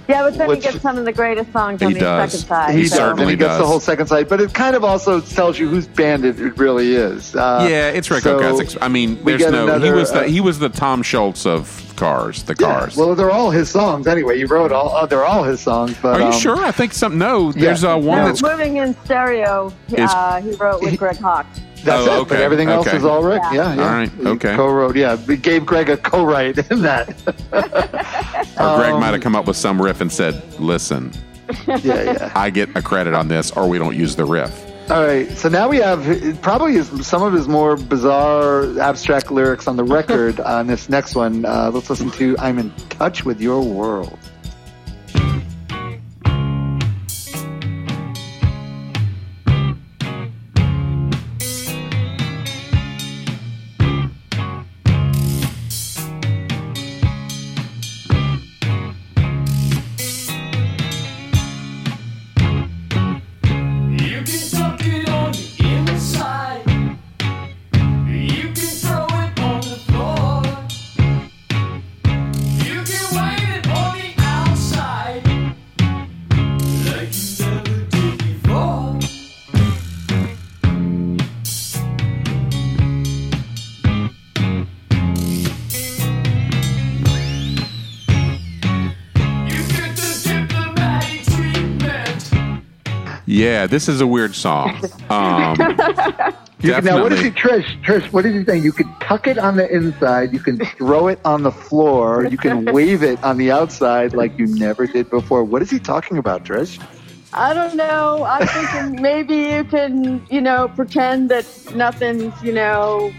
Yeah, 0.08 0.24
but 0.24 0.38
then 0.38 0.48
Which- 0.48 0.66
he 0.66 0.72
gets 0.72 0.82
some 0.82 0.98
of 0.98 1.04
the 1.04 1.12
greatest 1.12 1.52
songs 1.52 1.82
on 1.82 1.90
He 1.90 1.96
the 1.96 2.00
does. 2.00 2.32
second 2.32 2.48
side. 2.48 2.76
He 2.76 2.82
He 2.84 2.88
so- 2.88 2.96
does, 2.96 3.06
certainly 3.06 3.24
and 3.24 3.32
he 3.32 3.36
gets 3.36 3.50
does. 3.50 3.60
the 3.60 3.66
whole 3.68 3.82
second 3.82 4.08
side. 4.08 4.30
But 4.30 4.40
it 4.40 4.54
kind 4.54 4.78
of 4.78 4.86
also 4.86 5.20
tells 5.20 5.60
you 5.60 5.68
whose 5.68 5.86
band 5.86 6.24
it, 6.24 6.40
it 6.40 6.58
really 6.58 6.96
is. 6.96 7.36
Uh, 7.36 7.68
yeah, 7.70 7.90
it's 7.90 8.10
Ric 8.10 8.24
so 8.24 8.40
Ocasek. 8.40 8.78
I 8.82 8.88
mean, 8.88 9.22
there's 9.26 9.42
get 9.42 9.52
no. 9.52 9.78
he 9.78 9.92
was 9.92 10.12
the 10.14 10.22
uh, 10.22 10.24
he 10.24 10.40
was 10.40 10.60
the 10.60 10.70
Tom 10.70 11.04
Scholz 11.04 11.46
of 11.46 11.94
Cars. 11.98 12.44
The 12.44 12.56
yeah, 12.58 12.80
Cars. 12.80 12.96
Well, 12.96 13.16
they're 13.16 13.32
all 13.32 13.52
his 13.52 13.70
songs 13.70 14.08
anyway. 14.08 14.38
He 14.38 14.46
wrote 14.46 14.72
all. 14.72 14.96
Uh, 14.96 15.06
they're 15.06 15.26
all 15.26 15.44
his 15.44 15.60
songs. 15.60 15.94
But 16.02 16.16
Are 16.16 16.20
you 16.22 16.26
um, 16.28 16.32
sure? 16.40 16.56
I 16.64 16.72
think 16.72 16.94
some. 16.94 17.18
No, 17.18 17.52
there's 17.52 17.84
yeah. 17.84 17.92
uh, 17.96 17.98
one 17.98 18.20
No, 18.20 18.28
that's. 18.28 18.42
Moving 18.42 18.78
in 18.78 18.96
Stereo, 19.04 19.74
Is- 19.90 20.10
uh, 20.10 20.40
he 20.42 20.52
wrote 20.52 20.82
with 20.82 20.98
Greg 20.98 21.18
Hawkes. 21.18 21.60
That's 21.84 22.08
Oh, 22.08 22.22
it. 22.22 22.28
But 22.28 22.36
okay, 22.36 22.44
everything 22.44 22.70
else 22.70 22.88
okay. 22.88 22.98
is 22.98 23.06
all 23.06 23.24
Ric. 23.24 23.42
Yeah. 23.46 23.54
Yeah, 23.54 23.76
yeah. 23.76 23.82
All 23.84 23.90
right, 23.92 24.10
He 24.12 24.28
okay. 24.28 24.56
Co-wrote. 24.56 24.96
Yeah, 24.96 25.16
we 25.28 25.38
gave 25.38 25.66
Greg 25.66 25.90
a 25.90 25.98
co-write 25.98 26.58
in 26.72 26.82
that. 26.82 27.14
Or 28.60 28.78
Greg 28.78 28.94
might 28.96 29.14
have 29.14 29.22
come 29.22 29.36
up 29.36 29.46
with 29.46 29.56
some 29.56 29.80
riff 29.80 30.02
and 30.02 30.12
said, 30.12 30.42
"Listen, 30.60 31.12
yeah, 31.68 31.76
yeah. 31.84 32.32
I 32.36 32.50
get 32.50 32.76
a 32.76 32.82
credit 32.82 33.14
on 33.14 33.28
this, 33.28 33.52
or 33.52 33.70
we 33.70 33.78
don't 33.78 33.96
use 33.96 34.16
the 34.16 34.26
riff." 34.26 34.52
All 34.90 35.04
right, 35.06 35.30
so 35.38 35.48
now 35.48 35.68
we 35.70 35.78
have 35.78 36.42
probably 36.42 36.74
his, 36.74 37.06
some 37.06 37.22
of 37.22 37.34
his 37.34 37.48
more 37.48 37.76
bizarre 37.78 38.80
abstract 38.80 39.30
lyrics 39.30 39.68
on 39.68 39.76
the 39.76 39.84
record 39.84 40.40
on 40.56 40.66
this 40.66 40.90
next 40.90 41.14
one. 41.14 41.46
Uh, 41.46 41.70
let's 41.72 41.88
listen 41.90 42.10
to 42.12 42.36
"I'm 42.40 42.58
in 42.58 42.72
Touch 42.90 43.26
with 43.26 43.40
Your 43.40 43.62
World." 43.62 44.18
Yeah, 93.38 93.68
this 93.68 93.88
is 93.88 94.02
a 94.02 94.08
weird 94.08 94.34
song. 94.34 94.82
Um, 95.10 95.56
You 96.60 96.74
can, 96.74 96.86
now, 96.86 97.04
what 97.04 97.14
is 97.14 97.22
definitely. 97.22 97.62
he, 97.62 97.64
Trish? 97.64 97.84
Trish, 97.84 98.12
what 98.12 98.26
is 98.26 98.34
he 98.34 98.44
saying? 98.44 98.64
You 98.64 98.72
can 98.72 98.92
tuck 99.00 99.28
it 99.28 99.38
on 99.38 99.58
the 99.58 99.70
inside. 99.70 100.34
You 100.34 100.40
can 100.40 100.58
throw 100.58 101.08
it 101.08 101.20
on 101.24 101.44
the 101.44 101.52
floor. 101.52 102.26
You 102.26 102.38
can 102.38 102.66
wave 102.74 103.04
it 103.04 103.24
on 103.24 103.38
the 103.38 103.52
outside 103.52 104.16
like 104.16 104.36
you 104.40 104.48
never 104.48 104.88
did 104.88 105.08
before. 105.12 105.44
What 105.44 105.62
is 105.62 105.70
he 105.70 105.78
talking 105.78 106.18
about, 106.18 106.46
Trish? 106.46 106.84
I 107.32 107.54
don't 107.54 107.76
know. 107.76 108.24
I'm 108.24 108.48
thinking 108.48 109.00
maybe 109.04 109.36
you 109.36 109.66
can, 109.66 110.26
you 110.32 110.42
know, 110.42 110.70
pretend 110.70 111.30
that 111.30 111.46
nothing's, 111.76 112.34
you 112.42 112.54
know, 112.54 113.14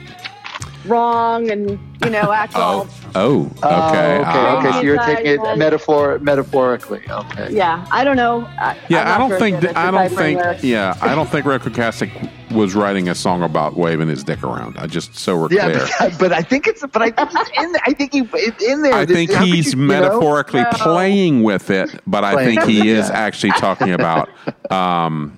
wrong 0.89 1.51
and, 1.51 1.79
you 2.05 2.11
know, 2.11 2.33
act 2.33 2.55
all. 2.57 2.89
Oh, 3.15 3.51
oh, 3.63 3.89
okay. 3.89 4.17
Oh, 4.17 4.21
okay, 4.21 4.23
Ah. 4.25 4.59
okay. 4.59 4.73
So 4.73 4.81
you're 4.81 4.99
taking 5.05 5.27
it 5.41 5.57
metaphor, 5.59 6.19
metaphorically. 6.21 7.03
Okay. 7.09 7.49
Yeah, 7.53 7.87
I 7.91 8.05
don't 8.05 8.17
know. 8.17 8.43
I, 8.59 8.71
I'm 8.73 8.77
Yeah, 8.89 9.05
not 9.05 9.07
I 9.15 9.19
don't 9.19 9.29
very 9.31 9.41
think 9.41 9.61
good 9.61 9.77
I 9.77 9.91
don't 9.91 10.09
think 10.11 10.39
lyrics. 10.41 10.65
yeah, 10.65 10.97
I 11.01 11.15
don't 11.15 11.29
think 11.29 11.47
Ric 11.47 11.63
Ocasek 11.63 12.31
was 12.53 12.75
writing 12.75 13.09
a 13.09 13.15
song 13.15 13.43
about 13.43 13.77
waving 13.77 14.09
his 14.09 14.25
dick 14.25 14.43
around. 14.43 14.79
I 14.79 14.87
just 14.87 15.15
so 15.17 15.37
we're 15.39 15.49
Yeah, 15.51 15.65
clear. 15.71 15.87
but, 16.11 16.19
but 16.19 16.33
I 16.33 16.41
think 16.43 16.67
it's, 16.67 16.85
but 16.87 17.03
I 17.03 17.11
think 17.11 17.31
it's 17.35 17.51
in. 17.59 17.77
I 17.87 17.93
think 17.93 18.13
he, 18.13 18.29
it's 18.35 18.63
in 18.65 18.83
there. 18.83 18.95
I 18.95 19.05
think 19.07 19.33
How 19.33 19.45
he's 19.45 19.73
you- 19.75 19.81
you 19.81 19.87
know? 19.87 20.01
metaphorically 20.01 20.65
playing 20.73 21.43
with 21.43 21.71
it, 21.71 21.91
but 22.07 22.25
I 22.25 22.45
think 22.45 22.63
he 22.65 22.89
is 22.91 23.09
yeah. 23.09 23.15
actually 23.19 23.53
talking 23.53 23.93
about 23.93 24.29
um, 24.71 25.37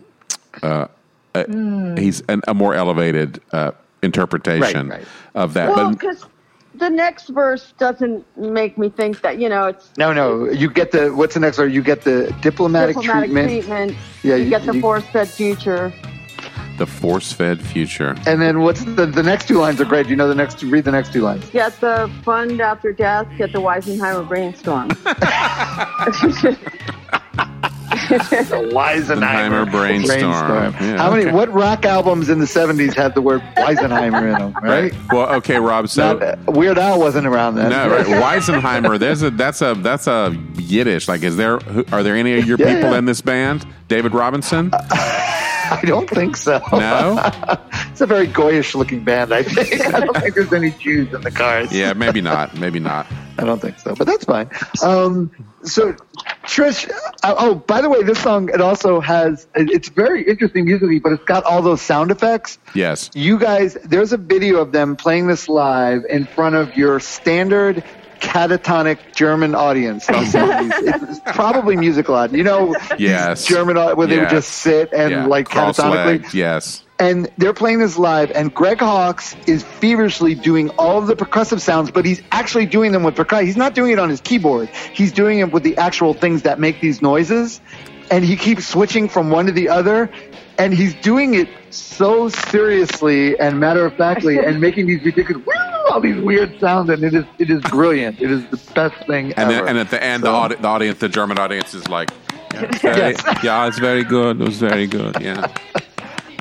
uh, 0.62 0.86
uh, 1.34 1.44
Hmm. 1.44 1.96
he's 1.96 2.22
an, 2.28 2.42
a 2.48 2.54
more 2.54 2.74
elevated 2.74 3.40
uh, 3.52 3.70
interpretation 4.02 4.88
Right, 4.88 4.98
right. 4.98 5.08
of 5.34 5.54
that. 5.54 5.74
Well, 5.74 5.90
because 5.90 6.24
the 6.74 6.88
next 6.88 7.28
verse 7.28 7.72
doesn't 7.78 8.24
make 8.38 8.78
me 8.78 8.88
think 8.90 9.22
that 9.22 9.38
you 9.38 9.48
know 9.48 9.66
it's 9.66 9.90
No, 9.98 10.12
no. 10.12 10.48
You 10.48 10.70
get 10.70 10.92
the 10.92 11.10
what's 11.10 11.34
the 11.34 11.40
next 11.40 11.58
one? 11.58 11.72
You 11.72 11.82
get 11.82 12.02
the 12.02 12.34
diplomatic, 12.40 12.96
diplomatic 12.96 13.30
treatment, 13.30 13.48
treatment. 13.48 13.96
Yeah, 14.22 14.36
you, 14.36 14.44
you- 14.44 14.50
get 14.50 14.64
the 14.66 14.74
you- 14.74 14.80
force-fed 14.80 15.28
future. 15.28 15.92
The 16.78 16.86
force-fed 16.86 17.60
future. 17.60 18.14
and 18.26 18.40
then 18.40 18.60
what's 18.62 18.84
the 18.84 19.04
the 19.04 19.22
next 19.22 19.48
two 19.48 19.58
lines 19.58 19.80
are 19.82 19.84
great. 19.84 20.06
You 20.08 20.16
know 20.16 20.28
the 20.28 20.34
next 20.34 20.62
read 20.62 20.84
the 20.84 20.92
next 20.92 21.12
two 21.12 21.20
lines. 21.20 21.44
Get 21.50 21.78
the 21.80 22.10
fund 22.24 22.60
after 22.62 22.90
death. 22.92 23.26
Get 23.36 23.52
the 23.52 23.60
Weisenheimer 23.60 24.26
brainstorm. 24.26 24.88
Weisenheimer 27.90 29.70
brainstorm. 29.70 30.22
Yeah, 30.80 30.96
How 30.96 31.10
many? 31.10 31.24
okay. 31.24 31.32
What 31.32 31.52
rock 31.52 31.84
albums 31.84 32.28
in 32.28 32.38
the 32.38 32.44
'70s 32.46 32.94
had 32.94 33.14
the 33.14 33.22
word 33.22 33.40
Weisenheimer 33.56 34.32
in 34.32 34.38
them? 34.38 34.54
Right. 34.62 34.94
Well, 35.10 35.28
okay, 35.36 35.58
Rob. 35.58 35.88
So 35.88 36.14
Not, 36.18 36.22
uh, 36.22 36.36
Weird 36.52 36.78
Al 36.78 36.98
wasn't 36.98 37.26
around 37.26 37.56
then. 37.56 37.70
no, 37.70 37.88
right. 37.90 38.06
Weisenheimer. 38.06 38.98
There's 38.98 39.22
a 39.22 39.30
that's 39.30 39.62
a 39.62 39.74
that's 39.74 40.06
a 40.06 40.36
Yiddish. 40.54 41.08
Like, 41.08 41.22
is 41.22 41.36
there? 41.36 41.58
Are 41.92 42.02
there 42.02 42.16
any 42.16 42.38
of 42.38 42.46
your 42.46 42.58
Yeah, 42.58 42.74
people 42.74 42.90
yeah. 42.92 42.98
in 42.98 43.04
this 43.06 43.20
band? 43.20 43.66
David 43.90 44.14
Robinson? 44.14 44.70
I 44.72 45.80
don't 45.84 46.08
think 46.08 46.36
so. 46.36 46.62
No. 46.72 47.18
it's 47.90 48.00
a 48.00 48.06
very 48.06 48.28
goyish 48.28 48.76
looking 48.76 49.02
band. 49.02 49.34
I 49.34 49.42
think. 49.42 49.84
I 49.84 50.00
don't 50.00 50.16
think 50.16 50.36
there's 50.36 50.52
any 50.52 50.70
Jews 50.70 51.12
in 51.12 51.20
the 51.22 51.30
cars. 51.32 51.72
Yeah, 51.72 51.92
maybe 51.92 52.20
not. 52.20 52.56
Maybe 52.56 52.78
not. 52.78 53.06
I 53.36 53.44
don't 53.44 53.60
think 53.60 53.80
so, 53.80 53.96
but 53.96 54.06
that's 54.06 54.24
fine. 54.24 54.48
Um, 54.82 55.30
so, 55.62 55.92
Trish, 56.44 56.88
uh, 57.22 57.34
oh, 57.36 57.56
by 57.56 57.80
the 57.80 57.88
way, 57.88 58.02
this 58.04 58.20
song 58.20 58.48
it 58.50 58.60
also 58.60 59.00
has 59.00 59.48
it's 59.54 59.88
very 59.88 60.22
interesting 60.22 60.66
musically, 60.66 61.00
but 61.00 61.12
it's 61.12 61.24
got 61.24 61.42
all 61.42 61.60
those 61.60 61.82
sound 61.82 62.12
effects. 62.12 62.58
Yes. 62.74 63.10
You 63.14 63.38
guys, 63.38 63.74
there's 63.84 64.12
a 64.12 64.18
video 64.18 64.60
of 64.60 64.70
them 64.70 64.94
playing 64.94 65.26
this 65.26 65.48
live 65.48 66.04
in 66.08 66.26
front 66.26 66.54
of 66.54 66.76
your 66.76 67.00
standard 67.00 67.82
catatonic 68.20 68.98
German 69.14 69.54
audience. 69.54 70.08
on 70.08 70.24
CDs. 70.24 70.72
it's 71.08 71.20
probably 71.34 71.76
musical 71.76 72.14
audience. 72.14 72.36
You 72.38 72.44
know, 72.44 72.76
Yes. 72.98 73.46
German 73.46 73.76
au- 73.76 73.94
where 73.94 74.06
they 74.06 74.18
would 74.18 74.28
just 74.30 74.50
sit 74.52 74.92
and 74.92 75.10
Yeah. 75.10 75.26
like 75.26 75.48
catatonically 75.48 75.74
Cross-legged. 75.74 76.34
Yes. 76.34 76.84
and 76.98 77.28
they're 77.38 77.54
playing 77.54 77.78
this 77.78 77.96
live 77.98 78.30
and 78.32 78.52
greg 78.54 78.78
hawkes 78.80 79.34
is 79.46 79.62
feverishly 79.62 80.34
doing 80.34 80.68
all 80.70 80.98
of 80.98 81.06
the 81.06 81.16
percussive 81.16 81.60
sounds 81.60 81.90
but 81.90 82.04
he's 82.04 82.20
actually 82.30 82.66
doing 82.66 82.92
them 82.92 83.02
with 83.02 83.14
percussion 83.16 83.46
he's 83.46 83.56
not 83.56 83.74
doing 83.74 83.90
it 83.90 83.98
on 83.98 84.10
his 84.10 84.20
keyboard 84.20 84.68
he's 84.92 85.10
doing 85.12 85.38
it 85.38 85.50
with 85.50 85.62
the 85.62 85.74
actual 85.78 86.12
things 86.12 86.42
that 86.42 86.60
make 86.60 86.80
these 86.82 87.00
noises 87.00 87.60
and 88.10 88.22
he 88.24 88.36
keeps 88.36 88.66
switching 88.66 89.08
from 89.08 89.30
one 89.30 89.46
to 89.46 89.52
the 89.52 89.68
other 89.68 90.10
and 90.58 90.74
he's 90.74 90.92
doing 90.96 91.32
it 91.34 91.48
so 91.70 92.28
seriously 92.28 93.38
and 93.40 93.58
matter 93.58 93.86
of 93.86 93.94
factly 93.96 94.38
and 94.44 94.60
making 94.60 94.86
these 94.86 95.02
ridiculous 95.02 95.42
all 95.90 96.00
these 96.00 96.16
weird 96.22 96.58
sounds 96.60 96.88
and 96.90 97.02
it 97.04 97.14
is 97.14 97.24
it 97.38 97.50
is 97.50 97.60
brilliant 97.62 98.20
it 98.20 98.30
is 98.30 98.42
the 98.50 98.72
best 98.74 98.96
thing 99.06 99.32
And 99.34 99.50
ever. 99.50 99.52
then, 99.52 99.68
and 99.68 99.78
at 99.78 99.90
the 99.90 100.02
end, 100.02 100.22
the, 100.22 100.28
audi- 100.30 100.56
the 100.56 100.68
audience, 100.68 100.98
the 101.00 101.08
German 101.08 101.38
audience, 101.38 101.74
is 101.74 101.88
like, 101.88 102.10
yeah, 102.54 102.62
it's 102.64 102.80
very, 102.82 103.14
yeah, 103.42 103.66
it's 103.66 103.78
very 103.78 104.04
good. 104.04 104.40
It 104.40 104.44
was 104.44 104.58
very 104.58 104.86
good. 104.86 105.16
Yeah, 105.20 105.46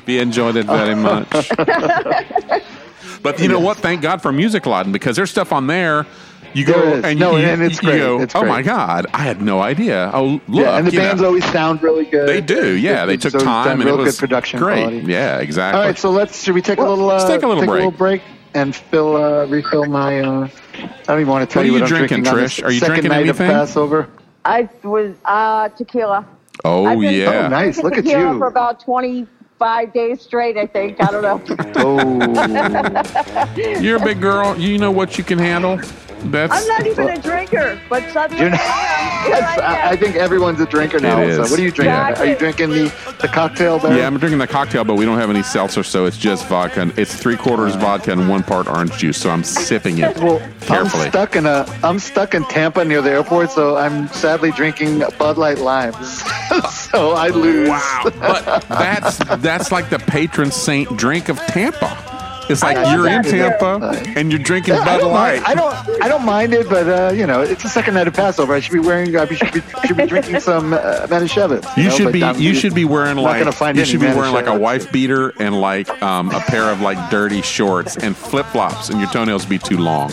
we 0.06 0.18
enjoyed 0.18 0.56
it 0.56 0.66
very 0.66 0.94
much. 0.94 1.30
but 3.22 3.38
you 3.40 3.48
know 3.48 3.60
what? 3.60 3.76
Thank 3.78 4.02
God 4.02 4.22
for 4.22 4.32
Musikladen 4.32 4.92
because 4.92 5.16
there's 5.16 5.30
stuff 5.30 5.52
on 5.52 5.66
there. 5.66 6.06
You 6.52 6.64
go 6.64 7.00
and 7.04 7.18
No, 7.18 7.36
you, 7.36 7.46
and 7.46 7.62
it's 7.62 7.80
you 7.80 7.88
great. 7.90 7.98
go, 7.98 8.20
It's 8.20 8.34
oh 8.34 8.40
great. 8.40 8.48
my 8.48 8.62
God, 8.62 9.06
I 9.14 9.18
had 9.22 9.40
no 9.40 9.60
idea. 9.60 10.10
Oh, 10.12 10.40
look, 10.48 10.64
yeah, 10.64 10.78
and 10.78 10.86
the 10.86 10.90
you 10.92 10.98
know. 10.98 11.04
bands 11.08 11.22
always 11.22 11.44
sound 11.52 11.80
really 11.80 12.06
good. 12.06 12.28
They 12.28 12.40
do, 12.40 12.72
yeah. 12.76 13.06
They 13.06 13.14
It's 13.14 13.22
took 13.22 13.34
done 13.34 13.44
time 13.44 13.80
and 13.80 13.84
real 13.84 14.00
it 14.00 14.02
was 14.02 14.16
good 14.16 14.20
production 14.28 14.58
great. 14.58 14.82
quality. 14.82 15.12
Yeah, 15.12 15.38
exactly. 15.38 15.80
All 15.80 15.86
right, 15.86 15.96
so 15.96 16.10
let's 16.10 16.42
should 16.42 16.54
we 16.56 16.62
take 16.62 16.78
a 16.78 16.82
little 16.82 17.08
uh, 17.08 17.14
let's 17.18 17.24
take 17.30 17.42
a 17.44 17.46
little 17.46 17.90
break. 17.92 18.22
And 18.54 18.74
fill 18.74 19.16
uh, 19.16 19.46
refill 19.46 19.84
my 19.86 20.20
uh, 20.20 20.48
I 20.74 20.88
don't 21.04 21.20
even 21.20 21.28
want 21.28 21.48
to 21.48 21.52
tell 21.52 21.60
What 21.62 21.64
are 21.64 21.66
you 21.66 21.72
you 21.74 21.80
what 21.80 21.82
I'm 21.82 21.88
drinking, 21.88 22.22
drinking 22.24 22.32
on 22.32 22.36
this 22.42 22.54
Trish? 22.58 22.64
Are 22.64 22.70
you 22.70 22.78
second 22.80 22.92
drinking 22.94 23.10
night 23.10 23.20
anything? 23.26 23.46
of 23.50 23.52
Passover. 23.54 24.08
I 24.44 24.68
was 24.82 25.14
uh, 25.24 25.68
tequila. 25.70 26.26
oh 26.64 26.84
I've 26.86 26.98
been- 27.00 27.14
yeah. 27.14 27.46
Oh, 27.46 27.48
nice. 27.48 27.82
Look 27.82 27.96
at 27.98 28.04
tequila 28.04 28.32
you. 28.32 28.38
for 28.38 28.46
about 28.46 28.80
25 28.80 29.92
days 29.92 30.22
straight, 30.22 30.56
I 30.56 30.66
think. 30.66 30.96
I 31.02 31.10
don't 31.10 31.22
know. 31.22 31.40
Oh, 31.82 33.80
You're 33.80 33.96
a 33.96 34.04
big 34.04 34.20
girl. 34.20 34.58
You 34.58 34.78
know 34.78 34.90
what 34.90 35.16
you 35.18 35.24
can 35.24 35.38
handle. 35.38 35.78
That's 36.24 36.52
I'm 36.52 36.66
not 36.68 36.86
even 36.86 37.08
a 37.08 37.20
drinker, 37.20 37.80
but 37.88 38.08
suddenly 38.12 38.42
You're 38.42 38.50
not- 38.50 38.60
I 38.60 38.64
am. 38.64 39.00
Yes, 39.30 39.58
I 39.58 39.90
I, 39.90 39.96
think 39.96 40.16
everyone's 40.16 40.60
a 40.60 40.66
drinker 40.66 40.98
now. 40.98 41.16
So 41.28 41.40
what 41.42 41.58
are 41.58 41.62
you 41.62 41.70
drinking? 41.70 41.84
Exactly. 41.94 42.26
Are 42.26 42.30
you 42.30 42.38
drinking 42.38 42.70
the, 42.70 43.14
the 43.20 43.28
cocktail 43.28 43.78
there? 43.78 43.94
Yeah, 43.98 44.06
I'm 44.06 44.16
drinking 44.18 44.38
the 44.38 44.46
cocktail, 44.46 44.82
but 44.82 44.94
we 44.94 45.04
don't 45.04 45.18
have 45.18 45.28
any 45.28 45.42
seltzer, 45.42 45.82
so 45.82 46.06
it's 46.06 46.16
just 46.16 46.46
vodka. 46.46 46.80
and- 46.80 46.98
It's 46.98 47.14
three 47.14 47.36
quarters 47.36 47.74
vodka 47.76 48.12
and 48.12 48.28
one 48.30 48.42
part 48.42 48.66
orange 48.66 48.96
juice, 48.96 49.18
so 49.18 49.28
I'm 49.30 49.44
sipping 49.44 49.98
it 49.98 50.16
Well, 50.18 50.38
carefully. 50.62 51.04
I'm 51.04 51.10
stuck 51.10 51.36
in 51.36 51.44
a 51.46 51.66
I'm 51.82 51.98
stuck 51.98 52.34
in 52.34 52.44
Tampa 52.44 52.82
near 52.84 53.02
the 53.02 53.10
airport, 53.10 53.50
so 53.50 53.76
I'm 53.76 54.08
sadly 54.08 54.52
drinking 54.52 55.02
Bud 55.18 55.36
Light 55.36 55.58
limes. 55.58 56.22
so 56.70 57.12
I 57.12 57.28
lose. 57.28 57.68
Wow, 57.68 58.02
but 58.04 58.66
that's 58.68 59.18
that's 59.42 59.70
like 59.70 59.90
the 59.90 59.98
patron 59.98 60.50
saint 60.50 60.96
drink 60.96 61.28
of 61.28 61.36
Tampa. 61.48 62.19
It's 62.50 62.62
like 62.62 62.76
you're 62.92 63.06
in. 63.08 63.22
Tampa 63.22 64.02
and 64.16 64.30
you're 64.32 64.42
drinking 64.42 64.74
Bud 64.74 65.02
Light. 65.02 65.42
I 65.46 65.54
don't. 65.54 66.02
I 66.02 66.08
don't 66.08 66.24
mind 66.24 66.52
it, 66.52 66.68
but 66.68 66.88
uh, 66.88 67.12
you 67.14 67.26
know, 67.26 67.40
it's 67.42 67.62
the 67.62 67.68
second 67.68 67.94
night 67.94 68.08
of 68.08 68.14
Passover. 68.14 68.54
I 68.54 68.60
should 68.60 68.72
be 68.72 68.80
wearing. 68.80 69.16
I 69.16 69.26
should 69.26 69.52
be, 69.52 69.62
should 69.86 69.96
be 69.96 70.06
drinking 70.06 70.40
some 70.40 70.72
uh, 70.72 71.06
Manischewitz. 71.06 71.76
You 71.76 71.84
know, 71.84 71.90
should 71.90 72.04
but 72.04 72.12
be 72.12 72.22
I'm 72.22 72.40
you 72.40 72.54
should 72.54 72.74
be 72.74 72.84
wearing 72.84 73.16
like 73.16 73.44
you 73.76 73.84
should 73.84 74.00
be 74.00 74.06
wearing 74.06 74.32
like 74.32 74.46
a 74.46 74.58
wife 74.58 74.90
beater 74.92 75.32
and 75.38 75.60
like 75.60 75.88
um, 76.02 76.30
a 76.30 76.40
pair 76.40 76.70
of 76.70 76.80
like 76.80 77.10
dirty 77.10 77.42
shorts 77.42 77.96
and 77.96 78.16
flip 78.16 78.46
flops, 78.46 78.88
and 78.88 79.00
your 79.00 79.10
toenails 79.10 79.44
be 79.46 79.58
too 79.58 79.78
long. 79.78 80.12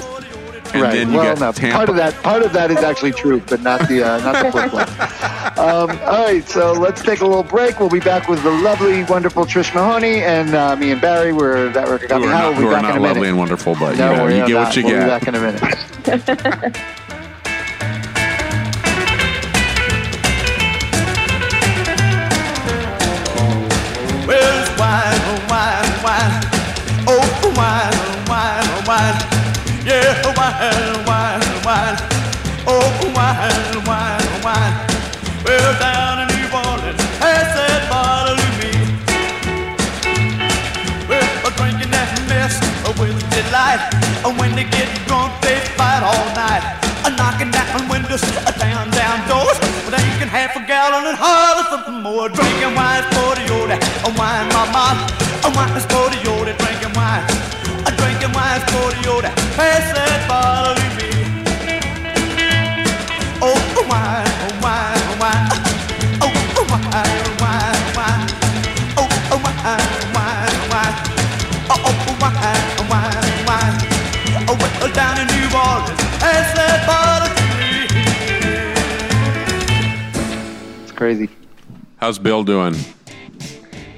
And 0.73 0.81
right. 0.83 0.93
then 0.93 1.11
you 1.11 1.17
well, 1.17 1.33
get 1.35 1.39
no, 1.39 1.51
Tampa. 1.51 1.75
part 1.77 1.89
of 1.89 1.95
that. 1.95 2.13
Part 2.23 2.43
of 2.43 2.53
that 2.53 2.71
is 2.71 2.77
actually 2.77 3.11
true, 3.13 3.41
but 3.47 3.61
not 3.61 3.87
the 3.87 4.03
uh, 4.03 4.19
not 4.19 4.43
the 4.45 4.51
flip 4.69 4.69
flop. 4.71 5.57
Um, 5.57 5.89
all 6.01 6.25
right, 6.25 6.43
so 6.47 6.73
let's 6.73 7.01
take 7.01 7.21
a 7.21 7.25
little 7.25 7.43
break. 7.43 7.79
We'll 7.79 7.89
be 7.89 7.99
back 7.99 8.27
with 8.27 8.43
the 8.43 8.51
lovely, 8.51 9.03
wonderful 9.05 9.45
Trish 9.45 9.73
Mahoney 9.73 10.21
and 10.21 10.53
uh, 10.53 10.75
me 10.75 10.91
and 10.91 11.01
Barry. 11.01 11.33
We're 11.33 11.69
that 11.69 11.87
record 11.87 12.09
got 12.09 12.21
who 12.21 12.27
me 12.27 12.33
are 12.33 12.33
not, 12.33 12.49
We'll 12.51 12.57
be 12.57 12.61
who 12.63 12.67
are 12.67 12.71
back 12.73 12.81
not 12.83 12.91
in 12.91 12.97
a 12.97 13.01
lovely 13.01 13.21
minute. 13.21 13.29
and 13.29 13.37
wonderful, 13.39 13.75
but 13.79 13.91
you 13.93 13.99
No, 13.99 14.15
know 14.15 14.27
you 14.27 14.45
get 14.45 14.49
not. 14.49 14.65
what 14.67 14.75
you 14.75 14.83
we'll 14.83 14.93
get. 14.93 15.03
Be 15.03 15.07
back 15.07 15.27
in 15.27 15.35
a 15.35 15.39
minute. 15.39 16.77
Well, 24.27 24.61
it's 24.61 24.71
wine, 24.79 25.21
oh, 25.23 25.39
wine, 25.49 26.03
wine. 26.03 26.33
Oh, 27.07 27.53
wine, 27.55 27.93
oh, 28.27 28.83
wine, 28.87 29.36
more. 30.07 30.15
Drinking 49.09 49.55
wine 49.55 49.83
for 50.05 50.25
the 50.25 50.33
old, 50.39 50.57
a 50.57 50.61
gallon 50.65 51.05
and 51.05 51.17
hollering 51.17 51.83
for 51.83 51.91
more. 51.91 52.29
Drinking 52.29 52.75
wine, 54.17 54.47
mama. 54.53 55.07
A 55.43 55.49
wine 55.55 55.77
is 55.77 55.85
for 55.85 56.09
the 56.09 56.19
old, 56.29 56.47
drinking 56.57 56.93
wine. 56.95 57.36
A 58.57 58.59
drinking 58.59 58.65
wine 58.65 58.65
for 58.73 58.89
the 58.89 59.05
old. 59.09 59.23
Pass 59.53 59.85
that 59.93 60.25
bottle 60.27 60.73
to 60.73 60.89
me. 60.97 61.09
Oh, 63.39 63.53
oh, 63.53 63.85
wine, 63.85 64.25
oh, 64.25 64.57
wine, 64.65 64.97
oh, 64.97 65.21
wine. 65.21 65.45
Oh, 66.21 66.33
oh, 66.57 66.65
wine, 66.65 66.89
oh, 66.97 67.37
wine, 67.37 67.77
oh, 67.77 67.93
wine. 67.93 68.25
Oh, 68.97 69.05
oh, 69.29 69.37
wine, 69.45 69.61
oh, 69.61 70.09
wine, 70.17 70.49
oh, 70.49 70.73
wine. 70.73 70.97
Oh, 71.69 71.85
oh, 71.85 71.93
oh, 72.09 72.17
wine, 72.17 72.33
oh, 72.79 72.89
wine, 72.89 73.13
oh, 73.29 73.45
wine. 73.45 73.77
Oh, 74.49 74.57
well, 74.81 74.89
down 74.93 75.15
in 75.21 75.27
New 75.27 75.53
Orleans, 75.53 76.01
pass 76.17 76.49
that 76.57 76.81
me. 77.61 77.85
It's 80.81 80.91
crazy. 80.93 81.29
How's 81.97 82.17
Bill 82.17 82.43
doing? 82.43 82.75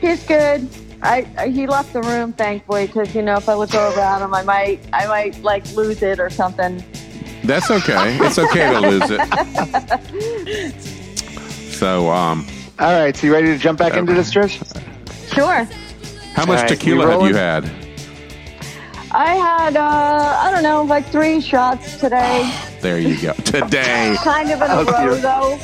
He's 0.01 0.23
good. 0.25 0.67
I, 1.01 1.25
I 1.37 1.47
he 1.47 1.65
left 1.67 1.93
the 1.93 2.01
room 2.01 2.33
thankfully 2.33 2.87
because 2.87 3.15
you 3.15 3.21
know 3.21 3.35
if 3.35 3.47
I 3.47 3.53
look 3.53 3.73
over 3.73 3.99
at 3.99 4.21
him 4.21 4.33
I 4.33 4.43
might 4.43 4.81
I 4.91 5.07
might 5.07 5.41
like 5.43 5.69
lose 5.73 6.01
it 6.01 6.19
or 6.19 6.29
something. 6.29 6.83
That's 7.43 7.71
okay. 7.71 8.17
It's 8.21 8.37
okay 8.37 8.71
to 8.73 8.79
lose 8.81 9.09
it. 9.09 10.75
So, 11.79 12.09
um, 12.11 12.45
All 12.77 12.91
right, 12.91 13.15
so 13.15 13.25
you 13.25 13.31
ready 13.31 13.47
to 13.47 13.57
jump 13.57 13.79
back 13.79 13.93
into 13.93 14.13
this, 14.13 14.33
Trish? 14.33 14.59
Sure. 15.33 15.63
how 16.33 16.45
much 16.45 16.49
All 16.49 16.55
right, 16.55 16.67
tequila 16.67 17.05
you 17.05 17.09
have 17.09 17.29
you 17.29 17.35
had? 17.35 17.89
I 19.11 19.35
had 19.35 19.77
uh 19.77 20.41
I 20.43 20.51
don't 20.51 20.61
know 20.61 20.83
like 20.83 21.05
three 21.05 21.39
shots 21.39 21.97
today. 21.97 22.53
There 22.81 22.99
you 22.99 23.19
go. 23.21 23.31
Today. 23.45 24.17
Kind 24.21 24.51
of 24.51 24.61
in 24.61 24.69
a 24.69 24.83
row 24.83 25.15
though. 25.15 25.57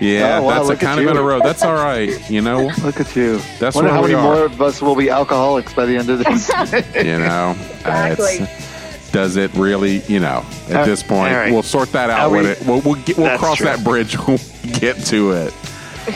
Yeah, 0.00 0.38
Oh, 0.38 0.42
wow, 0.44 0.64
that's 0.64 0.80
a 0.80 0.84
kind 0.84 0.98
of 0.98 1.04
you. 1.04 1.10
in 1.10 1.16
a 1.16 1.22
row. 1.22 1.40
That's 1.40 1.62
all 1.62 1.74
right. 1.90 2.10
You 2.30 2.40
know, 2.42 2.70
Look 2.82 3.00
at 3.00 3.14
you. 3.16 3.40
That's 3.58 3.74
Wonder 3.76 3.90
how 3.90 4.02
many 4.02 4.14
are. 4.14 4.22
more 4.22 4.44
of 4.44 4.60
us 4.60 4.82
will 4.82 4.96
be 4.96 5.08
alcoholics 5.10 5.72
by 5.72 5.86
the 5.86 5.96
end 5.96 6.10
of 6.10 6.18
this. 6.18 6.48
you 6.96 7.18
know. 7.18 7.54
uh, 7.84 8.08
Exactly. 8.10 8.34
it's- 8.36 9.10
does 9.12 9.36
it 9.36 9.54
really? 9.54 10.00
You 10.08 10.20
know, 10.20 10.44
at 10.68 10.76
Uh, 10.76 10.84
this 10.84 11.02
point, 11.02 11.32
all 11.32 11.38
right. 11.38 11.52
we'll 11.52 11.62
sort 11.62 11.92
that 11.92 12.10
out 12.10 12.20
Are 12.20 12.30
when 12.30 12.44
we- 12.44 12.50
it. 12.50 12.66
We'll 12.66 12.80
we'll, 12.82 12.94
get, 12.96 13.16
we'll 13.16 13.38
cross 13.38 13.56
true. 13.58 13.66
that 13.66 13.82
bridge 13.82 14.14
when 14.26 14.38
we 14.64 14.70
get 14.72 14.96
to 15.06 15.30
it. 15.32 15.54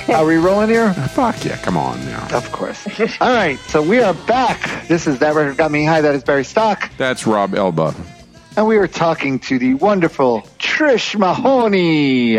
Are 0.08 0.24
we 0.26 0.36
rolling 0.36 0.68
here? 0.68 0.92
Fuck 0.92 1.44
yeah! 1.44 1.56
Come 1.58 1.76
on 1.78 1.98
now. 2.04 2.28
Of 2.32 2.52
course. 2.52 2.86
All 3.20 3.32
right, 3.32 3.58
so 3.68 3.82
we 3.82 4.00
are 4.00 4.12
back. 4.14 4.86
This 4.86 5.06
is 5.06 5.18
That 5.20 5.34
Record 5.34 5.56
Got 5.56 5.70
Me 5.72 5.84
High. 5.84 6.00
That 6.02 6.14
is 6.14 6.22
Barry 6.22 6.44
Stock. 6.44 6.90
That's 6.98 7.26
Rob 7.26 7.54
Elba. 7.54 7.94
And 8.56 8.66
we 8.66 8.76
are 8.76 8.86
talking 8.86 9.38
to 9.40 9.58
the 9.58 9.74
wonderful 9.74 10.42
Trish 10.58 11.18
Mahoney, 11.18 12.36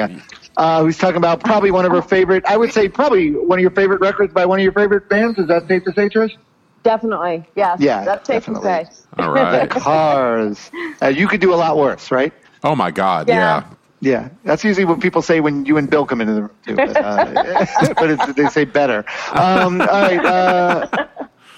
uh, 0.58 0.84
who's 0.84 0.98
talking 0.98 1.18
about 1.18 1.42
probably 1.42 1.72
one 1.72 1.86
of 1.86 1.92
her 1.92 2.02
favorite, 2.02 2.46
I 2.46 2.58
would 2.58 2.74
say 2.74 2.90
probably 2.90 3.32
one 3.32 3.60
of 3.60 3.62
your 3.62 3.72
favorite 3.72 4.02
records 4.02 4.34
by 4.34 4.46
one 4.46 4.60
of 4.60 4.64
your 4.64 4.74
favorite 4.74 5.10
bands. 5.10 5.40
Is 5.40 5.48
that 5.48 5.68
safe 5.68 5.84
to 5.86 5.94
say, 5.94 6.10
Trish? 6.10 6.36
Definitely, 6.84 7.46
yes. 7.56 7.80
Yeah, 7.80 8.04
that's 8.04 8.28
safe 8.28 8.46
definitely. 8.46 8.86
to 8.86 8.94
say. 8.94 9.02
All 9.20 9.32
right. 9.32 9.70
Cars. 9.70 10.72
Uh, 11.02 11.08
you 11.08 11.28
could 11.28 11.40
do 11.42 11.54
a 11.54 11.56
lot 11.56 11.78
worse, 11.78 12.10
right? 12.10 12.34
Oh 12.64 12.76
my 12.76 12.92
God! 12.92 13.28
Yeah. 13.28 13.36
Yeah. 13.36 13.74
Yeah, 14.04 14.30
that's 14.44 14.64
usually 14.64 14.86
what 14.86 15.00
people 15.00 15.22
say 15.22 15.42
when 15.42 15.64
you 15.68 15.78
and 15.78 15.88
Bill 15.88 16.08
come 16.08 16.22
into 16.22 16.34
the 16.34 16.42
room, 16.42 16.52
too. 16.66 16.76
But, 16.76 16.98
uh, 16.98 17.66
but 17.94 18.10
it's, 18.10 18.34
they 18.34 18.48
say 18.48 18.66
better. 18.66 19.06
Um, 19.32 19.80
all 19.80 19.88
right. 19.88 20.26
Uh, 20.26 20.88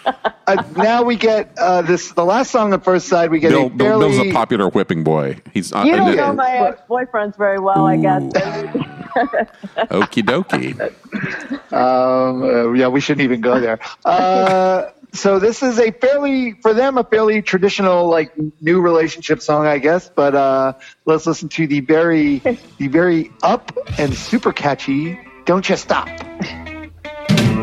uh, 0.06 0.64
now 0.76 1.04
we 1.04 1.16
get 1.16 1.54
uh, 1.58 1.82
this. 1.82 2.12
The 2.12 2.26
last 2.26 2.52
song 2.52 2.74
on 2.74 2.82
first 2.82 3.08
side, 3.08 3.32
we 3.32 3.40
get 3.40 3.50
Bill, 3.50 3.68
a 3.68 3.70
Bill, 3.70 4.00
fairly. 4.00 4.18
Bill's 4.18 4.28
a 4.28 4.34
popular 4.34 4.70
whipping 4.70 5.04
boy. 5.04 5.42
He's 5.54 5.72
uh, 5.72 5.84
You 5.84 5.96
don't 5.96 6.16
know 6.16 6.34
my 6.34 6.52
ex-boyfriends 6.52 7.38
very 7.38 7.60
well, 7.60 7.86
I 7.86 7.98
guess. 7.98 8.24
Okie 9.92 10.24
dokie. 10.24 10.94
Um, 11.74 12.44
uh, 12.44 12.72
yeah, 12.74 12.88
we 12.88 13.02
shouldn't 13.02 13.24
even 13.24 13.42
go 13.42 13.60
there. 13.60 13.80
Uh, 14.06 14.92
so 15.12 15.40
this 15.40 15.64
is 15.64 15.80
a 15.80 15.90
fairly, 15.90 16.54
for 16.62 16.74
them, 16.74 17.00
a 17.00 17.04
fairly 17.04 17.42
traditional, 17.42 18.08
like 18.08 18.32
new 18.62 18.80
relationship 18.80 19.42
song, 19.42 19.66
I 19.66 19.80
guess. 19.80 20.08
But 20.08 20.36
uh, 20.36 20.74
let's 21.06 21.26
listen 21.26 21.50
to 21.50 21.66
the 21.66 21.80
very, 21.80 22.40
the 22.78 22.90
very 22.90 23.32
up 23.42 23.76
and 23.98 24.14
super 24.14 24.54
catchy. 24.54 25.20
Don't 25.46 25.68
you 25.68 25.78
stop. 25.78 26.10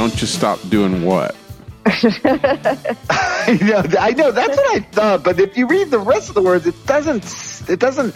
don't 0.00 0.18
you 0.22 0.26
stop 0.26 0.58
doing 0.70 1.04
what? 1.04 1.36
I 1.86 3.58
know, 3.60 3.82
I 3.98 4.12
know. 4.16 4.30
That's 4.32 4.56
what 4.56 4.76
I 4.76 4.80
thought. 4.80 5.22
But 5.22 5.38
if 5.38 5.58
you 5.58 5.66
read 5.66 5.90
the 5.90 5.98
rest 5.98 6.30
of 6.30 6.34
the 6.34 6.40
words, 6.40 6.66
it 6.66 6.86
doesn't. 6.86 7.68
It 7.68 7.78
doesn't 7.80 8.14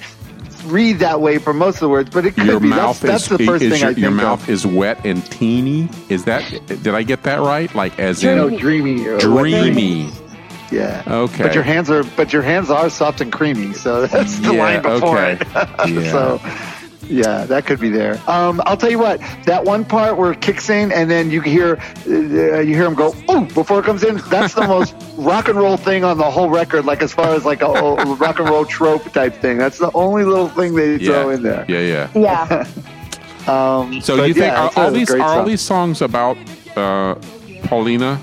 read 0.64 0.98
that 1.00 1.20
way 1.20 1.36
for 1.36 1.52
most 1.52 1.74
of 1.76 1.80
the 1.80 1.88
words. 1.90 2.08
But 2.08 2.24
it 2.24 2.36
could 2.36 2.46
Your 2.46 2.58
be. 2.60 2.68
mouth 2.68 3.00
that's, 3.00 3.24
is, 3.24 3.28
that's 3.28 3.38
the 3.38 3.44
first 3.46 3.62
is 3.64 3.72
thing 3.72 3.80
your, 3.82 3.90
I 3.90 3.92
think 3.94 4.02
your 4.02 4.10
of. 4.12 4.16
mouth 4.16 4.48
is 4.48 4.66
wet 4.66 5.04
and 5.04 5.24
teeny. 5.30 5.90
Is 6.08 6.24
that 6.24 6.42
did 6.66 6.88
I 6.88 7.02
get 7.02 7.22
that 7.24 7.40
right? 7.40 7.72
Like 7.74 7.98
as 7.98 8.22
No, 8.24 8.48
in 8.48 8.56
dreamy. 8.56 9.04
dreamy? 9.18 10.10
Yeah. 10.72 11.02
Okay. 11.06 11.42
But 11.42 11.54
your 11.54 11.64
hands 11.64 11.90
are 11.90 12.02
but 12.16 12.32
your 12.32 12.40
hands 12.42 12.70
are 12.70 12.88
soft 12.88 13.20
and 13.20 13.30
creamy, 13.30 13.74
so 13.74 14.06
that's 14.06 14.38
the 14.38 14.54
Yeah, 14.54 14.62
line 14.62 14.82
before 14.82 15.18
okay. 15.18 15.32
it. 15.38 15.48
Yeah. 16.02 16.10
so 16.10 16.40
yeah, 17.08 17.44
that 17.46 17.66
could 17.66 17.80
be 17.80 17.88
there. 17.90 18.20
Um, 18.28 18.60
I'll 18.66 18.76
tell 18.76 18.90
you 18.90 18.98
what. 18.98 19.20
That 19.44 19.64
one 19.64 19.84
part 19.84 20.16
where 20.16 20.32
it 20.32 20.40
kicks 20.40 20.70
in, 20.70 20.92
and 20.92 21.10
then 21.10 21.30
you 21.30 21.40
hear 21.40 21.78
uh, 22.06 22.10
you 22.60 22.74
hear 22.74 22.84
him 22.86 22.94
go 22.94 23.14
"ooh" 23.30 23.46
before 23.46 23.80
it 23.80 23.84
comes 23.84 24.02
in. 24.04 24.16
That's 24.28 24.54
the 24.54 24.66
most 24.66 24.94
rock 25.16 25.48
and 25.48 25.58
roll 25.58 25.76
thing 25.76 26.04
on 26.04 26.18
the 26.18 26.30
whole 26.30 26.50
record. 26.50 26.84
Like 26.84 27.02
as 27.02 27.12
far 27.12 27.34
as 27.34 27.44
like 27.44 27.62
a, 27.62 27.66
a 27.66 28.14
rock 28.16 28.38
and 28.40 28.48
roll 28.48 28.64
trope 28.64 29.10
type 29.12 29.34
thing. 29.34 29.58
That's 29.58 29.78
the 29.78 29.90
only 29.94 30.24
little 30.24 30.48
thing 30.48 30.74
they 30.74 30.96
Yeah. 30.96 31.06
throw 31.22 31.30
in 31.30 31.42
there. 31.42 31.64
Yeah, 31.68 31.80
yeah. 31.80 32.08
Yeah. 32.14 32.66
Um, 33.46 34.00
So 34.00 34.24
you 34.24 34.32
think 34.32 34.46
yeah, 34.46 34.68
are 34.68 34.72
all 34.86 34.90
these 34.90 35.10
are 35.10 35.20
all 35.20 35.44
these 35.44 35.60
songs 35.60 36.00
about 36.00 36.38
uh, 36.76 37.14
Paulina? 37.64 38.18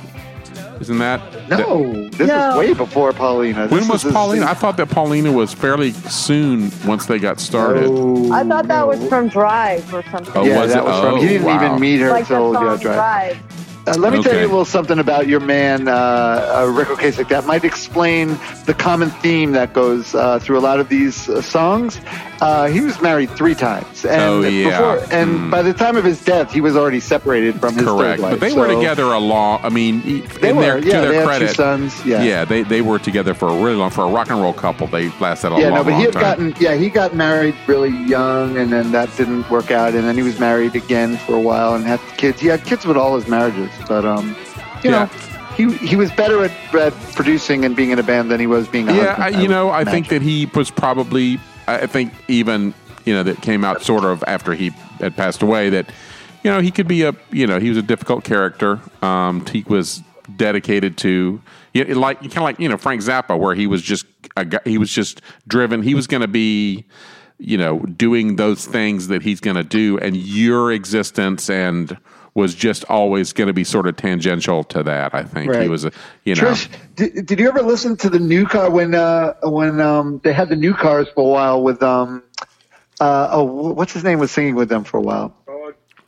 Isn't 0.81 0.97
that 0.97 1.21
that- 1.47 1.59
No, 1.59 2.09
this 2.09 2.27
No. 2.27 2.49
is 2.49 2.55
way 2.57 2.73
before 2.73 3.13
Paulina. 3.13 3.67
when 3.67 3.81
This 3.81 3.89
was 3.89 4.03
is- 4.05 4.11
Paulina? 4.11 4.47
I 4.47 4.55
thought 4.55 4.77
that 4.77 4.89
Paulina 4.89 5.31
was 5.31 5.53
fairly 5.53 5.91
soon 6.09 6.71
once 6.87 7.05
they 7.05 7.19
got 7.19 7.39
started. 7.39 7.85
Oh, 7.87 8.31
I 8.33 8.43
thought 8.43 8.67
that 8.67 8.87
was 8.87 8.99
from 9.07 9.27
Drive 9.27 9.93
or 9.93 10.03
something. 10.11 10.33
Oh, 10.35 10.43
yeah, 10.43 10.59
was 10.59 10.73
that 10.73 10.79
it? 10.79 10.85
was 10.85 10.99
from. 10.99 11.13
Oh, 11.13 11.21
He 11.21 11.27
didn't 11.27 11.45
wow. 11.45 11.63
even 11.65 11.79
meet 11.79 11.99
her 12.01 12.09
like 12.09 12.27
the 12.27 12.35
song 12.35 12.53
yeah, 12.55 12.77
Drive. 12.81 12.81
Drive. 12.81 13.37
Uh, 13.87 13.95
let 13.97 14.13
me 14.13 14.21
tell 14.21 14.33
you 14.35 14.41
a 14.41 14.47
little 14.47 14.63
something 14.63 14.99
about 14.99 15.27
your 15.27 15.39
man, 15.39 15.87
uh, 15.87 15.91
uh, 15.91 16.71
Ric 16.71 16.87
Ocasek. 16.89 17.29
That 17.29 17.45
might 17.47 17.63
explain 17.63 18.37
the 18.67 18.75
common 18.77 19.09
theme 19.09 19.53
that 19.53 19.73
goes 19.73 20.13
uh, 20.13 20.37
through 20.37 20.59
a 20.59 20.61
lot 20.61 20.79
of 20.79 20.87
these 20.87 21.27
uh, 21.27 21.41
songs. 21.41 21.99
Uh, 22.41 22.67
he 22.67 22.79
was 22.81 22.99
married 23.01 23.29
three 23.31 23.55
times, 23.55 24.05
and 24.05 24.21
Oh, 24.21 24.41
yeah. 24.41 24.69
before, 24.97 25.13
and 25.13 25.31
Mm. 25.31 25.51
by 25.51 25.61
the 25.63 25.73
time 25.73 25.95
of 25.97 26.03
his 26.03 26.23
death, 26.23 26.51
he 26.51 26.61
was 26.61 26.75
already 26.75 26.99
separated 26.99 27.59
from 27.59 27.75
his 27.75 27.83
Correct, 27.85 28.19
third 28.19 28.31
wife. 28.31 28.39
but 28.39 28.49
they 28.49 28.53
were 28.55 28.67
together 28.67 29.03
a 29.03 29.19
long. 29.19 29.59
I 29.63 29.69
mean, 29.69 30.01
They 30.41 30.53
were, 30.53 30.61
their, 30.61 30.77
yeah. 30.79 31.01
to 31.01 31.07
they 31.07 31.17
their 31.17 31.29
had 31.29 31.39
two 31.39 31.47
sons. 31.49 32.05
Yeah, 32.05 32.21
yeah, 32.23 32.45
they 32.45 32.61
they 32.63 32.81
were 32.81 32.97
together 32.99 33.33
for 33.33 33.49
a 33.49 33.53
really 33.55 33.75
long 33.75 33.89
for 33.91 34.03
a 34.05 34.07
rock 34.09 34.29
and 34.29 34.39
roll 34.41 34.53
couple. 34.53 34.87
They 34.87 35.09
lasted 35.19 35.51
a 35.53 35.59
yeah, 35.59 35.69
long, 35.69 35.73
no, 35.79 35.83
but 35.85 35.93
he 35.95 36.03
had 36.03 36.13
time. 36.13 36.21
gotten 36.21 36.55
yeah 36.59 36.75
he 36.75 36.89
got 36.89 37.15
married 37.15 37.55
really 37.67 37.89
young, 38.07 38.57
and 38.57 38.71
then 38.71 38.91
that 38.91 39.09
didn't 39.17 39.49
work 39.49 39.69
out, 39.71 39.93
and 39.95 40.03
then 40.03 40.15
he 40.15 40.23
was 40.23 40.39
married 40.39 40.75
again 40.75 41.17
for 41.17 41.35
a 41.35 41.39
while 41.41 41.73
and 41.75 41.83
had 41.85 41.99
kids. 42.17 42.39
He 42.41 42.47
had 42.47 42.63
kids 42.63 42.85
with 42.85 42.97
all 42.97 43.15
his 43.15 43.27
marriages, 43.27 43.69
but 43.87 44.05
um, 44.05 44.35
you 44.83 44.89
Yeah. 44.91 45.05
know, 45.05 45.05
he 45.55 45.71
he 45.77 45.95
was 45.95 46.11
better 46.11 46.43
at, 46.43 46.51
at 46.75 46.93
producing 47.15 47.65
and 47.65 47.75
being 47.75 47.91
in 47.91 47.99
a 47.99 48.03
band 48.03 48.31
than 48.31 48.39
he 48.39 48.47
was 48.47 48.67
being. 48.67 48.87
A 48.89 48.93
yeah, 48.95 49.01
I, 49.17 49.23
husband, 49.23 49.43
you 49.43 49.49
know, 49.49 49.65
would 49.67 49.73
I 49.73 49.83
think 49.85 50.07
that 50.09 50.21
he 50.21 50.45
was 50.53 50.71
probably. 50.71 51.39
I 51.67 51.79
I 51.79 51.87
think 51.87 52.13
even 52.27 52.73
you 53.05 53.13
know 53.13 53.23
that 53.23 53.41
came 53.41 53.63
out 53.65 53.81
sort 53.81 54.05
of 54.05 54.23
after 54.27 54.53
he 54.53 54.69
had 54.99 55.15
passed 55.15 55.41
away. 55.41 55.69
That 55.69 55.91
you 56.43 56.51
know 56.51 56.59
he 56.61 56.71
could 56.71 56.87
be 56.87 57.03
a 57.03 57.13
you 57.31 57.47
know 57.47 57.59
he 57.59 57.69
was 57.69 57.77
a 57.77 57.81
difficult 57.83 58.23
character. 58.23 58.79
Um, 59.01 59.45
he 59.45 59.63
was 59.67 60.01
dedicated 60.37 60.97
to 60.99 61.41
you 61.73 61.85
know, 61.85 61.99
like 61.99 62.19
kind 62.21 62.37
of 62.37 62.43
like 62.43 62.59
you 62.59 62.69
know 62.69 62.77
Frank 62.77 63.01
Zappa, 63.01 63.37
where 63.37 63.53
he 63.55 63.67
was 63.67 63.81
just 63.81 64.05
a 64.37 64.45
guy, 64.45 64.59
he 64.65 64.77
was 64.77 64.91
just 64.91 65.21
driven. 65.47 65.83
He 65.83 65.93
was 65.95 66.07
going 66.07 66.21
to 66.21 66.27
be 66.27 66.85
you 67.39 67.57
know 67.57 67.79
doing 67.79 68.37
those 68.37 68.65
things 68.65 69.07
that 69.09 69.21
he's 69.21 69.41
going 69.41 69.57
to 69.57 69.63
do, 69.63 69.97
and 69.99 70.15
your 70.15 70.71
existence 70.71 71.49
and 71.49 71.97
was 72.33 72.55
just 72.55 72.85
always 72.85 73.33
going 73.33 73.47
to 73.47 73.53
be 73.53 73.63
sort 73.63 73.87
of 73.87 73.97
tangential 73.97 74.63
to 74.65 74.83
that. 74.83 75.13
I 75.13 75.23
think 75.23 75.53
he 75.55 75.67
was 75.67 75.85
a 75.85 75.91
you 76.23 76.35
know. 76.35 76.43
Trish, 76.43 76.69
did, 76.95 77.25
did 77.25 77.39
you 77.39 77.47
ever 77.47 77.61
listen 77.61 77.97
to 77.97 78.09
the 78.09 78.19
new 78.19 78.45
car 78.45 78.69
when 78.69 78.95
uh, 78.95 79.33
when 79.43 79.81
um, 79.81 80.21
they 80.23 80.33
had 80.33 80.49
the 80.49 80.55
new 80.55 80.73
cars 80.73 81.07
for 81.13 81.23
a 81.23 81.27
while 81.27 81.61
with 81.61 81.83
um, 81.83 82.23
uh, 82.99 83.29
oh 83.31 83.73
what's 83.73 83.93
his 83.93 84.03
name 84.03 84.19
was 84.19 84.31
singing 84.31 84.55
with 84.55 84.69
them 84.69 84.83
for 84.83 84.97
a 84.97 85.01
while? 85.01 85.35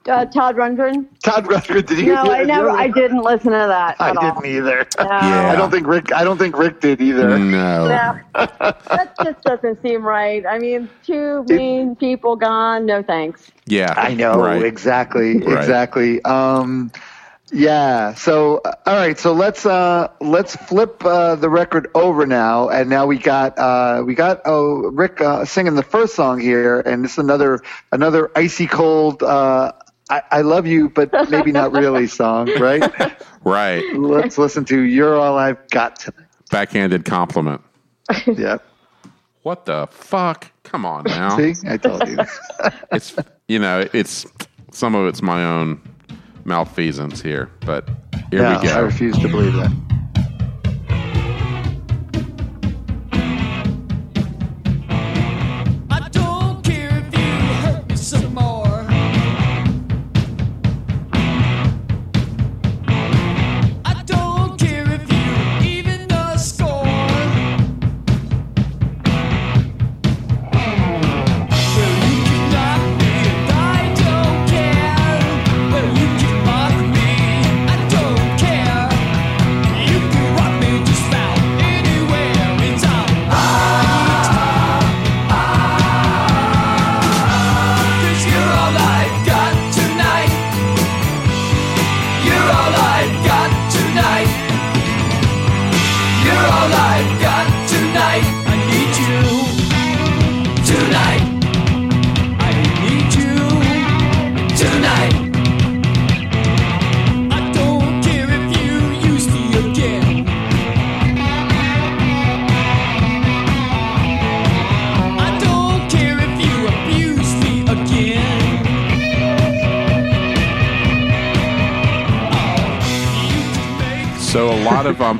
Uh, 0.07 0.25
Todd 0.25 0.55
Rundgren? 0.57 1.05
Todd 1.23 1.45
Rundgren. 1.45 1.85
Did 1.85 1.99
you? 1.99 2.13
No, 2.13 2.23
I 2.23 2.43
never. 2.43 2.69
I 2.69 2.89
didn't 2.89 3.21
listen 3.23 3.51
to 3.51 3.57
that. 3.57 3.95
I 3.99 4.09
at 4.09 4.17
all. 4.17 4.33
didn't 4.41 4.45
either. 4.45 4.85
No. 4.99 5.05
Yeah. 5.05 5.49
I 5.53 5.55
don't 5.55 5.71
think 5.71 5.87
Ric. 5.87 6.11
I 6.13 6.23
don't 6.23 6.37
think 6.37 6.57
Ric 6.57 6.81
did 6.81 7.01
either. 7.01 7.37
no. 7.39 8.19
No, 8.35 8.43
that 8.89 9.15
just 9.23 9.41
doesn't 9.43 9.81
seem 9.81 10.03
right. 10.03 10.45
I 10.45 10.59
mean, 10.59 10.89
two 11.05 11.43
mean 11.45 11.95
people 11.95 12.35
gone. 12.35 12.85
No 12.85 13.01
thanks. 13.03 13.51
Yeah, 13.65 13.93
I 13.95 14.13
know 14.13 14.33
Right. 14.41 14.63
exactly, 14.63 15.37
Right. 15.39 15.57
exactly. 15.59 16.21
Um, 16.25 16.91
yeah. 17.51 18.13
So, 18.15 18.57
uh, 18.65 18.73
all 18.85 18.95
right. 18.95 19.17
So 19.19 19.31
let's 19.33 19.65
uh, 19.65 20.07
let's 20.19 20.55
flip 20.55 21.03
uh, 21.05 21.35
the 21.35 21.49
record 21.49 21.87
over 21.93 22.25
now, 22.25 22.69
and 22.69 22.89
now 22.89 23.05
we 23.05 23.19
got 23.19 23.57
uh, 23.59 24.03
we 24.05 24.15
got 24.15 24.41
oh 24.45 24.89
Ric 24.89 25.21
uh, 25.21 25.45
singing 25.45 25.75
the 25.75 25.83
first 25.83 26.15
song 26.15 26.39
here, 26.39 26.79
and 26.79 27.03
this 27.03 27.13
is 27.13 27.17
another 27.19 27.61
another 27.91 28.31
icy 28.35 28.65
cold 28.67 29.21
uh, 29.21 29.71
I, 30.09 30.21
I 30.31 30.41
love 30.41 30.67
you, 30.67 30.89
but 30.89 31.11
maybe 31.29 31.51
not 31.51 31.71
really 31.71 32.07
song, 32.21 32.49
right? 32.59 32.83
Right. 33.43 33.83
Let's 33.95 34.37
listen 34.37 34.65
to 34.65 34.81
You're 34.81 35.15
All 35.17 35.37
I've 35.37 35.69
Got 35.69 35.97
Tonight. 35.99 36.27
Backhanded 36.51 37.05
compliment. 37.05 37.61
Yeah. 38.27 38.57
What 39.43 39.65
the 39.65 39.87
fuck? 39.91 40.51
Come 40.63 40.85
on 40.85 41.03
now. 41.05 41.35
See, 41.37 41.53
I 41.67 41.77
told 41.77 42.07
you. 42.07 42.17
It's 42.91 43.15
you 43.47 43.59
know, 43.59 43.87
it's 43.91 44.25
some 44.71 44.95
of 44.95 45.07
it's 45.07 45.21
my 45.21 45.43
own 45.43 45.81
malfeasance 46.45 47.21
here, 47.21 47.49
but 47.65 47.89
here 48.31 48.41
yeah, 48.41 48.61
we 48.61 48.67
go. 48.67 48.73
I 48.73 48.79
refuse 48.79 49.17
to 49.19 49.27
believe 49.27 49.53
that. 49.53 49.92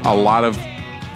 A 0.05 0.15
lot 0.15 0.43
of 0.43 0.57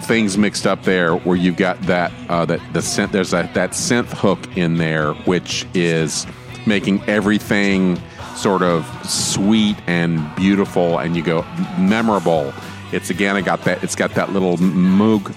things 0.02 0.38
mixed 0.38 0.66
up 0.66 0.82
there, 0.84 1.14
where 1.16 1.36
you've 1.36 1.56
got 1.56 1.80
that 1.82 2.12
uh, 2.28 2.44
that 2.46 2.60
the 2.72 2.80
synth. 2.80 3.12
There's 3.12 3.30
that 3.30 3.54
that 3.54 3.70
synth 3.72 4.06
hook 4.08 4.56
in 4.56 4.76
there, 4.76 5.12
which 5.14 5.66
is 5.74 6.26
making 6.66 7.02
everything 7.04 8.00
sort 8.36 8.62
of 8.62 8.86
sweet 9.08 9.76
and 9.86 10.34
beautiful, 10.36 10.98
and 10.98 11.16
you 11.16 11.22
go 11.22 11.42
memorable. 11.78 12.52
It's 12.92 13.10
again, 13.10 13.36
I 13.36 13.40
got 13.42 13.62
that. 13.64 13.82
It's 13.84 13.94
got 13.96 14.14
that 14.14 14.32
little 14.32 14.56
moog 14.58 15.34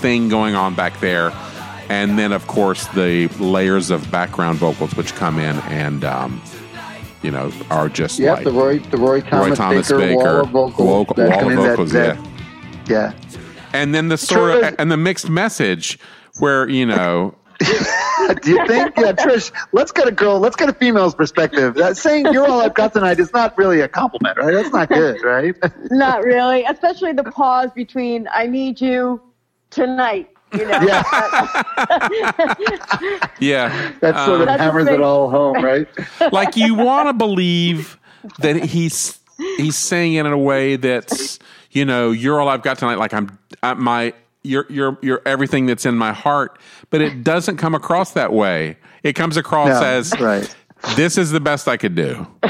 thing 0.00 0.28
going 0.28 0.54
on 0.56 0.74
back 0.74 0.98
there, 1.00 1.32
and 1.88 2.18
then 2.18 2.32
of 2.32 2.46
course 2.48 2.86
the 2.88 3.28
layers 3.38 3.90
of 3.90 4.10
background 4.10 4.58
vocals 4.58 4.94
which 4.96 5.14
come 5.14 5.38
in 5.38 5.56
and. 5.70 6.04
Um, 6.04 6.42
you 7.22 7.30
know, 7.30 7.52
are 7.70 7.88
just 7.88 8.18
yeah 8.18 8.32
like 8.32 8.42
the 8.42 8.50
Roy, 8.50 8.80
the 8.80 8.96
Roy 8.96 9.20
Thomas, 9.20 9.50
Roy 9.50 9.54
Thomas 9.54 9.88
Baker, 9.92 9.98
Baker, 10.00 10.16
wall 10.16 10.40
of 10.40 10.50
vocals. 10.50 10.88
vocal- 10.88 11.14
that 11.14 11.28
wall 11.30 11.46
of 11.46 11.50
in 11.52 11.56
that- 11.56 11.68
vocals, 11.68 11.92
that- 11.92 12.18
yeah. 12.86 13.12
yeah. 13.30 13.40
and 13.72 13.94
then 13.94 14.08
the 14.08 14.18
sort 14.18 14.62
Trish- 14.62 14.68
of 14.68 14.74
and 14.78 14.90
the 14.90 14.96
mixed 14.96 15.28
message 15.28 15.98
where 16.38 16.68
you 16.68 16.86
know 16.86 17.34
Do 18.42 18.50
you 18.50 18.66
think? 18.66 18.94
Yeah, 18.96 19.12
Trish, 19.12 19.52
let's 19.72 19.92
get 19.92 20.08
a 20.08 20.12
girl, 20.12 20.40
let's 20.40 20.56
get 20.56 20.68
a 20.68 20.72
female's 20.72 21.14
perspective. 21.14 21.74
That 21.74 21.96
saying 21.96 22.32
you're 22.32 22.46
all 22.46 22.60
I've 22.60 22.74
got 22.74 22.92
tonight 22.92 23.20
is 23.20 23.32
not 23.32 23.56
really 23.56 23.80
a 23.80 23.88
compliment, 23.88 24.36
right? 24.38 24.52
That's 24.52 24.72
not 24.72 24.88
good, 24.88 25.22
right? 25.22 25.54
Not 25.90 26.24
really, 26.24 26.64
especially 26.64 27.12
the 27.12 27.24
pause 27.24 27.70
between 27.74 28.28
"I 28.32 28.46
need 28.46 28.80
you 28.80 29.20
tonight." 29.70 30.30
You 30.52 30.66
know, 30.66 30.80
Yeah. 30.82 31.02
yeah 33.40 33.92
That 34.00 34.14
sort 34.26 34.40
of 34.40 34.40
um, 34.40 34.46
That's 34.46 34.60
hammers 34.62 34.88
it 34.88 35.00
all 35.00 35.30
home, 35.30 35.62
right? 35.62 35.86
like 36.32 36.56
you 36.56 36.74
want 36.74 37.08
to 37.08 37.12
believe 37.12 37.98
that 38.40 38.56
he's 38.64 39.18
he's 39.56 39.76
saying 39.76 40.14
it 40.14 40.26
in 40.26 40.32
a 40.32 40.38
way 40.38 40.76
that's 40.76 41.38
you 41.72 41.84
know 41.84 42.10
you're 42.10 42.40
all 42.40 42.48
I've 42.48 42.62
got 42.62 42.78
tonight 42.78 42.98
like 42.98 43.12
I'm, 43.12 43.36
i 43.62 43.74
my 43.74 44.14
you're 44.42 44.66
you're 44.68 44.98
you're 45.02 45.20
everything 45.26 45.66
that's 45.66 45.84
in 45.86 45.96
my 45.96 46.12
heart 46.12 46.58
but 46.90 47.00
it 47.00 47.22
doesn't 47.24 47.56
come 47.56 47.74
across 47.74 48.12
that 48.12 48.32
way 48.32 48.76
it 49.02 49.14
comes 49.14 49.36
across 49.36 49.68
No, 49.80 49.82
as 49.86 50.12
right. 50.20 50.54
this 50.96 51.18
is 51.18 51.30
the 51.30 51.40
best 51.40 51.66
I 51.68 51.76
could 51.76 51.94
do 51.94 52.26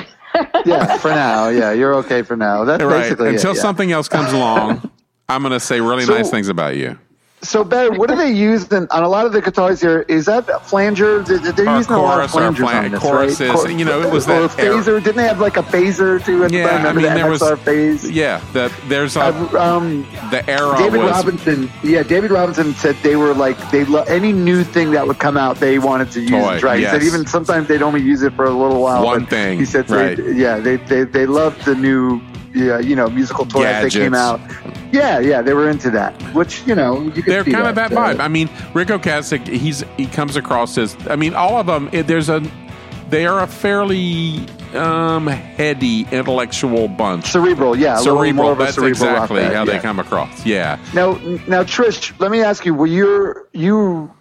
Yeah, 0.64 0.96
for 0.98 1.08
now. 1.10 1.48
Yeah, 1.48 1.72
you're 1.72 1.94
okay 1.96 2.22
for 2.22 2.36
now. 2.36 2.64
That's 2.64 2.82
right 2.82 3.02
basically 3.02 3.28
it, 3.28 3.34
until 3.34 3.54
yeah. 3.54 3.60
something 3.60 3.92
else 3.92 4.08
comes 4.08 4.32
along 4.32 4.90
I'm 5.28 5.42
gonna 5.42 5.60
say 5.60 5.80
really 5.80 6.04
So- 6.04 6.14
nice 6.14 6.30
things 6.30 6.48
about 6.48 6.76
you 6.76 6.98
So, 7.44 7.64
Ben, 7.64 7.96
what 7.98 8.08
do 8.08 8.14
they 8.14 8.30
use 8.30 8.68
in, 8.70 8.86
on 8.92 9.02
a 9.02 9.08
lot 9.08 9.26
of 9.26 9.32
the 9.32 9.40
guitars 9.42 9.80
here? 9.80 10.02
Is 10.08 10.26
that 10.26 10.46
flanger? 10.64 11.22
They- 11.24 11.38
They're 11.38 11.68
Or 11.68 11.76
using 11.76 11.94
a 11.94 12.00
lot 12.00 12.20
of 12.22 12.30
flangers 12.30 12.58
flan- 12.58 12.84
on 12.84 12.90
this, 12.92 13.00
choruses, 13.00 13.50
right? 13.50 13.76
you 13.76 13.84
know, 13.84 14.00
it 14.00 14.12
was 14.12 14.26
that 14.26 14.36
era. 14.36 14.48
phaser. 14.48 15.02
Didn't 15.02 15.16
they 15.16 15.24
have 15.26 15.40
like 15.40 15.56
a 15.56 15.62
phaser 15.64 16.24
too? 16.24 16.46
yeah 16.50 16.86
I 16.86 16.92
mean 16.92 17.02
the 17.02 17.08
there 17.10 17.28
was 17.28 17.42
MXR 17.42 17.58
phase. 17.58 18.08
yeah 18.08 18.40
that 18.52 18.70
there's 18.88 19.16
a 19.16 19.22
Uh, 19.22 19.58
um, 19.60 20.06
the 20.30 20.48
era 20.48 20.76
David 20.78 21.00
was 21.00 21.10
Robinson, 21.10 21.68
yeah, 21.82 22.04
David 22.04 22.30
Robinson 22.30 22.74
said 22.74 22.94
they 23.02 23.16
were 23.16 23.34
like 23.34 23.58
they 23.72 23.84
lo- 23.86 24.04
any 24.06 24.32
new 24.32 24.62
thing 24.62 24.92
that 24.92 25.06
would 25.08 25.18
come 25.18 25.36
out, 25.36 25.56
they 25.58 25.80
wanted 25.80 26.12
to 26.12 26.20
use 26.20 26.30
Toy, 26.30 26.56
it. 26.58 26.62
Right? 26.62 26.78
He 26.78 26.84
said 26.86 27.02
even 27.02 27.26
sometimes 27.26 27.66
they'd 27.66 27.82
only 27.82 28.02
use 28.02 28.22
it 28.22 28.34
for 28.34 28.44
a 28.44 28.50
little 28.50 28.80
while. 28.80 29.04
One 29.04 29.26
thing, 29.26 29.58
He 29.58 29.64
said, 29.64 29.90
right. 29.90 30.16
yeah, 30.16 30.60
they 30.60 30.76
they 30.76 31.02
they 31.02 31.26
loved 31.26 31.64
the 31.64 31.74
new, 31.74 32.20
yeah, 32.54 32.78
you 32.78 32.96
know, 32.96 33.08
musical 33.08 33.46
toys 33.46 33.64
that 33.64 33.90
came 33.90 34.14
out. 34.14 34.40
Yeah, 34.92 35.18
yeah, 35.18 35.42
they 35.42 35.54
were 35.54 35.68
into 35.70 35.90
that. 35.90 36.20
Which 36.34 36.66
you 36.66 36.74
know, 36.74 37.00
you 37.00 37.22
they're 37.22 37.44
see 37.44 37.52
kind 37.52 37.66
of 37.66 37.74
that 37.76 37.92
uh, 37.92 37.96
vibe. 37.96 38.20
I 38.20 38.28
mean, 38.28 38.50
Ric 38.74 38.88
Ocasek, 38.88 39.46
he's 39.46 39.84
he 39.96 40.06
comes 40.06 40.36
across 40.36 40.76
as. 40.78 40.96
I 41.08 41.16
mean, 41.16 41.34
all 41.34 41.58
of 41.58 41.66
them. 41.66 41.88
There's 41.92 42.28
a. 42.28 42.42
They 43.08 43.26
are 43.26 43.42
a 43.42 43.46
fairly 43.46 44.46
um, 44.74 45.26
heady, 45.26 46.06
intellectual 46.10 46.88
bunch. 46.88 47.26
cerebral, 47.26 47.76
yeah, 47.76 47.96
cerebral. 47.96 48.32
more 48.32 48.52
of 48.52 48.60
a 48.60 48.64
That's 48.64 48.76
cerebral 48.76 49.10
exactly 49.10 49.40
band, 49.40 49.54
how 49.54 49.64
they 49.66 49.78
come 49.78 49.98
across. 49.98 50.46
Yeah. 50.46 50.78
Now, 50.94 51.12
now, 51.46 51.62
Trish, 51.62 52.18
let 52.20 52.30
me 52.30 52.40
ask 52.42 52.64
you: 52.64 52.74
Were 52.74 52.86
you 52.86 53.46
you? 53.52 54.12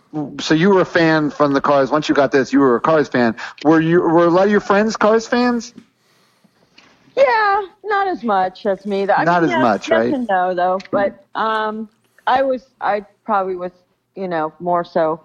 So 0.42 0.54
you 0.54 0.72
were 0.72 0.82
a 0.82 0.86
fan 0.86 1.30
from 1.30 1.54
the 1.54 1.62
Cars. 1.62 1.90
Once 1.90 2.10
you 2.10 2.16
got 2.16 2.34
this, 2.34 2.52
you 2.52 2.60
were 2.60 2.76
a 2.76 2.82
Cars 2.82 3.08
fan. 3.08 3.36
Were 3.64 3.80
you? 3.80 4.02
Were 4.02 4.26
a 4.26 4.30
lot 4.30 4.46
of 4.46 4.52
your 4.52 4.60
friends 4.60 4.98
Cars 4.98 5.26
fans? 5.26 5.74
Yeah, 7.16 7.66
not 7.84 8.08
as 8.08 8.24
much 8.24 8.66
as 8.66 8.86
me. 8.86 9.04
I 9.04 9.24
Not 9.24 9.42
mean, 9.44 9.44
as 9.46 9.50
yes- 9.52 9.62
much, 9.62 9.90
yes 9.90 9.98
right? 9.98 10.14
and 10.14 10.28
no, 10.28 10.54
though. 10.54 10.80
But 10.92 11.26
um, 11.36 11.90
I 12.28 12.42
was, 12.44 12.66
I 12.80 13.06
probably 13.24 13.56
was, 13.56 13.72
you 14.16 14.28
know, 14.28 14.54
more 14.60 14.84
so. 14.84 15.22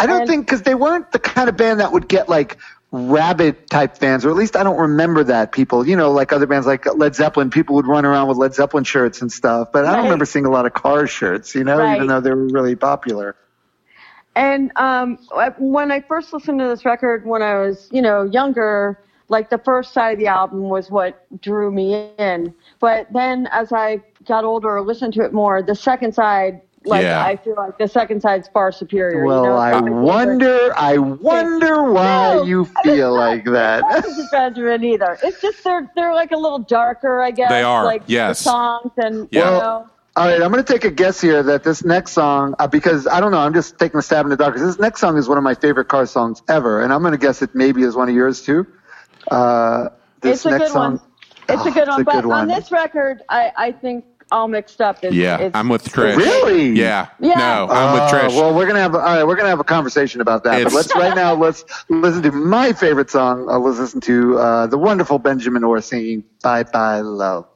I 0.00 0.06
don't 0.06 0.22
And- 0.22 0.28
think 0.30 0.46
because 0.46 0.62
they 0.62 0.74
weren't 0.74 1.12
the 1.12 1.18
kind 1.18 1.48
of 1.48 1.56
band 1.56 1.80
that 1.80 1.92
would 1.92 2.08
get 2.08 2.28
like 2.28 2.58
rabid 2.90 3.68
type 3.68 3.98
fans, 3.98 4.24
or 4.24 4.30
at 4.30 4.36
least 4.36 4.56
I 4.56 4.62
don't 4.62 4.78
remember 4.78 5.22
that. 5.24 5.52
People, 5.52 5.86
you 5.86 5.94
know, 5.94 6.10
like 6.10 6.32
other 6.32 6.46
bands 6.46 6.66
like 6.66 6.86
Led 6.96 7.14
Zeppelin, 7.14 7.50
people 7.50 7.74
would 7.76 7.86
run 7.86 8.06
around 8.06 8.28
with 8.28 8.38
Led 8.38 8.54
Zeppelin 8.54 8.84
shirts 8.84 9.20
and 9.20 9.30
stuff. 9.30 9.68
But 9.72 9.84
I 9.84 9.94
don't 9.94 10.04
remember 10.04 10.24
seeing 10.24 10.46
a 10.46 10.50
lot 10.50 10.64
of 10.64 10.72
Cars 10.72 11.10
shirts, 11.10 11.54
you 11.54 11.64
know, 11.64 11.78
Right. 11.78 11.96
even 11.96 12.06
though 12.08 12.20
they 12.20 12.30
were 12.30 12.46
really 12.48 12.76
popular. 12.76 13.36
And 14.34 14.70
um, 14.76 15.18
when 15.58 15.90
I 15.92 16.00
first 16.00 16.32
listened 16.32 16.60
to 16.60 16.68
this 16.68 16.84
record 16.84 17.26
when 17.26 17.42
I 17.42 17.58
was, 17.58 17.88
you 17.92 18.00
know, 18.00 18.22
younger, 18.22 18.98
like 19.28 19.50
the 19.50 19.58
first 19.58 19.92
side 19.92 20.14
of 20.14 20.18
the 20.18 20.26
album 20.26 20.62
was 20.68 20.90
what 20.90 21.26
drew 21.40 21.70
me 21.70 22.10
in. 22.18 22.54
But 22.80 23.06
then 23.12 23.48
as 23.52 23.72
I 23.72 24.02
got 24.26 24.44
older, 24.44 24.76
or 24.76 24.80
listened 24.82 25.14
to 25.14 25.22
it 25.22 25.32
more, 25.32 25.62
the 25.62 25.74
second 25.74 26.12
side, 26.14 26.62
like 26.84 27.02
Yeah. 27.02 27.22
I 27.24 27.36
feel 27.36 27.54
like 27.56 27.76
the 27.78 27.88
second 27.88 28.20
side's 28.22 28.48
far 28.48 28.72
superior. 28.72 29.24
Well, 29.24 29.42
you 29.44 29.48
know? 29.50 29.56
I 29.56 29.70
It's 29.72 29.80
my 29.80 29.86
favorite. 29.88 30.02
wonder, 30.02 30.72
I 30.76 30.98
wonder 30.98 31.92
why 31.92 32.34
No, 32.36 32.42
you 32.44 32.64
feel 32.64 32.74
it's 32.84 32.98
not- 33.00 33.10
like 33.12 33.44
that. 33.46 33.82
It's 33.90 34.06
not 34.08 34.16
just 34.16 34.32
Benjamin 34.32 34.84
either. 34.84 35.18
It's 35.22 35.40
just 35.42 35.62
they're 35.64 35.90
they're 35.94 36.14
like 36.14 36.32
a 36.32 36.36
little 36.36 36.60
darker, 36.60 37.20
I 37.20 37.30
guess. 37.30 37.50
They 37.50 37.62
are, 37.62 37.84
Like 37.84 38.02
yes. 38.06 38.38
The 38.38 38.44
songs 38.50 38.92
and 38.96 39.28
Yeah. 39.30 39.38
you 39.44 39.44
Well, 39.44 39.60
know. 39.60 39.86
All 40.16 40.26
right, 40.26 40.42
I'm 40.42 40.50
going 40.50 40.64
to 40.64 40.72
take 40.72 40.84
a 40.84 40.90
guess 40.90 41.20
here 41.20 41.44
that 41.44 41.62
this 41.62 41.84
next 41.84 42.10
song, 42.10 42.52
uh, 42.58 42.66
because 42.66 43.06
I 43.06 43.20
don't 43.20 43.30
know, 43.30 43.38
I'm 43.38 43.54
just 43.54 43.78
taking 43.78 43.98
a 43.98 44.02
stab 44.02 44.24
in 44.26 44.30
the 44.30 44.36
dark. 44.36 44.54
'cause 44.56 44.64
This 44.64 44.78
next 44.80 44.98
song 45.00 45.16
is 45.16 45.28
one 45.28 45.38
of 45.38 45.44
my 45.44 45.54
favorite 45.54 45.86
car 45.86 46.06
songs 46.06 46.42
ever, 46.48 46.80
and 46.82 46.92
I'm 46.92 47.02
going 47.02 47.12
to 47.12 47.18
guess 47.18 47.40
it 47.40 47.50
maybe 47.54 47.82
is 47.84 47.94
one 47.94 48.08
of 48.08 48.14
yours 48.16 48.42
too. 48.42 48.66
Uh, 49.30 49.88
this 50.20 50.36
It's 50.38 50.46
a 50.46 50.50
next 50.50 50.64
good 50.64 50.72
song, 50.72 50.92
one. 50.92 51.00
It's 51.48 51.62
Oh, 51.62 51.68
a 51.68 51.70
good 51.72 51.88
one. 51.88 52.00
a 52.00 52.04
but 52.04 52.12
good 52.12 52.24
on 52.24 52.28
one. 52.30 52.48
this 52.48 52.70
record, 52.72 53.22
I, 53.28 53.52
I 53.56 53.72
think 53.72 54.04
all 54.30 54.48
mixed 54.48 54.80
up. 54.82 54.98
It's, 55.02 55.14
Yeah, 55.14 55.38
it's, 55.38 55.56
I'm 55.56 55.68
with 55.70 55.84
Trish. 55.84 56.16
Really? 56.16 56.70
Yeah. 56.70 57.08
Yeah. 57.18 57.38
No, 57.38 57.66
I'm 57.70 57.94
with 57.94 58.02
Oh, 58.02 58.06
Trish. 58.14 58.34
Well, 58.36 58.54
we're 58.54 58.66
gonna 58.66 58.80
have 58.80 58.94
all 58.94 59.00
right. 59.00 59.24
We're 59.26 59.36
gonna 59.36 59.48
have 59.48 59.60
a 59.60 59.64
conversation 59.64 60.20
about 60.20 60.44
that. 60.44 60.54
It's- 60.60 60.64
But 60.64 60.74
let's 60.76 60.94
right 60.94 61.14
now. 61.16 61.34
Let's 61.34 61.64
listen 61.88 62.22
to 62.24 62.32
my 62.32 62.72
favorite 62.74 63.10
song. 63.10 63.48
Uh, 63.48 63.58
let's 63.58 63.78
listen 63.78 64.00
to 64.02 64.38
uh, 64.38 64.66
the 64.66 64.76
wonderful 64.76 65.18
Benjamin 65.18 65.64
Orr 65.64 65.80
singing 65.80 66.24
"Bye 66.42 66.64
Bye 66.64 67.00
Love." 67.00 67.46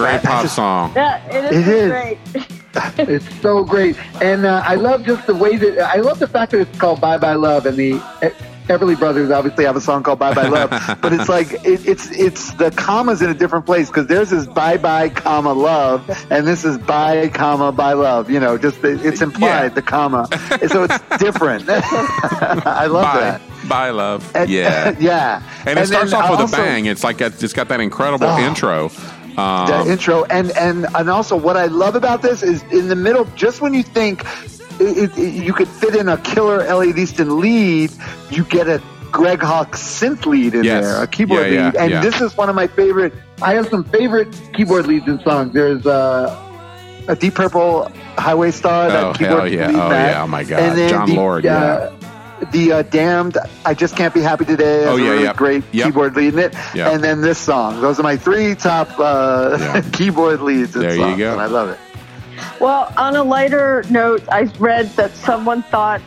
Great 0.00 0.22
bad. 0.22 0.26
I 0.26 0.28
pop 0.28 0.42
just- 0.42 0.54
song. 0.56 0.92
Yeah, 0.96 1.26
it 1.28 1.52
is, 1.52 1.68
It 1.68 1.74
is. 1.74 1.90
great. 1.90 2.18
It's 2.98 3.40
so 3.40 3.64
great, 3.64 3.96
and 4.22 4.46
uh, 4.46 4.62
I 4.64 4.76
love 4.76 5.04
just 5.04 5.26
the 5.26 5.34
way 5.34 5.56
that 5.56 5.80
I 5.80 5.96
love 5.96 6.20
the 6.20 6.28
fact 6.28 6.52
that 6.52 6.60
it's 6.60 6.78
called 6.78 7.00
"Bye 7.00 7.18
Bye 7.18 7.34
Love," 7.34 7.66
and 7.66 7.76
the 7.76 7.94
E- 7.94 8.30
Everly 8.68 8.96
Brothers 8.96 9.32
obviously 9.32 9.64
have 9.64 9.74
a 9.74 9.80
song 9.80 10.04
called 10.04 10.20
"Bye 10.20 10.34
Bye 10.34 10.46
Love," 10.46 10.70
but 11.02 11.12
it's 11.12 11.28
like 11.28 11.52
it, 11.64 11.84
it's 11.84 12.08
it's 12.12 12.52
the 12.52 12.70
commas 12.70 13.22
in 13.22 13.28
a 13.28 13.34
different 13.34 13.66
place 13.66 13.88
because 13.88 14.06
theirs 14.06 14.30
is 14.30 14.46
"Bye 14.46 14.76
Bye, 14.76 15.08
comma 15.08 15.52
Love," 15.52 16.08
and 16.30 16.46
this 16.46 16.64
is 16.64 16.78
"Bye, 16.78 17.28
comma 17.30 17.72
Bye 17.72 17.94
Love." 17.94 18.30
You 18.30 18.38
know, 18.38 18.56
just 18.56 18.80
the, 18.82 18.90
it's 19.04 19.20
implied 19.20 19.48
Yeah. 19.64 19.68
the 19.70 19.82
comma, 19.82 20.28
And 20.62 20.70
so 20.70 20.84
it's 20.84 20.96
different. 21.18 21.68
I 21.68 22.86
love 22.86 23.02
Bye. 23.02 23.20
that. 23.20 23.40
Bye, 23.68 23.90
love. 23.90 24.30
And- 24.36 24.48
yeah. 24.48 24.94
yeah, 25.00 25.42
And 25.66 25.76
it 25.76 25.86
starts 25.88 26.12
off 26.12 26.30
with 26.30 26.38
also- 26.40 26.56
a 26.56 26.64
bang. 26.64 26.86
It's 26.86 27.02
like 27.02 27.20
it's 27.20 27.42
it's 27.42 27.52
got 27.52 27.66
that 27.68 27.80
incredible 27.80 28.28
Oh. 28.28 28.38
intro. 28.38 28.90
Um, 29.36 29.68
the 29.86 29.92
intro 29.92 30.24
and 30.24 30.50
and 30.52 30.86
and 30.94 31.08
also 31.10 31.36
what 31.36 31.56
I 31.56 31.66
love 31.66 31.94
about 31.94 32.22
this 32.22 32.42
is 32.42 32.62
in 32.72 32.88
the 32.88 32.96
middle, 32.96 33.24
just 33.36 33.60
when 33.60 33.74
you 33.74 33.82
think 33.82 34.24
it, 34.80 35.16
it, 35.16 35.32
you 35.44 35.52
could 35.52 35.68
fit 35.68 35.94
in 35.94 36.08
a 36.08 36.18
killer 36.18 36.62
Elliot 36.62 36.98
Easton 36.98 37.40
lead, 37.40 37.90
you 38.30 38.44
get 38.44 38.66
a 38.68 38.82
Greg 39.12 39.40
Hawkes 39.40 39.80
synth 39.82 40.24
lead 40.26 40.54
in 40.54 40.64
Yes. 40.64 40.84
there, 40.84 41.02
a 41.02 41.06
keyboard 41.06 41.46
Yeah, 41.46 41.52
yeah, 41.52 41.64
lead, 41.66 41.76
and 41.76 41.90
yeah. 41.90 42.00
this 42.00 42.20
is 42.20 42.36
one 42.36 42.48
of 42.48 42.54
my 42.54 42.66
favorite. 42.66 43.12
I 43.42 43.54
have 43.54 43.68
some 43.68 43.84
favorite 43.84 44.28
keyboard 44.52 44.86
leads 44.86 45.06
in 45.08 45.20
songs. 45.20 45.52
There's 45.52 45.84
uh, 45.86 46.36
a 47.08 47.16
Deep 47.16 47.34
Purple 47.34 47.90
Highway 48.16 48.50
Star. 48.52 48.90
Oh, 48.90 49.12
keyboard 49.14 49.38
hell 49.38 49.48
yeah. 49.52 49.66
lead 49.68 49.76
Oh, 49.76 49.88
that. 49.88 50.10
yeah. 50.12 50.22
Oh, 50.22 50.26
my 50.28 50.44
God. 50.44 50.88
Jon 50.88 51.08
the, 51.08 51.14
Lord, 51.14 51.44
uh, 51.46 51.90
The 52.52 52.72
uh, 52.72 52.82
Damned, 52.82 53.38
I 53.64 53.74
Just 53.74 53.96
Can't 53.96 54.12
Be 54.14 54.20
Happy 54.20 54.44
Today. 54.44 54.86
Oh, 54.86 54.96
yeah, 54.96 55.10
really 55.10 55.22
yep. 55.24 55.36
great 55.36 55.64
Yep. 55.72 55.86
keyboard 55.86 56.16
lead 56.16 56.32
in 56.34 56.38
it. 56.40 56.54
Yep. 56.74 56.92
And 56.94 57.04
then 57.04 57.20
this 57.20 57.38
song. 57.38 57.80
Those 57.80 58.00
are 58.00 58.02
my 58.02 58.16
three 58.16 58.54
top 58.54 58.88
uh, 58.98 59.56
Yeah. 59.60 59.80
keyboard 59.92 60.40
leads 60.40 60.74
in 60.74 60.82
There 60.82 60.94
you 60.96 61.16
go. 61.16 61.32
and 61.32 61.40
I 61.40 61.46
love 61.46 61.68
it. 61.68 61.78
Well, 62.58 62.92
on 62.96 63.16
a 63.16 63.22
lighter 63.22 63.84
note, 63.90 64.22
I 64.30 64.42
read 64.58 64.86
that 64.96 65.12
someone 65.14 65.62
thought, 65.64 66.00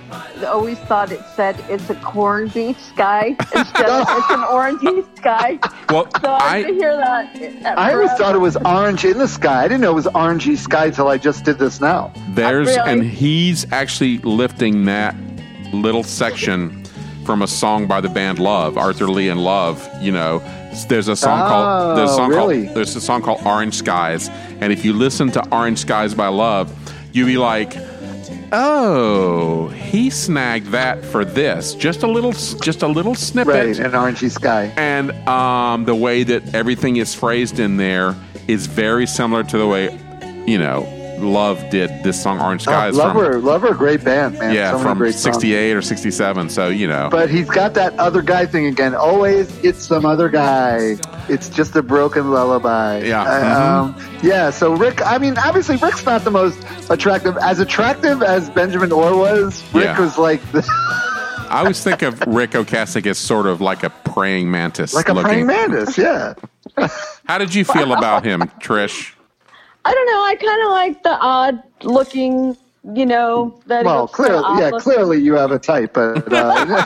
always 0.48 0.78
thought 0.80 1.12
it 1.12 1.22
said 1.36 1.56
it's 1.70 1.90
a 1.92 1.96
corn 1.96 2.48
beef 2.48 2.80
sky 2.80 3.36
instead 3.56 3.86
of 3.90 4.08
it's 4.10 4.30
an 4.32 4.40
orangey 4.42 5.06
sky. 5.18 5.60
well, 5.90 6.08
So 6.22 6.30
I, 6.32 6.58
I 6.58 6.64
hear 6.74 6.96
that. 6.98 7.36
at 7.64 7.78
I 7.78 7.94
always 7.94 8.12
thought 8.14 8.34
it 8.36 8.40
was 8.40 8.56
orange 8.58 9.06
in 9.06 9.18
the 9.20 9.28
sky. 9.28 9.64
I 9.64 9.68
didn't 9.68 9.82
know 9.82 9.92
it 9.92 9.96
was 9.96 10.06
orangey 10.08 10.58
sky 10.58 10.90
till 10.90 11.08
I 11.08 11.18
just 11.18 11.44
did 11.46 11.60
this 11.60 11.80
now. 11.80 12.12
There's 12.30 12.68
Really? 12.68 12.92
and 12.92 13.04
he's 13.04 13.72
actually 13.72 14.18
lifting 14.20 14.86
that 14.86 15.16
little 15.74 16.04
section 16.04 16.84
from 17.26 17.42
a 17.42 17.48
song 17.48 17.88
by 17.88 18.02
the 18.02 18.10
band 18.10 18.40
Love, 18.40 18.78
Arthur 18.78 19.08
Lee 19.08 19.30
and 19.30 19.44
Love. 19.44 19.88
You 20.02 20.12
know, 20.12 20.40
there's 20.90 21.08
a 21.08 21.16
song 21.16 21.40
called 21.48 21.98
there's 21.98 22.10
a 22.10 22.14
Oh, 22.14 22.18
song 22.18 22.30
really? 22.30 22.66
called 22.66 22.78
there's 22.78 22.96
a 22.96 23.02
song 23.02 23.22
called 23.22 23.42
Orange 23.46 23.76
Skies, 23.76 24.30
and 24.60 24.72
if 24.74 24.84
you 24.86 24.94
listen 24.94 25.32
to 25.32 25.48
Orange 25.56 25.80
Skies 25.80 26.14
by 26.14 26.28
Love, 26.28 26.72
you'd 27.14 27.26
be 27.28 27.38
like. 27.38 27.76
Oh, 28.56 29.70
he 29.70 30.12
snagged 30.12 30.68
that 30.68 31.04
for 31.04 31.26
this. 31.26 31.74
Just 31.74 32.04
a 32.04 32.08
little, 32.08 32.34
just 32.34 32.84
a 32.84 32.88
little 32.88 33.16
snippet 33.16 33.52
Right, 33.56 33.80
an 33.80 33.94
orangey 33.94 34.30
sky. 34.30 34.72
and 34.78 35.12
um, 35.28 35.86
the 35.86 35.96
way 35.96 36.22
that 36.22 36.54
everything 36.54 36.98
is 36.98 37.16
phrased 37.16 37.58
in 37.60 37.78
there 37.78 38.16
is 38.48 38.68
very 38.68 39.08
similar 39.08 39.44
to 39.44 39.58
the 39.58 39.66
way 39.68 39.86
you 40.46 40.60
know 40.60 40.82
Love 41.20 41.64
did 41.70 41.90
this 42.04 42.22
song 42.22 42.42
Orange 42.42 42.64
Oh, 42.68 42.72
Skies 42.72 42.96
Lover, 42.96 43.34
from 43.34 43.46
Lover, 43.46 43.74
great 43.74 44.04
band, 44.04 44.38
man. 44.40 44.54
yeah 44.54 44.72
So 44.72 44.80
from 44.80 44.98
great 44.98 45.14
songs. 45.14 45.36
'68 45.36 45.76
or 45.76 45.82
'67. 45.82 46.50
So 46.50 46.68
you 46.68 46.88
know, 46.88 47.08
But 47.12 47.30
he's 47.30 47.50
got 47.50 47.74
that 47.76 47.98
other 48.00 48.22
guy 48.22 48.46
thing 48.46 48.66
again. 48.66 48.94
Always, 48.96 49.56
it's 49.64 49.80
some 49.86 50.06
other 50.06 50.28
guy. 50.30 50.96
It's 51.30 51.50
just 51.50 51.76
a 51.76 51.82
broken 51.84 52.32
lullaby. 52.32 53.04
Yeah. 53.04 53.24
Uh, 53.24 53.82
um, 53.96 54.20
yeah. 54.22 54.50
So 54.50 54.74
Ric, 54.76 55.06
I 55.06 55.18
mean, 55.18 55.38
obviously 55.38 55.78
Ric's 55.78 56.06
not 56.06 56.24
the 56.24 56.32
most 56.32 56.58
attractive. 56.90 57.38
As 57.38 57.60
attractive 57.60 58.22
as 58.22 58.50
Benjamin 58.50 58.92
Orr 58.92 59.16
was, 59.16 59.64
Ric 59.74 59.86
Yeah. 59.86 60.00
was 60.00 60.18
like 60.18 60.42
the, 60.52 60.64
I 61.50 61.60
always 61.60 61.82
think 61.84 62.02
of 62.02 62.20
Ric 62.28 62.52
Ocasek 62.52 63.06
as 63.06 63.18
sort 63.18 63.46
of 63.48 63.62
like 63.62 63.84
a 63.84 63.90
praying 63.90 64.50
mantis. 64.52 64.94
like 64.94 65.08
a 65.08 65.14
looking. 65.14 65.30
praying 65.30 65.46
mantis. 65.48 65.98
Yeah. 65.98 66.34
How 67.26 67.38
did 67.38 67.54
you 67.56 67.64
feel 67.64 67.94
about 67.94 68.26
him, 68.26 68.42
Trish? 68.60 69.14
I 69.86 69.94
don't 69.94 70.06
know. 70.08 70.24
I 70.24 70.36
kind 70.36 70.62
of 70.66 70.72
like 70.72 71.04
the 71.04 71.18
odd 71.20 71.64
looking, 71.84 72.56
you 72.94 73.06
know. 73.06 73.60
That 73.68 73.86
Well, 73.86 74.08
clearly, 74.08 74.44
yeah, 74.60 74.66
looking. 74.70 74.80
clearly 74.80 75.20
you 75.20 75.34
have 75.34 75.52
a 75.52 75.60
type, 75.60 75.94
but 75.94 76.32
uh, 76.32 76.86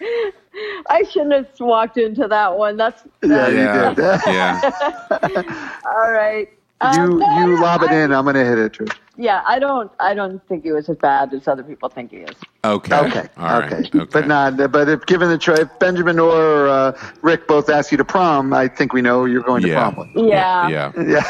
I 0.90 1.04
shouldn't 1.08 1.32
have 1.32 1.48
walked 1.60 1.96
into 1.98 2.26
that 2.28 2.56
one. 2.56 2.76
That's, 2.76 3.02
yeah, 3.22 3.50
that's 3.50 3.96
you 3.96 4.02
did. 4.02 4.24
Yeah, 4.34 5.80
all 5.84 6.10
right. 6.10 6.48
Um, 6.82 6.94
you 7.12 7.18
no, 7.18 7.38
you 7.38 7.60
lob 7.60 7.82
it 7.82 7.90
I- 7.90 8.04
in, 8.04 8.12
I'm 8.12 8.24
gonna 8.24 8.44
hit 8.44 8.58
it. 8.58 8.72
Trish. 8.72 8.96
Yeah, 9.20 9.42
I 9.46 9.58
don't. 9.58 9.92
I 10.00 10.14
don't 10.14 10.40
think 10.48 10.64
he 10.64 10.72
was 10.72 10.88
as 10.88 10.96
bad 10.96 11.34
as 11.34 11.46
other 11.46 11.62
people 11.62 11.90
think 11.90 12.10
he 12.10 12.18
is. 12.18 12.34
okay, 12.64 12.96
Okay. 13.00 13.28
all 13.36 13.60
right, 13.60 13.72
okay. 13.94 14.06
But 14.10 14.26
not. 14.26 14.56
But 14.72 14.88
if 14.88 15.04
given 15.04 15.28
the 15.28 15.36
choice, 15.36 15.58
if 15.58 15.78
Benjamin 15.78 16.18
or 16.18 16.68
uh, 16.68 16.98
Ric 17.20 17.46
both 17.46 17.68
ask 17.68 17.92
you 17.92 17.98
to 17.98 18.04
prom, 18.04 18.54
I 18.54 18.66
think 18.66 18.94
we 18.94 19.02
know 19.02 19.26
you're 19.26 19.42
going 19.42 19.60
to 19.60 19.74
prom 19.74 19.96
with. 19.96 20.08
Yeah. 20.14 20.68
yeah, 20.68 20.92
Yeah. 20.96 21.22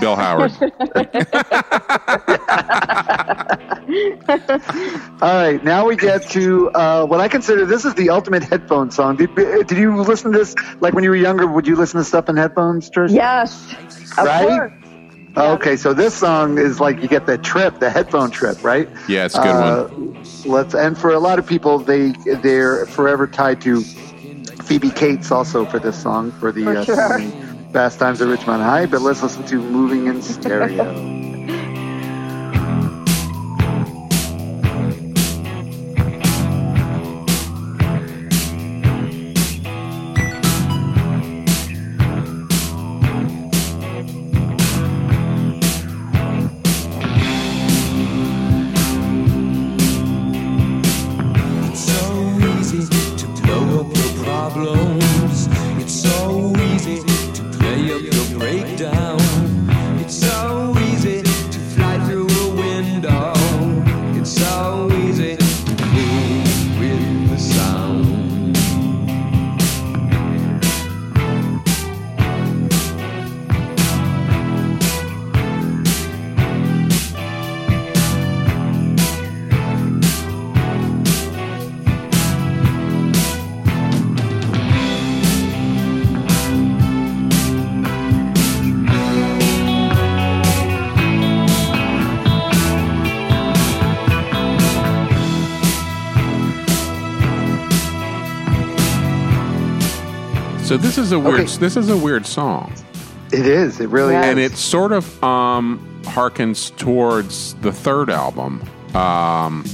Bill 0.00 0.16
Howard. 0.16 0.50
All 5.22 5.34
right. 5.40 5.62
Now 5.62 5.86
we 5.86 5.94
get 5.94 6.28
to 6.30 6.68
uh, 6.72 7.06
what 7.06 7.20
I 7.20 7.28
consider 7.28 7.64
this 7.64 7.84
is 7.84 7.94
the 7.94 8.10
ultimate 8.10 8.42
headphone 8.42 8.90
song. 8.90 9.14
Did, 9.16 9.32
did 9.36 9.78
you 9.78 9.96
listen 10.02 10.32
to 10.32 10.38
this 10.38 10.56
like 10.80 10.94
when 10.94 11.04
you 11.04 11.10
were 11.10 11.16
younger? 11.16 11.46
Would 11.46 11.68
you 11.68 11.76
listen 11.76 11.98
to 11.98 12.04
stuff 12.04 12.28
in 12.28 12.36
headphones, 12.36 12.90
Trish? 12.90 13.12
Yes. 13.12 13.72
Of 14.18 14.26
Right? 14.26 14.72
Course. 15.36 15.48
Oh, 15.48 15.52
Okay. 15.54 15.76
So 15.76 15.92
this 15.94 16.14
song 16.14 16.58
is 16.58 16.80
like 16.80 17.00
you 17.02 17.08
get 17.08 17.26
the 17.26 17.38
trip, 17.38 17.78
the 17.78 17.90
headphone 17.90 18.30
trip, 18.30 18.62
right? 18.64 18.88
Yeah, 19.08 19.26
it's 19.26 19.34
a 19.36 19.42
good 19.42 19.48
Uh, 19.54 19.84
one. 19.88 20.24
Let's 20.44 20.74
and 20.74 20.96
for 20.96 21.10
a 21.10 21.18
lot 21.18 21.38
of 21.38 21.46
people, 21.46 21.78
they 21.78 22.12
they're 22.42 22.86
forever 22.86 23.26
tied 23.26 23.60
to 23.62 23.82
Phoebe 24.64 24.90
Cates 24.90 25.30
also 25.30 25.64
for 25.66 25.78
this 25.78 26.00
song 26.00 26.32
for 26.32 26.52
the 26.52 26.64
For 26.64 26.76
uh, 26.78 26.84
sure. 26.84 27.20
Fast 27.72 27.98
Times 27.98 28.20
at 28.22 28.28
Ridgemont 28.28 28.62
High. 28.62 28.86
But 28.86 29.02
let's 29.02 29.22
listen 29.22 29.44
to 29.46 29.56
Moving 29.60 30.06
in 30.06 30.22
Stereo. 30.22 31.22
is 101.06 101.12
a 101.12 101.18
weird. 101.18 101.40
Okay. 101.40 101.56
This 101.58 101.76
is 101.76 101.88
a 101.88 101.96
weird 101.96 102.26
song, 102.26 102.72
It 103.32 103.46
is. 103.46 103.80
It 103.80 103.88
really 103.88 104.12
Yeah. 104.14 104.22
is. 104.24 104.30
and 104.30 104.38
it 104.40 104.56
sort 104.56 104.92
of 104.92 105.04
um, 105.24 105.80
harkens 106.02 106.74
towards 106.76 107.54
the 107.62 107.72
third 107.72 108.10
album. 108.10 108.62
Um, 108.94 109.64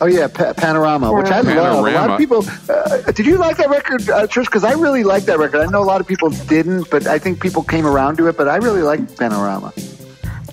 Oh 0.00 0.06
yeah, 0.06 0.26
pa- 0.26 0.52
Panorama, 0.54 1.12
which 1.12 1.26
I 1.30 1.42
love. 1.42 1.86
A 1.86 1.90
lot 1.92 2.10
of 2.10 2.18
people. 2.18 2.44
Uh, 2.68 3.12
did 3.12 3.24
you 3.24 3.36
like 3.38 3.56
that 3.58 3.70
record, 3.70 4.02
uh, 4.10 4.26
Trish? 4.26 4.46
Because 4.46 4.64
I 4.64 4.72
really 4.72 5.04
like 5.04 5.26
that 5.26 5.38
record. 5.38 5.60
I 5.60 5.66
know 5.70 5.80
a 5.80 5.84
lot 5.94 6.00
of 6.00 6.08
people 6.08 6.28
didn't, 6.30 6.90
but 6.90 7.06
I 7.06 7.20
think 7.20 7.40
people 7.40 7.62
came 7.62 7.86
around 7.86 8.16
to 8.16 8.26
it. 8.26 8.36
But 8.36 8.48
I 8.48 8.56
really 8.56 8.82
like 8.82 9.16
Panorama. 9.16 9.72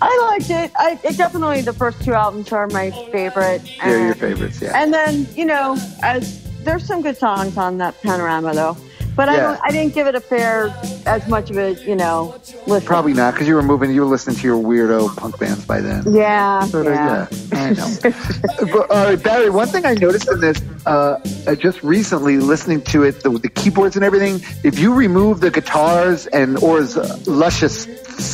I 0.02 0.28
liked 0.32 0.52
it. 0.52 0.72
I 0.78 1.00
it 1.04 1.18
definitely 1.18 1.62
the 1.62 1.74
first 1.74 2.00
two 2.04 2.14
albums 2.14 2.52
are 2.52 2.68
my 2.68 2.92
favorite. 3.12 3.64
They're 3.84 3.98
and- 3.98 4.06
your 4.06 4.14
favorites, 4.16 4.62
yeah. 4.62 4.80
And 4.80 4.94
then 4.94 5.28
you 5.36 5.46
know, 5.46 5.78
as 6.04 6.44
there's 6.64 6.86
some 6.86 7.02
good 7.02 7.18
songs 7.18 7.58
on 7.58 7.80
that 7.80 8.00
panorama 8.04 8.54
though, 8.54 8.78
but 9.20 9.30
I 9.30 9.36
don't. 9.38 9.60
I 9.64 9.72
didn't 9.72 9.94
give 9.94 10.08
it 10.08 10.16
a 10.16 10.20
fair 10.22 10.74
as 11.06 11.28
much 11.28 11.50
of 11.52 11.58
a 11.58 11.74
you 11.86 11.96
know 11.96 12.36
listen. 12.68 12.88
Probably 12.88 13.14
not, 13.14 13.34
because 13.34 13.48
you 13.48 13.56
were 13.56 13.62
moving. 13.62 13.94
You 13.94 14.02
were 14.02 14.08
listening 14.16 14.38
to 14.38 14.44
your 14.44 14.62
weirdo 14.64 15.16
punk 15.18 15.38
bands 15.40 15.66
by 15.66 15.82
then. 15.82 16.04
Yeah, 16.14 16.68
But, 16.72 16.88
uh, 16.88 16.92
yeah. 16.92 17.28
yeah, 17.52 17.60
I 17.60 17.70
know. 17.74 17.98
but, 18.74 18.92
all 18.92 19.04
right, 19.06 19.22
Barry. 19.22 19.50
One 19.50 19.68
thing 19.68 19.86
I 19.86 19.94
noticed 19.94 20.30
in 20.32 20.40
this, 20.40 20.62
uh, 20.86 21.20
uh, 21.48 21.56
just 21.56 21.84
recently 21.84 22.38
listening 22.38 22.82
to 22.94 23.04
it, 23.04 23.22
the, 23.24 23.30
the 23.32 23.50
keyboards 23.50 23.96
and 23.98 24.06
everything. 24.06 24.40
If 24.64 24.80
you 24.80 24.94
remove 24.94 25.42
the 25.42 25.52
guitars 25.52 26.28
and 26.28 26.58
Orr's 26.64 26.96
uh, 26.98 27.20
luscious 27.26 27.86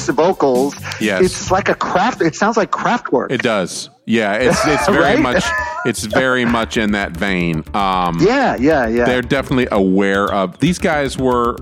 vocals, 0.09 0.75
Yes. 1.01 1.23
it's 1.25 1.51
like 1.51 1.69
a 1.69 1.75
craft. 1.75 2.21
It 2.21 2.35
sounds 2.35 2.57
like 2.57 2.71
Kraftwerk. 2.71 3.31
it 3.31 3.41
does. 3.41 3.89
Yeah, 4.05 4.33
it's 4.35 4.59
it's 4.65 4.87
very 4.87 4.99
Right? 5.15 5.19
much. 5.19 5.43
It's 5.85 6.05
very 6.05 6.45
much 6.45 6.77
in 6.77 6.91
that 6.91 7.11
vein. 7.17 7.63
Um, 7.73 8.17
yeah, 8.21 8.55
yeah, 8.59 8.87
yeah. 8.87 9.05
they're 9.05 9.21
definitely 9.21 9.67
aware 9.71 10.25
of 10.33 10.57
these 10.59 10.79
guys 10.79 11.17
were 11.17 11.57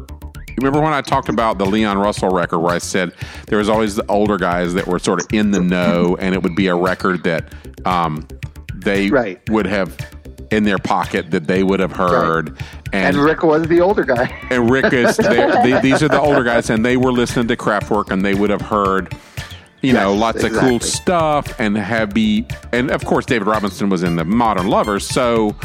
remember 0.57 0.79
when 0.79 0.93
i 0.93 1.01
talked 1.01 1.29
about 1.29 1.57
the 1.57 1.65
leon 1.65 1.97
russell 1.97 2.29
record 2.29 2.59
where 2.59 2.75
i 2.75 2.77
said 2.77 3.11
there 3.47 3.57
was 3.57 3.67
always 3.69 3.95
the 3.95 4.05
older 4.05 4.37
guys 4.37 4.75
that 4.75 4.85
were 4.85 4.99
sort 4.99 5.19
of 5.19 5.25
in 5.33 5.49
the 5.49 5.59
know 5.59 6.15
and 6.19 6.35
it 6.35 6.43
would 6.43 6.55
be 6.55 6.67
a 6.67 6.75
record 6.75 7.23
that 7.23 7.51
um, 7.85 8.25
they 8.75 9.09
Right. 9.09 9.41
would 9.49 9.65
have 9.65 9.97
in 10.51 10.63
their 10.63 10.77
pocket 10.77 11.31
that 11.31 11.47
they 11.47 11.63
would 11.63 11.79
have 11.79 11.91
heard 11.91 12.49
and 12.93 13.15
and, 13.15 13.17
Ric 13.17 13.41
was 13.41 13.67
the 13.67 13.81
older 13.81 14.03
guy. 14.03 14.31
and 14.51 14.69
ric 14.69 14.93
is 14.93 15.17
they, 15.63 15.79
these 15.81 16.03
are 16.03 16.07
the 16.07 16.21
older 16.21 16.43
guys 16.43 16.69
and 16.69 16.85
they 16.85 16.97
were 16.97 17.11
listening 17.11 17.47
to 17.47 17.57
Kraftwerk 17.57 18.11
and 18.11 18.23
they 18.23 18.35
would 18.35 18.51
have 18.51 18.61
heard 18.61 19.11
you 19.83 19.93
know 19.93 20.11
Yes, 20.13 20.19
lots 20.21 20.43
of 20.43 20.53
cool 20.53 20.79
stuff 20.79 21.59
and 21.59 21.77
have 21.77 22.13
be 22.13 22.47
and 22.71 22.89
of 22.89 23.03
course 23.05 23.25
david 23.25 23.47
robinson 23.47 23.89
was 23.89 24.01
in 24.01 24.15
the 24.15 24.23
modern 24.25 24.67
lovers 24.67 25.05
so 25.05 25.55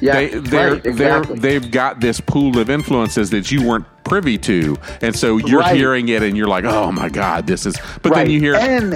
Yeah, 0.00 0.14
they, 0.14 0.28
they're, 0.30 0.72
right, 0.72 0.86
exactly. 0.86 1.38
they're, 1.38 1.60
they've 1.60 1.70
got 1.70 2.00
this 2.00 2.20
pool 2.20 2.58
of 2.58 2.68
influences 2.68 3.30
that 3.30 3.52
you 3.52 3.64
weren't 3.66 3.86
privy 4.04 4.36
to, 4.38 4.76
and 5.00 5.14
so 5.14 5.36
you're 5.36 5.60
Right. 5.60 5.76
hearing 5.76 6.08
it, 6.08 6.24
and 6.24 6.36
you're 6.36 6.48
like, 6.48 6.64
"Oh 6.64 6.90
my 6.90 7.08
god, 7.08 7.46
this 7.46 7.64
is." 7.66 7.76
But 8.02 8.10
right. 8.10 8.24
then 8.24 8.30
you 8.30 8.40
hear, 8.40 8.56
and 8.56 8.94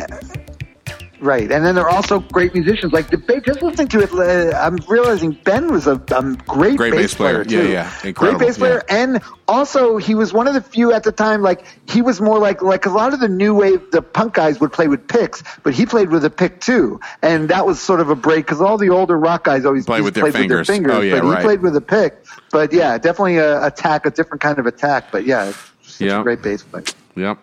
right, 1.20 1.50
and 1.50 1.64
then 1.64 1.74
there 1.74 1.84
are 1.84 1.90
also 1.90 2.20
great 2.20 2.54
musicians. 2.54 2.92
Like 2.92 3.10
the 3.10 3.18
ba- 3.18 3.40
just 3.40 3.62
listening 3.62 3.88
to 3.88 4.00
it, 4.00 4.12
uh, 4.12 4.56
I'm 4.58 4.76
realizing 4.88 5.32
Ben 5.44 5.72
was 5.72 5.86
a 5.86 6.00
um, 6.16 6.34
great, 6.46 6.76
Great 6.76 6.92
bass 6.92 7.14
player. 7.14 7.44
too. 7.44 7.64
Yeah, 7.68 7.90
yeah. 8.02 8.08
Incredible, 8.08 8.38
Great 8.38 8.48
bass 8.48 8.58
player, 8.58 8.82
yeah. 8.88 8.96
and 8.96 9.22
also 9.48 9.96
he 9.96 10.14
was 10.14 10.32
one 10.32 10.46
of 10.48 10.54
the 10.54 10.60
few 10.60 10.92
at 10.92 11.02
the 11.04 11.12
time. 11.12 11.42
Like 11.42 11.64
he 11.88 12.02
was 12.02 12.20
more 12.20 12.38
like 12.38 12.62
like 12.62 12.86
a 12.86 12.90
lot 12.90 13.12
of 13.14 13.20
the 13.20 13.28
new 13.28 13.54
wave, 13.54 13.82
the 13.92 14.02
punk 14.02 14.34
guys 14.34 14.60
would 14.60 14.72
play 14.72 14.88
with 14.88 15.06
picks, 15.08 15.42
but 15.62 15.74
he 15.74 15.86
played 15.86 16.10
with 16.10 16.24
a 16.24 16.30
pick 16.30 16.60
too, 16.60 17.00
and 17.22 17.48
that 17.48 17.66
was 17.66 17.80
sort 17.80 18.00
of 18.00 18.10
a 18.10 18.16
break 18.16 18.46
because 18.46 18.60
all 18.60 18.78
the 18.78 18.90
older 18.90 19.18
rock 19.18 19.44
guys 19.44 19.64
always 19.64 19.86
Play 19.86 20.00
with 20.00 20.14
their 20.14 20.24
played 20.24 20.34
fingers. 20.34 20.58
with 20.60 20.66
their 20.68 20.74
fingers, 20.76 20.94
Oh, 20.96 21.00
yeah, 21.00 21.20
but 21.20 21.36
he 21.38 21.42
played 21.44 21.62
with 21.62 21.76
a 21.76 21.80
pick. 21.80 22.24
But 22.52 22.72
yeah, 22.72 22.96
definitely 22.98 23.36
a 23.38 23.64
attack, 23.66 24.06
a 24.06 24.10
different 24.10 24.40
kind 24.40 24.58
of 24.58 24.66
attack. 24.66 25.10
But 25.12 25.26
yeah, 25.26 25.52
such 25.82 26.00
Yeah. 26.00 26.20
a 26.20 26.22
great 26.22 26.42
bass 26.42 26.62
player. 26.62 26.84
"Yep, 27.14 27.38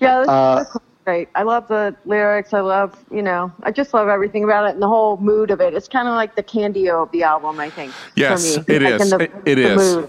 Yeah, 0.00 0.18
Uh, 0.20 0.56
that's 0.64 0.76
great. 1.10 1.28
I 1.34 1.42
love 1.42 1.66
the 1.68 1.94
lyrics. 2.04 2.54
I 2.54 2.60
love, 2.60 2.96
you 3.10 3.22
know, 3.22 3.50
I 3.64 3.70
just 3.72 3.92
love 3.92 4.08
everything 4.08 4.44
about 4.44 4.66
it 4.66 4.74
and 4.74 4.82
the 4.82 4.88
whole 4.88 5.16
mood 5.16 5.50
of 5.50 5.60
it. 5.60 5.74
It's 5.74 5.88
kind 5.88 6.06
of 6.08 6.14
like 6.14 6.36
the 6.36 6.42
Candy-O 6.42 7.02
of 7.02 7.10
the 7.10 7.24
album, 7.24 7.58
I 7.58 7.68
think. 7.70 7.92
Yes, 8.14 8.56
for 8.56 8.60
me. 8.70 8.76
it 8.76 8.82
Like 8.82 9.00
is. 9.00 9.10
The, 9.10 9.20
It- 9.20 9.32
it 9.46 9.54
the 9.56 9.72
is. 9.72 9.96
Mood, 9.96 10.08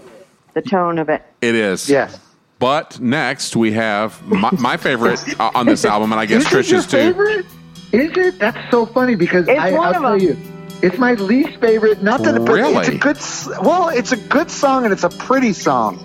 the 0.54 0.62
tone 0.62 0.98
of 0.98 1.08
it. 1.08 1.22
it 1.40 1.54
is." 1.54 1.88
Yes. 1.90 2.18
But 2.60 3.00
next 3.00 3.56
we 3.56 3.72
have 3.72 4.22
my, 4.24 4.50
my 4.52 4.76
favorite 4.76 5.18
uh, 5.40 5.50
on 5.54 5.66
this 5.66 5.84
album, 5.84 6.12
and 6.12 6.20
I 6.20 6.26
guess 6.26 6.42
Is 6.42 6.48
Trish's 6.48 6.86
too. 6.86 6.96
favorite? 6.98 7.46
Is 7.90 8.16
it? 8.16 8.38
That's 8.38 8.70
so 8.70 8.86
funny 8.86 9.16
because 9.16 9.48
It's 9.48 9.58
I, 9.58 9.72
one 9.72 9.80
I'll 9.88 9.96
of 9.96 10.00
tell 10.02 10.12
them. 10.12 10.20
you, 10.20 10.36
it's 10.80 10.96
my 10.98 11.14
least 11.14 11.58
favorite. 11.60 12.02
Not 12.04 12.22
that, 12.22 12.36
it, 12.36 12.42
it's 12.48 12.88
a 12.88 12.98
good. 12.98 13.18
Well, 13.66 13.88
it's 13.88 14.12
a 14.12 14.16
good 14.16 14.48
song 14.50 14.84
and 14.84 14.92
it's 14.92 15.02
a 15.02 15.08
pretty 15.10 15.52
song, 15.52 15.98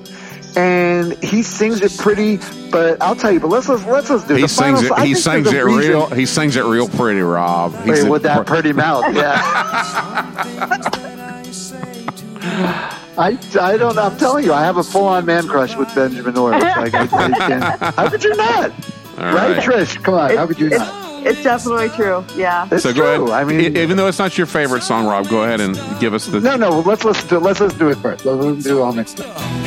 and 0.57 1.13
he 1.23 1.43
sings 1.43 1.81
it 1.81 1.95
pretty. 1.97 2.39
But 2.71 3.01
I'll 3.01 3.15
tell 3.15 3.31
you. 3.31 3.39
But 3.39 3.49
let's 3.49 3.69
let's 3.69 3.85
let's, 3.85 4.09
let's 4.09 4.23
do 4.27 4.35
He 4.35 4.41
the 4.41 4.47
final 4.47 4.77
sings 4.77 4.91
it. 4.91 4.95
song. 4.95 5.05
He 5.05 5.15
sings 5.15 5.47
it 5.53 5.55
a 5.61 5.65
reason- 5.65 5.79
real. 5.91 6.07
He 6.09 6.25
sings 6.25 6.55
it 6.57 6.65
real 6.65 6.87
pretty, 6.89 7.21
Rob. 7.21 7.71
He's 7.83 7.87
Wait, 8.03 8.07
a- 8.07 8.11
with 8.11 8.23
that 8.23 8.45
pretty 8.45 8.73
mouth, 8.73 9.05
yeah. 9.15 9.41
I, 13.19 13.37
I 13.59 13.77
don't. 13.77 13.97
I'm 13.97 14.15
telling 14.17 14.43
you, 14.45 14.53
I 14.53 14.61
have 14.63 14.77
a 14.77 14.83
full 14.83 15.05
on 15.07 15.25
man 15.25 15.47
crush 15.47 15.75
with 15.75 15.93
Benjamin 15.95 16.37
Orr. 16.37 16.53
It's 16.53 16.63
Like, 16.63 16.93
I, 16.93 17.01
I 17.03 17.07
can't, 17.31 17.63
how 17.95 18.09
could 18.09 18.23
you 18.23 18.35
not? 18.35 18.71
All 19.17 19.23
right, 19.33 19.57
right. 19.57 19.63
Trish? 19.63 20.01
Come 20.03 20.13
on, 20.13 20.35
how 20.35 20.45
could 20.45 20.59
you 20.59 20.67
it's, 20.67 20.77
not? 20.77 21.25
it's 21.25 21.41
definitely 21.43 21.89
true. 21.89 22.23
Yeah. 22.35 22.67
It's 22.71 22.83
So 22.83 22.93
true. 22.93 23.01
go 23.01 23.27
ahead. 23.31 23.31
I 23.31 23.43
mean, 23.43 23.75
even 23.75 23.97
though 23.97 24.07
it's 24.07 24.19
not 24.19 24.37
your 24.37 24.45
favorite 24.45 24.83
song, 24.83 25.07
Rob, 25.07 25.27
go 25.29 25.43
ahead 25.43 25.61
and 25.61 25.75
give 25.99 26.13
us 26.13 26.27
the. 26.27 26.39
No, 26.39 26.55
no. 26.57 26.79
Let's 26.81 27.03
listen 27.03 27.27
to 27.29 27.39
let's 27.39 27.59
listen 27.59 27.79
to 27.79 27.87
it 27.89 27.95
first. 27.97 28.23
Let's 28.25 28.39
listen 28.43 28.61
to 28.71 28.77
it 28.77 28.81
all 28.81 28.93
mixed 28.93 29.19
up. 29.21 29.66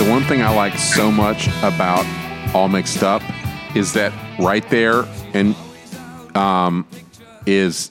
So 0.00 0.08
one 0.10 0.22
thing 0.22 0.40
I 0.40 0.48
like 0.54 0.78
so 0.78 1.10
much 1.12 1.48
about 1.62 2.06
All 2.54 2.68
Mixed 2.68 3.02
Up 3.02 3.20
is 3.76 3.92
that 3.92 4.14
right 4.38 4.66
there 4.70 5.04
and 5.34 5.54
um, 6.34 6.86
is 7.44 7.90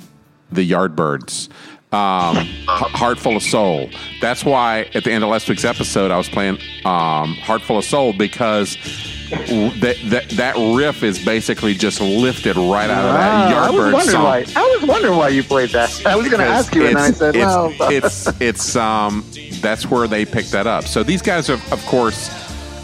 the 0.51 0.67
Yardbirds. 0.67 1.49
Um, 1.93 2.35
Heart 2.67 3.19
Full 3.19 3.37
of 3.37 3.43
Soul. 3.43 3.91
That's 4.21 4.43
why 4.43 4.89
at 4.95 5.03
the 5.03 5.11
end 5.11 5.23
of 5.23 5.29
last 5.29 5.47
week's 5.49 5.65
episode, 5.65 6.09
I 6.09 6.17
was 6.17 6.27
playing 6.27 6.57
um, 6.83 7.35
Heart 7.35 7.61
Full 7.61 7.77
of 7.77 7.85
Soul 7.85 8.13
because 8.13 8.75
that, 9.29 9.97
that 10.05 10.29
that 10.29 10.55
riff 10.75 11.03
is 11.03 11.23
basically 11.23 11.75
just 11.75 12.01
lifted 12.01 12.55
right 12.57 12.89
out 12.89 13.05
of 13.05 13.13
that 13.13 13.53
Ah, 13.53 13.67
I 13.67 13.69
was 13.69 13.93
Yardbird 13.93 14.11
song. 14.11 14.23
why. 14.23 14.45
I 14.55 14.77
was 14.79 14.89
wondering 14.89 15.15
why 15.15 15.29
you 15.29 15.43
played 15.43 15.69
that. 15.71 16.05
I 16.07 16.15
was 16.15 16.27
going 16.27 16.39
to 16.39 16.47
ask 16.47 16.73
you, 16.73 16.87
and 16.87 16.97
I 16.97 17.11
said, 17.11 17.35
it's, 17.35 17.45
"Well, 17.45 17.73
it's 17.91 18.27
it's 18.41 18.75
um 18.75 19.23
that's 19.61 19.89
where 19.89 20.07
they 20.07 20.25
picked 20.25 20.51
that 20.51 20.67
up. 20.67 20.85
So 20.85 21.03
these 21.03 21.21
guys, 21.21 21.49
are, 21.49 21.59
of 21.71 21.83
course, 21.85 22.29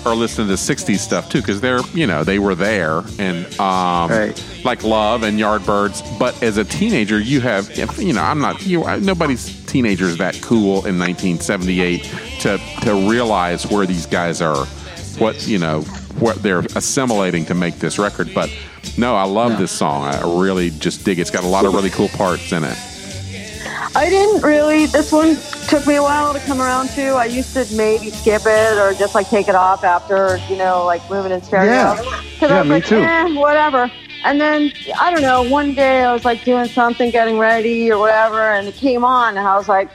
are 0.05 0.13
listening 0.15 0.47
to 0.49 0.53
'60s 0.53 0.99
stuff 0.99 1.29
too 1.29 1.41
because 1.41 1.59
they're 1.61 1.81
you 1.95 2.05
know 2.05 2.23
they 2.23 2.37
were 2.37 2.53
there 2.53 3.01
and 3.17 3.45
um 3.59 4.11
Right. 4.11 4.43
like 4.63 4.83
Love 4.83 5.23
and 5.23 5.39
Yardbirds. 5.39 6.19
But 6.19 6.41
as 6.43 6.57
a 6.57 6.63
teenager, 6.63 7.19
you 7.19 7.41
have 7.41 7.75
you 7.97 8.13
know 8.13 8.21
I'm 8.21 8.39
not 8.39 8.63
you 8.65 8.83
nobody's 8.99 9.65
teenager 9.65 10.05
is 10.05 10.17
that 10.19 10.39
cool 10.43 10.85
in 10.85 10.99
1978 10.99 12.03
to 12.41 12.59
to 12.83 13.09
realize 13.09 13.65
where 13.65 13.87
these 13.87 14.05
guys 14.05 14.41
are 14.41 14.65
what 15.17 15.47
you 15.47 15.57
know 15.57 15.81
what 16.19 16.41
they're 16.43 16.59
assimilating 16.75 17.43
to 17.45 17.55
make 17.55 17.79
this 17.79 17.97
record. 17.97 18.29
But 18.33 18.55
no, 18.99 19.15
I 19.15 19.23
love 19.23 19.57
this 19.57 19.71
song. 19.71 20.03
I 20.05 20.21
really 20.39 20.69
just 20.69 21.03
dig 21.03 21.17
it. 21.17 21.21
It's 21.21 21.31
got 21.31 21.43
a 21.43 21.47
lot 21.47 21.65
of 21.65 21.73
really 21.73 21.89
cool 21.89 22.09
parts 22.09 22.51
in 22.51 22.63
it. 22.63 22.77
I 23.95 24.09
didn't 24.09 24.41
really. 24.41 24.87
This 24.87 25.11
one 25.11 25.37
took 25.69 25.87
me 25.87 25.95
a 25.95 26.01
while 26.03 26.33
to 26.33 26.39
come 26.41 26.61
around 26.61 26.89
to. 26.89 27.11
I 27.13 27.25
used 27.25 27.53
to 27.53 27.65
maybe 27.75 28.09
skip 28.09 28.41
it 28.45 28.77
or 28.77 28.93
just 28.93 29.15
like 29.15 29.29
take 29.29 29.47
it 29.47 29.55
off 29.55 29.85
after, 29.85 30.37
you 30.49 30.57
know, 30.57 30.85
like 30.85 31.07
moving 31.09 31.31
in 31.31 31.41
stereo. 31.41 31.71
Yeah. 31.71 32.21
Yeah, 32.41 32.47
I 32.47 32.59
was 32.59 32.67
me 32.67 32.75
like, 32.75 32.85
too. 32.85 32.97
Eh, 32.99 33.33
whatever. 33.35 33.89
And 34.25 34.41
then 34.41 34.73
I 34.99 35.11
don't 35.13 35.21
know. 35.21 35.43
One 35.43 35.73
day 35.75 36.03
I 36.03 36.11
was 36.11 36.25
like 36.25 36.43
doing 36.43 36.65
something, 36.67 37.09
getting 37.09 37.37
ready 37.39 37.89
or 37.91 37.97
whatever, 37.97 38.41
and 38.41 38.67
it 38.67 38.75
came 38.75 39.05
on, 39.05 39.37
and 39.37 39.47
I 39.47 39.55
was 39.55 39.69
like, 39.69 39.87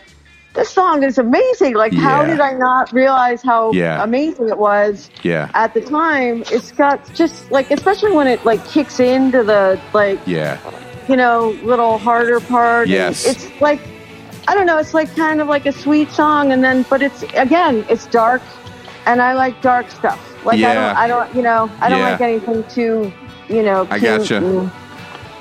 "This 0.55 0.71
song 0.71 1.03
is 1.03 1.19
amazing! 1.19 1.75
Like, 1.75 1.93
how 1.93 2.25
did 2.25 2.41
I 2.41 2.55
not 2.55 2.93
realize 2.93 3.43
how 3.43 3.73
Yeah. 3.73 4.03
amazing 4.03 4.49
it 4.49 4.57
was?" 4.59 5.11
Yeah. 5.23 5.51
At 5.55 5.75
the 5.75 5.81
time, 5.81 6.45
it's 6.51 6.71
got 6.73 7.13
just 7.13 7.51
like, 7.51 7.71
especially 7.73 8.13
when 8.13 8.29
it 8.29 8.45
like 8.45 8.65
kicks 8.67 9.01
into 9.01 9.43
the 9.43 9.81
like 9.93 10.21
Yeah. 10.27 10.59
You 11.11 11.17
know, 11.17 11.51
little 11.65 11.99
harder 11.99 12.39
part. 12.41 12.83
and 12.85 12.91
Yes. 12.93 13.27
It's 13.27 13.61
like, 13.61 13.81
I 14.47 14.55
don't 14.55 14.67
know, 14.67 14.79
it's 14.79 14.95
like 14.95 15.15
kind 15.17 15.41
of 15.41 15.49
like 15.49 15.67
a 15.67 15.73
sweet 15.73 16.09
song. 16.11 16.53
And 16.53 16.63
then, 16.63 16.87
but 16.89 17.03
it's, 17.03 17.23
again, 17.35 17.85
it's 17.89 18.07
dark. 18.07 18.41
And 19.07 19.21
I 19.21 19.33
like 19.35 19.61
dark 19.61 19.91
stuff. 19.91 20.21
Like, 20.45 20.55
I 20.59 20.61
Yeah. 20.61 20.75
don't, 20.75 20.97
I 20.97 21.09
don't, 21.09 21.35
you 21.35 21.43
know, 21.43 21.69
I 21.81 21.89
don't 21.89 21.99
Yeah. 21.99 22.11
like 22.13 22.21
anything 22.21 22.63
too, 22.71 23.13
you 23.49 23.63
know, 23.65 23.89
I 23.91 23.99
cute 23.99 24.21
gotcha. 24.21 24.37
and- 24.37 24.71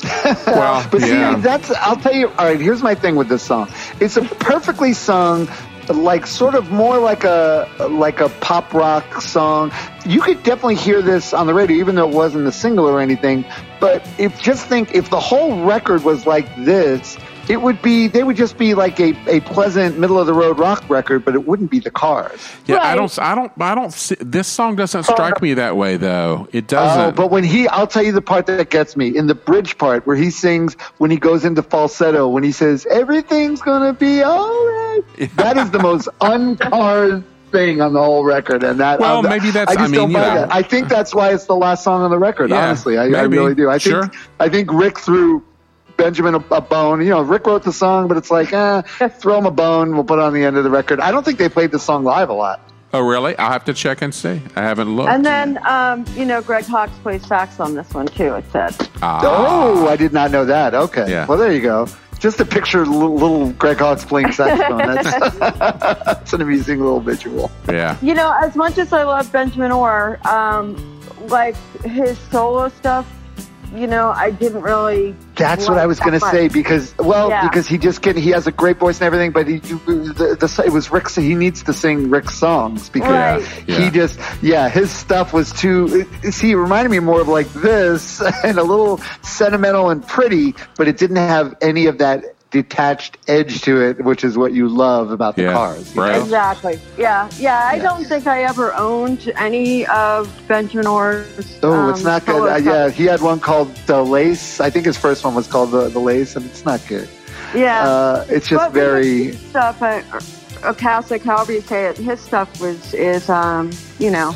Well, 0.47 0.87
But 0.89 1.01
yeah. 1.01 1.35
see, 1.35 1.41
that's 1.41 1.71
I'll 1.71 1.97
tell 1.97 2.13
you. 2.13 2.29
All 2.29 2.45
right, 2.45 2.59
here's 2.59 2.81
my 2.81 2.95
thing 2.95 3.15
with 3.17 3.27
this 3.27 3.43
song. 3.43 3.69
It's 3.99 4.15
a 4.17 4.21
perfectly 4.21 4.93
sung, 4.93 5.47
like 5.93 6.27
sort 6.27 6.55
of 6.55 6.71
more 6.71 6.99
like 6.99 7.23
a 7.23 7.67
like 7.89 8.19
a 8.19 8.29
pop 8.29 8.73
rock 8.73 9.21
song. 9.21 9.71
You 10.05 10.21
could 10.21 10.43
definitely 10.43 10.75
hear 10.75 11.01
this 11.01 11.33
on 11.33 11.47
the 11.47 11.53
radio, 11.53 11.77
even 11.77 11.95
though 11.95 12.09
it 12.09 12.15
wasn't 12.15 12.47
a 12.47 12.51
single 12.51 12.87
or 12.87 12.99
anything. 12.99 13.45
But 13.79 14.07
if 14.17 14.39
just 14.39 14.65
think 14.65 14.93
if 14.93 15.09
the 15.09 15.19
whole 15.19 15.63
record 15.63 16.03
was 16.03 16.25
like 16.25 16.53
this, 16.57 17.17
it 17.49 17.61
would 17.61 17.81
be 17.81 18.07
they 18.07 18.23
would 18.23 18.37
just 18.37 18.57
be 18.57 18.73
like 18.75 18.99
a, 18.99 19.13
a 19.27 19.41
pleasant 19.41 19.97
middle 19.97 20.17
of 20.19 20.27
the 20.27 20.33
road 20.33 20.57
rock 20.59 20.87
record, 20.89 21.25
but 21.25 21.33
it 21.35 21.45
wouldn't 21.45 21.69
be 21.71 21.79
the 21.79 21.91
Cars. 21.91 22.39
Yeah, 22.67 22.77
I 22.77 22.95
don't, 22.95 23.19
I 23.19 23.35
don't, 23.35 23.51
I 23.59 23.75
don't. 23.75 23.91
See, 23.91 24.15
this 24.19 24.47
song 24.47 24.75
doesn't 24.77 25.03
strike 25.03 25.41
me 25.41 25.55
that 25.55 25.75
way, 25.75 25.97
though. 25.97 26.47
It 26.53 26.65
Oh, 26.65 26.67
doesn't. 26.67 27.15
but 27.15 27.31
when 27.31 27.43
he, 27.43 27.67
I'll 27.67 27.87
tell 27.87 28.03
you 28.03 28.11
the 28.11 28.21
part 28.21 28.45
that 28.45 28.69
gets 28.69 28.95
me 28.95 29.17
in 29.17 29.27
the 29.27 29.35
bridge 29.35 29.77
part 29.77 30.05
where 30.07 30.15
he 30.15 30.29
sings 30.29 30.75
when 30.99 31.11
he 31.11 31.17
goes 31.17 31.43
into 31.43 31.63
falsetto 31.63 32.27
when 32.29 32.43
he 32.43 32.51
says 32.51 32.85
everything's 32.89 33.61
gonna 33.61 33.93
be 33.93 34.21
all 34.23 34.47
right. 34.67 35.01
That 35.35 35.57
is 35.57 35.71
the 35.71 35.79
most 35.79 36.07
uncars 36.21 37.23
thing 37.51 37.81
on 37.81 37.93
the 37.93 37.99
whole 38.03 38.23
record, 38.23 38.63
and 38.63 38.79
that. 38.79 38.99
Well, 38.99 39.17
I'm- 39.17 39.29
maybe 39.29 39.49
that's- 39.51 39.69
I 39.75 39.79
just 39.79 39.85
I 39.85 39.91
mean, 39.91 39.99
don't 40.01 40.13
buy 40.13 40.19
know. 40.19 40.35
that. 40.41 40.53
I 40.53 40.61
think 40.61 40.87
that's 40.87 41.15
why 41.15 41.33
it's 41.33 41.45
the 41.45 41.55
last 41.55 41.83
song 41.83 42.03
on 42.03 42.11
the 42.11 42.19
record. 42.19 42.51
Yeah, 42.51 42.67
honestly, 42.67 42.97
I, 42.97 43.05
I 43.05 43.23
really 43.23 43.55
do. 43.55 43.69
I 43.69 43.79
think 43.79 43.81
Sure. 43.81 44.11
I 44.39 44.49
think 44.49 44.71
Ric 44.71 44.99
threw. 44.99 45.43
Benjamin 45.99 46.33
a, 46.35 46.43
a 46.51 46.61
bone. 46.61 47.01
You 47.01 47.09
know, 47.09 47.21
Ric 47.21 47.45
wrote 47.45 47.63
the 47.63 47.71
song, 47.73 48.07
but 48.07 48.17
it's 48.17 48.31
like, 48.31 48.51
eh, 48.53 48.81
throw 49.09 49.37
him 49.37 49.45
a 49.45 49.51
bone. 49.51 49.93
We'll 49.93 50.03
put 50.05 50.17
it 50.17 50.23
on 50.23 50.33
the 50.33 50.43
end 50.43 50.57
of 50.57 50.63
the 50.63 50.69
record. 50.71 50.99
I 50.99 51.11
don't 51.11 51.23
think 51.23 51.37
they 51.37 51.49
played 51.49 51.71
the 51.71 51.79
song 51.79 52.03
live 52.03 52.29
a 52.29 52.33
lot. 52.33 52.61
oh, 52.93 53.01
really? 53.01 53.37
I'll 53.37 53.51
have 53.51 53.65
to 53.65 53.73
check 53.73 54.01
and 54.01 54.15
see. 54.15 54.41
I 54.55 54.61
haven't 54.63 54.95
looked. 54.95 55.09
And 55.11 55.23
then, 55.25 55.59
um, 55.67 56.05
you 56.15 56.25
know, 56.25 56.41
Greg 56.41 56.65
Hawkes 56.65 56.97
plays 57.03 57.23
sax 57.27 57.59
on 57.59 57.75
this 57.75 57.93
one 57.93 58.07
too, 58.07 58.33
it 58.35 58.45
said. 58.51 58.75
Ah, 59.03 59.19
Oh, 59.23 59.87
I 59.87 59.95
did 59.95 60.11
not 60.13 60.31
know 60.31 60.43
that. 60.45 60.73
Okay. 60.73 61.11
Yeah. 61.11 61.27
Well, 61.27 61.37
there 61.37 61.51
you 61.53 61.61
go. 61.61 61.87
Just 62.17 62.39
a 62.41 62.45
picture 62.45 62.81
of 62.81 62.87
little, 62.89 63.13
little 63.15 63.51
Greg 63.53 63.77
Hawkes 63.77 64.03
playing 64.05 64.31
saxophone. 64.31 64.77
That's, 64.95 65.37
that's 65.39 66.33
an 66.33 66.41
amusing 66.41 66.79
little 66.79 66.99
visual. 66.99 67.49
yeah. 67.69 67.95
You 68.01 68.13
know, 68.13 68.33
as 68.41 68.55
much 68.57 68.77
as 68.77 68.91
I 68.91 69.03
love 69.03 69.31
Benjamin 69.31 69.71
Orr, 69.71 70.19
um, 70.27 70.75
like 71.27 71.55
his 71.83 72.17
solo 72.31 72.67
stuff, 72.69 73.07
you 73.73 73.87
know, 73.87 74.09
I 74.09 74.31
didn't 74.31 74.61
really. 74.63 75.15
That's 75.39 75.67
what 75.67 75.77
I 75.77 75.85
was 75.87 75.99
going 75.99 76.13
to 76.13 76.19
say 76.19 76.47
because, 76.47 76.93
well, 76.97 77.29
Yeah. 77.29 77.47
because 77.47 77.67
he 77.67 77.77
just 77.77 78.01
get 78.01 78.15
he 78.15 78.29
has 78.31 78.45
a 78.47 78.51
great 78.51 78.77
voice 78.77 78.97
and 78.99 79.05
everything, 79.07 79.31
but 79.31 79.47
he 79.47 79.57
the, 79.57 80.37
the 80.39 80.63
it 80.65 80.71
was 80.71 80.91
Ric's. 80.91 81.15
He 81.15 81.35
needs 81.35 81.63
to 81.63 81.73
sing 81.73 82.09
Ric's 82.09 82.35
songs 82.35 82.89
because 82.89 83.43
Right. 83.43 83.63
Yeah. 83.67 83.79
he 83.85 83.89
just 83.91 84.19
yeah 84.41 84.69
his 84.69 84.91
stuff 84.91 85.33
was 85.33 85.51
too. 85.53 86.05
See, 86.31 86.51
it 86.51 86.55
reminded 86.55 86.89
me 86.91 86.99
more 86.99 87.21
of 87.21 87.27
like 87.27 87.47
this 87.53 88.21
and 88.43 88.57
a 88.57 88.63
little 88.63 88.97
sentimental 89.23 89.89
and 89.89 90.05
pretty, 90.05 90.55
but 90.77 90.87
it 90.87 90.97
didn't 90.97 91.17
have 91.17 91.55
any 91.61 91.85
of 91.87 91.97
that 91.99 92.23
detached 92.51 93.17
edge 93.27 93.61
to 93.61 93.79
it, 93.81 94.03
which 94.03 94.23
is 94.23 94.37
what 94.37 94.53
you 94.53 94.67
love 94.67 95.11
about 95.11 95.35
the 95.35 95.43
Yeah, 95.43 95.53
cars. 95.53 95.95
right. 95.95 96.13
know? 96.17 96.23
Exactly. 96.23 96.79
Yeah, 96.97 97.29
yeah. 97.37 97.69
I 97.71 97.77
don't 97.79 98.03
think 98.05 98.25
I 98.25 98.43
ever 98.43 98.73
owned 98.73 99.31
any 99.37 99.85
of 99.87 100.27
Benjamin 100.47 100.87
Orr's. 100.87 101.59
Oh, 101.61 101.71
um, 101.71 101.89
it's 101.91 102.03
not 102.03 102.25
good. 102.25 102.49
Uh, 102.51 102.55
yeah, 102.57 102.89
he 102.89 103.05
had 103.05 103.21
one 103.21 103.39
called 103.39 103.73
the 103.85 104.01
Lace. 104.03 104.59
I 104.59 104.69
think 104.69 104.85
his 104.85 104.97
first 104.97 105.23
one 105.23 105.35
was 105.35 105.47
called 105.47 105.71
the, 105.71 105.89
the 105.89 105.99
Lace, 105.99 106.35
and 106.35 106.45
it's 106.45 106.65
not 106.65 106.81
good. 106.87 107.07
Yeah. 107.55 107.87
Uh, 107.87 108.25
it's 108.29 108.47
just 108.47 108.59
But 108.59 108.73
with 108.73 108.81
very. 108.81 109.23
his 109.25 109.39
stuff. 109.39 109.81
Uh, 109.81 110.01
Ocasek, 110.61 111.21
however 111.21 111.53
you 111.53 111.61
say 111.61 111.85
it, 111.85 111.97
his 111.97 112.19
stuff 112.19 112.59
was 112.59 112.93
is 112.93 113.29
um, 113.29 113.71
you 113.97 114.11
know, 114.11 114.35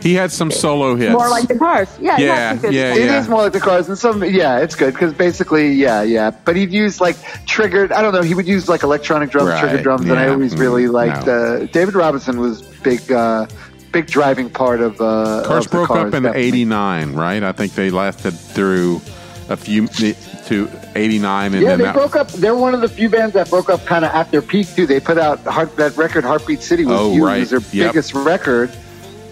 He 0.00 0.14
had 0.14 0.30
some 0.32 0.50
solo 0.50 0.94
hits. 0.96 1.12
more 1.12 1.28
like 1.28 1.48
the 1.48 1.58
cars. 1.58 1.88
Yeah, 2.00 2.16
he 2.16 2.24
had 2.24 2.62
Yeah, 2.64 2.70
yeah. 2.70 2.94
It 2.94 3.10
is 3.10 3.28
more 3.28 3.42
like 3.42 3.52
the 3.52 3.60
cars, 3.60 3.88
and 3.88 3.96
some, 3.98 4.22
yeah, 4.24 4.58
it's 4.58 4.74
good 4.74 4.94
because 4.94 5.12
basically, 5.12 5.72
yeah, 5.72 6.02
yeah. 6.02 6.30
But 6.30 6.56
he'd 6.56 6.72
use 6.72 7.00
like 7.00 7.16
triggered. 7.46 7.92
I 7.92 8.02
don't 8.02 8.12
know. 8.12 8.22
He 8.22 8.34
would 8.34 8.46
use 8.48 8.68
like 8.68 8.82
electronic 8.82 9.30
drums, 9.30 9.50
Right, 9.50 9.60
triggered 9.60 9.82
drums, 9.82 10.08
and 10.08 10.18
I 10.18 10.28
always 10.28 10.54
mm, 10.54 10.58
really 10.60 10.88
liked. 10.88 11.26
no. 11.26 11.32
Uh, 11.62 11.66
David 11.66 11.94
Robinson 11.94 12.40
was 12.40 12.62
big, 12.62 13.10
uh, 13.12 13.46
big 13.92 14.06
driving 14.06 14.50
part 14.50 14.80
of. 14.80 15.00
Uh, 15.00 15.42
Cars 15.46 15.66
of 15.66 15.70
the 15.70 15.76
broke 15.76 15.88
cars, 15.88 15.98
up 16.08 16.14
in 16.14 16.22
definitely. 16.24 16.42
'89, 16.48 17.12
right? 17.14 17.42
I 17.42 17.52
think 17.52 17.74
they 17.74 17.90
lasted 17.90 18.32
through 18.32 19.00
a 19.48 19.56
few 19.56 19.86
to 19.88 20.68
'89, 20.94 21.54
and 21.54 21.62
Yeah, 21.62 21.68
then 21.70 21.78
they 21.78 21.84
that, 21.84 21.94
broke 21.94 22.16
up. 22.16 22.28
They're 22.32 22.54
one 22.56 22.74
of 22.74 22.80
the 22.80 22.88
few 22.88 23.08
bands 23.08 23.34
that 23.34 23.48
broke 23.50 23.68
up 23.70 23.84
kind 23.86 24.04
of 24.04 24.10
at 24.12 24.30
their 24.30 24.42
peak 24.42 24.66
too. 24.74 24.86
They 24.86 25.00
put 25.00 25.18
out 25.18 25.40
heart, 25.40 25.76
that 25.76 25.96
record, 25.96 26.24
Heartbeat 26.24 26.62
City, 26.62 26.84
was 26.84 26.98
Oh, 26.98 27.12
huge. 27.12 27.22
right. 27.22 27.36
It 27.36 27.40
was 27.40 27.50
their 27.50 27.60
Yep. 27.72 27.92
biggest 27.92 28.14
record. 28.14 28.70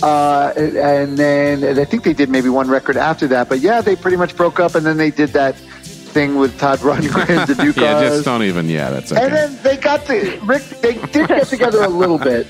Uh, 0.03 0.53
and 0.57 1.18
then 1.18 1.62
and 1.62 1.78
I 1.78 1.84
think 1.84 2.05
they 2.05 2.12
did 2.12 2.28
maybe 2.28 2.48
one 2.48 2.68
record 2.68 2.96
after 2.96 3.26
that. 3.28 3.48
But 3.48 3.61
yeah, 3.61 3.80
they 3.80 3.96
pretty 3.96 4.16
much 4.16 4.36
broke 4.36 4.61
up, 4.61 4.74
and 4.74 4.84
then 4.84 4.96
they 4.96 5.11
did 5.11 5.30
that 5.30 5.57
thing 6.11 6.36
with 6.36 6.59
Todd 6.59 6.80
Rundgren 6.80 7.46
to 7.46 7.55
do 7.55 7.80
yeah, 7.80 8.01
just 8.01 8.24
don't 8.24 8.42
even. 8.42 8.68
Yeah, 8.68 8.90
that's 8.90 9.12
okay. 9.12 9.22
And 9.22 9.32
then 9.32 9.59
they 9.62 9.76
got 9.76 10.05
to 10.07 10.40
Ric. 10.44 10.62
They 10.62 10.94
did 10.94 11.28
get 11.28 11.46
together 11.46 11.82
a 11.82 11.88
little 11.88 12.18
bit. 12.18 12.46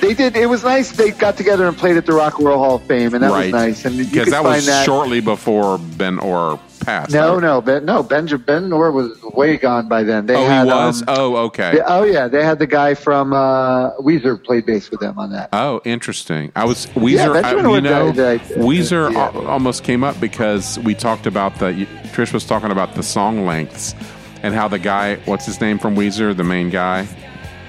They 0.00 0.14
did. 0.14 0.36
It 0.36 0.46
was 0.46 0.64
nice. 0.64 0.92
They 0.92 1.10
got 1.10 1.36
together 1.36 1.66
and 1.66 1.76
played 1.76 1.96
at 1.96 2.06
the 2.06 2.12
Rock 2.12 2.38
and 2.38 2.46
Roll 2.46 2.58
Hall 2.58 2.76
of 2.76 2.82
Fame, 2.84 3.14
and 3.14 3.22
that 3.22 3.30
right, 3.30 3.52
was 3.52 3.52
nice. 3.52 3.84
And 3.84 3.98
because 3.98 4.30
that 4.30 4.44
was 4.44 4.66
that. 4.66 4.84
shortly 4.84 5.20
before 5.20 5.78
Ben 5.78 6.18
Orr 6.18 6.60
passed. 6.78 7.12
no, 7.12 7.34
right? 7.34 7.42
no, 7.42 7.60
Ben, 7.60 7.84
no. 7.84 8.02
Benjamin 8.02 8.44
Ben 8.46 8.72
Orr 8.72 8.90
was 8.92 9.20
way 9.22 9.56
gone 9.56 9.88
by 9.88 10.02
then. 10.02 10.26
They 10.26 10.34
Oh, 10.36 10.46
had, 10.46 10.64
he 10.66 10.72
was. 10.72 11.02
um, 11.02 11.06
oh, 11.08 11.36
okay. 11.46 11.72
they- 11.76 11.82
oh 11.86 12.04
yeah, 12.04 12.28
they 12.28 12.44
had 12.44 12.58
the 12.58 12.66
guy 12.66 12.94
from 12.94 13.32
uh, 13.32 13.92
Weezer 13.96 14.42
played 14.42 14.66
bass 14.66 14.90
with 14.90 15.00
them 15.00 15.18
on 15.18 15.30
that. 15.32 15.48
Oh, 15.52 15.80
interesting. 15.84 16.52
I 16.56 16.64
was 16.64 16.86
Weezer. 16.88 17.32
that's 17.34 17.46
I, 17.48 17.54
when 17.54 17.64
you 17.64 17.70
we- 17.72 17.80
know, 17.82 18.12
that- 18.12 18.42
that- 18.48 18.58
Weezer 18.58 19.12
yeah. 19.12 19.30
al- 19.34 19.46
almost 19.46 19.84
came 19.84 20.02
up 20.04 20.18
because 20.20 20.78
we 20.80 20.94
talked 20.94 21.26
about 21.26 21.58
the. 21.58 21.86
Trish 22.12 22.32
was 22.32 22.44
talking 22.44 22.70
about 22.70 22.94
the 22.94 23.02
song 23.02 23.44
lengths 23.46 23.94
and 24.42 24.54
how 24.54 24.68
the 24.68 24.78
guy, 24.78 25.16
what's 25.26 25.46
his 25.46 25.60
name 25.60 25.78
from 25.78 25.94
Weezer, 25.96 26.36
the 26.36 26.44
main 26.44 26.70
guy, 26.70 27.06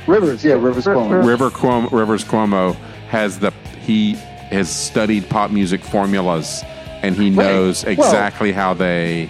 Rivers, 0.08 0.44
yeah, 0.44 0.54
Rivers 0.54 0.86
Cuomo. 0.86 1.24
River 1.26 1.50
Cuomo, 1.52 1.92
Rivers 1.92 2.24
Cuomo, 2.24 2.74
has 3.10 3.40
the 3.40 3.52
he 3.82 4.14
has 4.50 4.70
studied 4.70 5.30
pop 5.30 5.52
music 5.52 5.82
formulas 5.84 6.64
and 7.04 7.16
he 7.16 7.30
knows 7.30 7.84
Well- 7.84 7.94
exactly 7.94 8.52
how 8.52 8.74
they, 8.74 9.30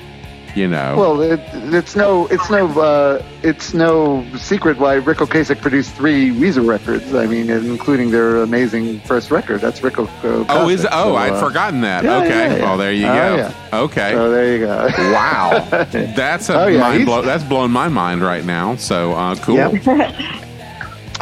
you 0.56 0.68
know. 0.68 0.96
Well, 0.98 1.22
it, 1.22 1.40
it's 1.74 1.96
no, 1.96 2.26
it's 2.28 2.50
no, 2.50 2.68
uh, 2.82 3.24
it's 3.44 3.74
no 3.74 4.26
secret 4.38 4.78
why 4.80 4.96
Ric 4.96 5.20
Ocasek 5.20 5.62
produced 5.62 5.92
three 5.94 6.32
Weezer 6.32 6.68
records. 6.68 7.14
I 7.14 7.28
mean, 7.28 7.50
including 7.50 8.10
their 8.12 8.38
amazing 8.38 9.00
first 9.02 9.30
record. 9.32 9.62
That's 9.62 9.84
Ric 9.84 9.94
Ocasek. 9.96 10.46
oh, 10.50 10.68
is 10.70 10.86
oh, 10.86 10.90
So, 11.10 11.16
I'd 11.16 11.34
uh, 11.34 11.40
forgotten 11.40 11.82
that. 11.82 12.04
yeah, 12.04 12.18
okay, 12.18 12.30
yeah, 12.30 12.56
yeah. 12.56 12.62
well 12.64 12.78
there 12.78 12.92
you 12.92 13.06
Oh, 13.08 13.14
go. 13.14 13.36
yeah. 13.38 13.80
Okay. 13.80 14.12
So 14.14 14.32
there 14.32 14.58
you 14.58 14.66
go. 14.66 14.90
Wow, 15.12 15.68
that's 15.70 16.50
a 16.50 16.60
Oh, 16.64 16.68
yeah, 16.68 16.80
mind 16.80 17.06
blow. 17.06 17.22
That's 17.22 17.44
blowing 17.44 17.72
my 17.72 17.88
mind 17.88 18.22
right 18.22 18.44
now. 18.44 18.76
So 18.76 19.14
uh, 19.14 19.36
cool. 19.36 19.56
Yep. 19.56 19.74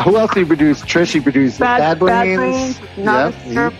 Who 0.05 0.15
else 0.15 0.31
did 0.33 0.41
he 0.41 0.45
produce? 0.45 0.81
Trish, 0.81 1.11
he 1.11 1.19
produced 1.19 1.59
Bad, 1.59 1.79
Bad, 1.99 2.05
bad 2.05 2.35
Brains. 2.37 2.77
brains, 2.77 2.97
not 3.03 3.33
Yep, 3.33 3.33
a 3.33 3.43
he- 3.43 3.51
Strip. 3.51 3.73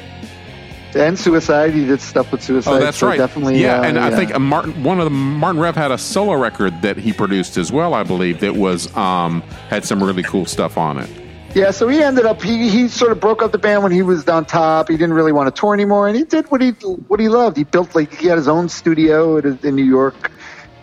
And 0.96 1.18
Suicide. 1.18 1.74
He 1.74 1.86
did 1.86 2.02
stuff 2.02 2.32
with 2.32 2.42
Suicide. 2.42 2.72
Oh, 2.72 2.80
that's 2.80 2.98
so 2.98 3.08
right. 3.08 3.18
Definitely. 3.18 3.62
yeah, 3.62 3.82
uh, 3.82 3.84
and 3.84 4.00
I 4.00 4.10
think 4.12 4.38
Martin, 4.40 4.84
one 4.84 5.00
of 5.00 5.04
the 5.06 5.10
Martin 5.12 5.62
Rev 5.62 5.76
had 5.76 5.92
a 5.92 5.98
solo 5.98 6.34
record 6.34 6.82
that 6.82 6.98
he 6.98 7.14
produced 7.14 7.58
as 7.58 7.72
well. 7.72 7.94
I 7.94 8.04
believe 8.04 8.40
that 8.42 8.56
was 8.56 8.96
um, 8.96 9.42
had 9.70 9.86
some 9.86 10.04
really 10.04 10.24
cool 10.24 10.46
stuff 10.46 10.78
on 10.78 10.98
it. 11.00 11.10
Yeah, 11.56 11.72
so 11.72 11.88
he 11.88 12.04
ended 12.04 12.26
up 12.26 12.42
he 12.42 12.70
he 12.70 12.88
sort 12.88 13.12
of 13.12 13.20
broke 13.20 13.42
up 13.42 13.52
the 13.52 13.58
band 13.58 13.82
when 13.82 13.92
he 13.92 14.02
was 14.04 14.28
on 14.28 14.46
top. 14.46 14.90
He 14.90 14.96
didn't 14.98 15.14
really 15.14 15.32
want 15.32 15.54
to 15.54 15.60
tour 15.60 15.74
anymore, 15.74 16.08
and 16.08 16.16
he 16.16 16.24
did 16.24 16.50
what 16.52 16.62
he 16.62 16.72
what 16.72 17.20
he 17.20 17.30
loved. 17.30 17.58
He 17.58 17.64
built 17.64 17.96
like 17.96 18.14
he 18.14 18.28
had 18.28 18.38
his 18.38 18.48
own 18.48 18.70
studio 18.70 19.38
in 19.38 19.76
New 19.76 19.86
York, 19.86 20.32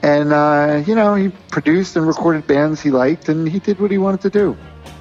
and 0.02 0.32
uh, 0.32 0.82
you 0.86 0.94
know 0.94 1.14
he 1.14 1.28
produced 1.50 1.96
and 1.96 2.06
recorded 2.06 2.46
bands 2.46 2.80
he 2.80 2.90
liked, 2.90 3.28
and 3.28 3.48
he 3.48 3.58
did 3.60 3.78
what 3.78 3.90
he 3.90 3.98
wanted 3.98 4.20
to 4.22 4.30
do. 4.30 4.56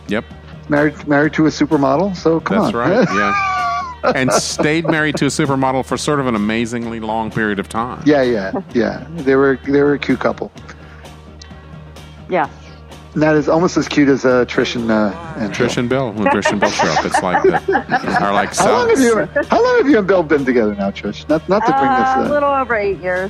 Yep, 0.10 0.26
Married 0.70 1.08
married 1.08 1.34
to 1.34 1.46
a 1.48 1.50
supermodel, 1.50 2.16
so 2.16 2.40
come 2.40 2.58
that's 2.62 2.76
on. 2.76 2.90
right. 2.90 3.08
Yeah. 3.14 3.73
And 4.04 4.32
stayed 4.34 4.86
married 4.90 5.16
to 5.18 5.26
a 5.26 5.30
supermodel 5.30 5.86
for 5.86 5.98
sort 5.98 6.20
of 6.20 6.28
an 6.28 6.36
amazingly 6.36 7.00
long 7.00 7.32
period 7.32 7.60
of 7.60 7.70
time. 7.70 8.04
Yeah, 8.06 8.22
yeah, 8.22 8.52
yeah. 8.74 9.08
They 9.18 9.36
were 9.36 9.60
they 9.68 9.82
were 9.82 9.94
a 9.94 10.00
cute 10.00 10.20
couple. 10.20 10.52
Yeah. 12.30 12.50
And 13.14 13.22
that 13.22 13.36
is 13.36 13.48
almost 13.48 13.78
as 13.78 13.88
cute 13.88 14.10
as 14.10 14.26
uh, 14.26 14.46
Trish 14.46 14.76
and 14.76 14.90
uh, 14.90 15.14
and 15.38 15.54
Trish 15.54 15.78
and 15.78 15.88
Bill, 15.88 16.12
when 16.14 16.26
Trish 16.28 16.50
and 16.52 16.60
Bill 16.60 16.72
show 16.72 16.88
up, 16.88 17.06
it's 17.06 17.22
like 17.22 17.44
the, 17.44 18.20
are 18.24 18.34
like 18.34 18.56
How 18.56 18.72
long 18.72 18.90
have 18.90 19.00
you 19.00 19.16
How 19.50 19.64
long 19.64 19.78
have 19.78 19.88
you 19.88 20.00
and 20.00 20.08
Bill 20.08 20.24
been 20.24 20.44
together 20.46 20.74
now, 20.74 20.90
Trish? 20.90 21.28
Not 21.30 21.48
not 21.48 21.60
to 21.66 21.72
bring 21.72 21.84
Uh, 21.92 22.22
this 22.22 22.30
a 22.30 22.34
little 22.34 22.50
over 22.50 22.76
eight 22.76 23.00
years. 23.00 23.30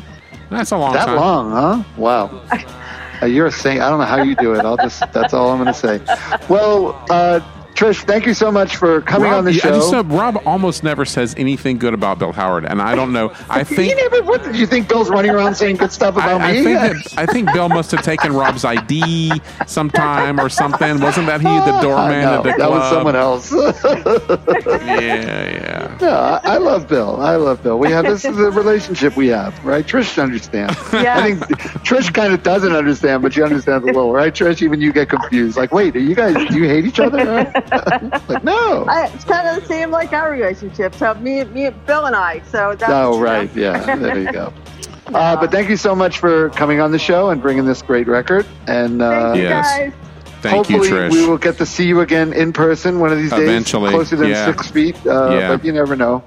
That's 0.50 0.72
a 0.72 0.78
long 0.78 0.94
that 0.94 1.06
time. 1.08 1.16
long, 1.18 1.52
huh? 1.52 1.84
Wow. 1.98 2.42
Uh, 3.22 3.26
you're 3.28 3.46
a 3.46 3.52
saint. 3.52 3.80
I 3.80 3.90
don't 3.90 4.00
know 4.00 4.06
how 4.06 4.22
you 4.22 4.36
do 4.36 4.54
it. 4.54 4.66
I'll 4.66 4.76
just 4.76 5.00
that's 5.14 5.34
all 5.34 5.52
I'm 5.52 5.58
going 5.64 5.68
to 5.68 5.74
say. 5.74 6.02
Well, 6.50 7.02
uh, 7.10 7.40
Trish, 7.74 8.04
thank 8.06 8.26
you 8.26 8.34
so 8.34 8.52
much 8.52 8.76
for 8.76 9.02
coming 9.02 9.30
Rob, 9.30 9.40
on 9.40 9.46
the 9.46 9.54
yeah, 9.54 9.62
I 9.64 9.70
show. 9.70 9.80
just 9.80 9.92
know 9.92 10.04
Rob 10.04 10.42
almost 10.46 10.84
never 10.84 11.06
says 11.06 11.34
anything 11.38 11.80
good 11.80 11.94
about 11.94 12.20
Bill 12.20 12.32
Howard, 12.32 12.66
and 12.66 12.82
I 12.82 12.94
don't 12.96 13.12
know. 13.12 13.34
I 13.50 13.60
you 13.60 13.66
think 13.66 13.98
never, 13.98 14.24
what 14.24 14.44
did 14.44 14.56
you 14.56 14.68
think 14.68 14.88
Bill's 14.88 15.10
running 15.10 15.32
around 15.32 15.56
saying 15.56 15.78
good 15.78 15.92
stuff 15.92 16.16
about 16.16 16.42
I, 16.42 16.50
I 16.50 16.52
me? 16.54 16.64
think 16.64 16.80
that 16.80 17.14
I 17.18 17.26
think 17.26 17.52
Bill 17.52 17.70
must 17.70 17.92
have 17.92 18.04
taken 18.04 18.32
Rob's 18.34 18.64
ID 18.64 19.32
sometime 19.66 20.40
or 20.40 20.50
something. 20.50 21.00
Wasn't 21.00 21.26
that 21.28 21.42
he 21.42 21.48
the 21.48 21.74
ah, 21.74 21.82
doorman 21.82 22.22
no, 22.22 22.38
at 22.38 22.44
the 22.44 22.54
that 22.58 22.70
was 22.70 22.90
someone 22.90 23.16
else. 23.16 23.52
Yeah, 24.84 25.50
yeah. 25.50 25.98
no, 26.02 26.10
I, 26.10 26.40
I 26.44 26.58
love 26.58 26.88
Bill. 26.88 27.20
I 27.22 27.36
love 27.36 27.64
Bill. 27.64 27.80
We 27.80 27.90
have 27.92 28.06
this 28.06 28.26
is 28.26 28.36
the 28.36 28.52
relationship 28.52 29.16
we 29.16 29.28
have, 29.28 29.64
right? 29.66 29.86
Trish 29.86 30.22
understands. 30.22 30.78
Yeah. 30.94 31.18
I 31.18 31.22
think 31.36 31.40
Trish 31.84 32.14
kind 32.14 32.34
of 32.34 32.44
doesn't 32.44 32.74
understand, 32.74 33.24
but 33.24 33.34
she 33.34 33.42
understands 33.42 33.84
a 33.84 33.88
little, 33.88 34.14
right? 34.14 34.34
Trish, 34.34 34.62
even 34.62 34.82
you 34.82 34.94
get 34.94 35.10
confused. 35.10 35.58
Like, 35.58 35.74
wait, 35.74 35.96
are 35.96 36.00
you 36.00 36.16
guys? 36.16 36.36
Do 36.50 36.58
you 36.58 36.68
hate 36.68 36.86
each 36.86 37.00
other? 37.00 37.52
like, 38.30 38.44
no. 38.44 38.86
I, 38.88 39.08
it's 39.14 39.24
kind 39.26 39.48
of 39.48 39.62
the 39.62 39.68
same 39.68 39.92
like 39.92 40.14
our 40.14 40.32
relationship. 40.32 40.96
So 40.96 41.14
me, 41.16 41.44
me, 41.46 41.70
Bill 41.86 42.06
and 42.06 42.16
I. 42.16 42.42
So 42.52 42.76
that's 42.78 42.92
Oh, 42.92 43.20
right. 43.20 43.54
Yeah. 43.56 43.96
There 43.96 44.20
you 44.20 44.32
go. 44.32 44.54
Uh, 45.08 45.36
but 45.36 45.52
thank 45.52 45.70
you 45.70 45.76
so 45.76 45.94
much 45.94 46.18
for 46.18 46.50
coming 46.52 46.80
on 46.80 46.92
the 46.94 46.98
show 46.98 47.30
and 47.30 47.42
bringing 47.42 47.66
this 47.66 47.82
great 47.82 48.08
record. 48.08 48.48
And 48.68 49.02
uh, 49.02 49.34
Thank 49.34 49.36
you 49.38 49.44
Yes. 49.44 49.78
guys. 49.78 49.94
Thank 50.42 50.70
you, 50.70 50.78
hopefully 50.78 50.90
Trish. 51.02 51.12
we 51.12 51.28
will 51.28 51.38
get 51.38 51.58
to 51.58 51.66
see 51.66 51.86
you 51.86 52.00
again 52.00 52.32
in 52.34 52.54
person 52.54 53.00
one 53.02 53.12
of 53.12 53.18
these 53.18 53.30
days. 53.30 53.42
Eventually, 53.42 53.92
Closer 53.92 54.16
than 54.16 54.30
yeah. 54.30 54.46
six 54.46 54.70
feet. 54.72 54.96
Uh, 55.06 55.30
Yeah. 55.32 55.48
But 55.50 55.66
you 55.66 55.74
never 55.74 55.96
know. 55.98 56.24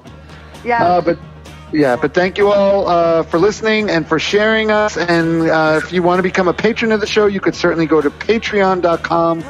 Yeah. 0.62 0.84
Uh, 0.84 1.00
but 1.00 1.18
yeah, 1.72 1.96
but 1.96 2.12
thank 2.14 2.36
you 2.38 2.52
all 2.52 2.86
uh, 2.86 3.22
for 3.24 3.38
listening 3.38 3.88
and 3.90 4.06
for 4.06 4.18
sharing 4.18 4.70
us. 4.70 4.96
And 4.98 5.48
uh, 5.50 5.80
if 5.82 5.90
you 5.90 6.02
want 6.02 6.18
to 6.18 6.22
become 6.22 6.46
a 6.46 6.54
patron 6.54 6.92
of 6.92 7.00
the 7.00 7.06
show, 7.06 7.26
you 7.26 7.40
could 7.40 7.54
certainly 7.54 7.86
go 7.86 8.00
to 8.02 8.10
patreon.com 8.10 9.42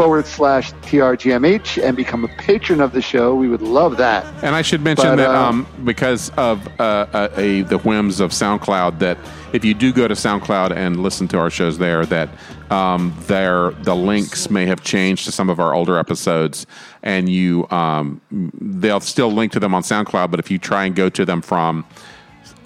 forward 0.00 0.24
slash 0.24 0.72
TRGMH 0.72 1.82
and 1.84 1.94
become 1.94 2.24
a 2.24 2.28
patron 2.38 2.80
of 2.80 2.92
the 2.92 3.02
show. 3.02 3.34
We 3.34 3.48
would 3.48 3.60
love 3.60 3.98
that. 3.98 4.24
And 4.42 4.54
I 4.54 4.62
should 4.62 4.80
mention 4.80 5.10
But, 5.10 5.16
that 5.16 5.28
uh, 5.28 5.48
um, 5.48 5.66
because 5.84 6.30
of 6.38 6.66
uh, 6.80 7.06
uh, 7.12 7.28
a, 7.36 7.60
the 7.62 7.76
whims 7.76 8.18
of 8.18 8.30
SoundCloud, 8.30 8.98
that 9.00 9.18
if 9.52 9.62
you 9.62 9.74
do 9.74 9.92
go 9.92 10.08
to 10.08 10.14
SoundCloud 10.14 10.74
and 10.74 11.02
listen 11.02 11.28
to 11.28 11.38
our 11.38 11.50
shows 11.50 11.76
there, 11.76 12.06
that 12.06 12.30
um, 12.70 13.14
there 13.26 13.72
the 13.72 13.94
links 13.94 14.48
may 14.48 14.64
have 14.64 14.82
changed 14.82 15.26
to 15.26 15.32
some 15.32 15.50
of 15.50 15.60
our 15.60 15.74
older 15.74 15.98
episodes, 15.98 16.66
and 17.02 17.28
you 17.28 17.68
um, 17.68 18.22
they'll 18.30 19.00
still 19.00 19.30
link 19.30 19.52
to 19.52 19.60
them 19.60 19.74
on 19.74 19.82
SoundCloud. 19.82 20.30
But 20.30 20.40
if 20.40 20.50
you 20.50 20.56
try 20.56 20.86
and 20.86 20.96
go 20.96 21.10
to 21.10 21.26
them 21.26 21.42
from 21.42 21.84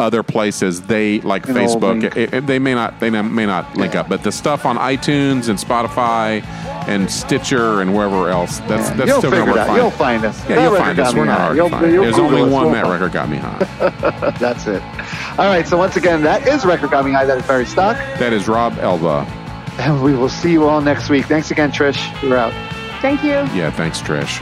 other 0.00 0.22
places, 0.22 0.82
they 0.82 1.20
like 1.20 1.48
An 1.48 1.56
old 1.56 1.80
Facebook, 1.82 2.16
it, 2.16 2.34
it- 2.34 2.46
they 2.46 2.58
may 2.58 2.74
not 2.74 2.98
they 3.00 3.10
may 3.10 3.46
not 3.46 3.76
link 3.76 3.94
Yeah. 3.94 4.00
up. 4.00 4.08
But 4.08 4.22
the 4.22 4.32
stuff 4.32 4.66
on 4.66 4.76
iTunes 4.76 5.48
and 5.48 5.58
Spotify 5.58 6.42
and 6.86 7.10
Stitcher 7.10 7.80
and 7.80 7.94
wherever 7.94 8.28
else, 8.28 8.58
that's 8.68 8.90
that's 8.90 9.06
You'll 9.08 9.18
still 9.18 9.30
figure 9.30 9.44
going 9.46 9.46
to 9.46 9.52
it 9.52 9.56
work 9.56 9.66
fine. 9.68 9.76
You'll 9.76 9.90
find 9.90 10.24
us. 10.24 10.40
Yeah, 10.48 10.56
That 10.56 10.62
you'll 10.64 10.76
find 10.76 10.98
us. 10.98 11.14
We're 11.14 11.24
not 11.24 11.40
hard 11.40 11.56
You'll- 11.56 11.70
to 11.70 11.78
find. 11.78 11.92
you'll 11.92 12.02
There's 12.04 12.16
Google 12.16 12.30
only 12.38 12.42
us. 12.42 12.52
one 12.52 12.64
We'll 12.72 12.74
that 12.82 12.90
record 12.90 13.12
got 13.12 13.28
me 13.28 13.36
high. 13.38 14.32
That's 14.38 14.66
it. 14.66 14.82
All 15.38 15.46
right. 15.46 15.66
So 15.66 15.76
once 15.78 15.96
again, 15.96 16.22
that 16.22 16.46
is 16.46 16.64
Record 16.64 16.90
Got 16.90 17.04
Me 17.06 17.12
High. 17.12 17.24
That 17.24 17.38
is 17.38 17.46
Barry 17.46 17.66
Stock. 17.66 17.96
That 18.18 18.32
is 18.32 18.46
Rob 18.48 18.76
Elba. 18.78 19.26
And 19.78 20.02
we 20.04 20.14
will 20.14 20.28
see 20.28 20.52
you 20.52 20.68
all 20.68 20.80
next 20.80 21.08
week. 21.08 21.24
Thanks 21.26 21.50
again, 21.50 21.72
Trish. 21.72 21.98
We're 22.28 22.36
out. 22.36 22.52
Thank 23.00 23.24
you. 23.24 23.30
Yeah, 23.58 23.70
thanks, 23.72 24.00
Trish. 24.00 24.40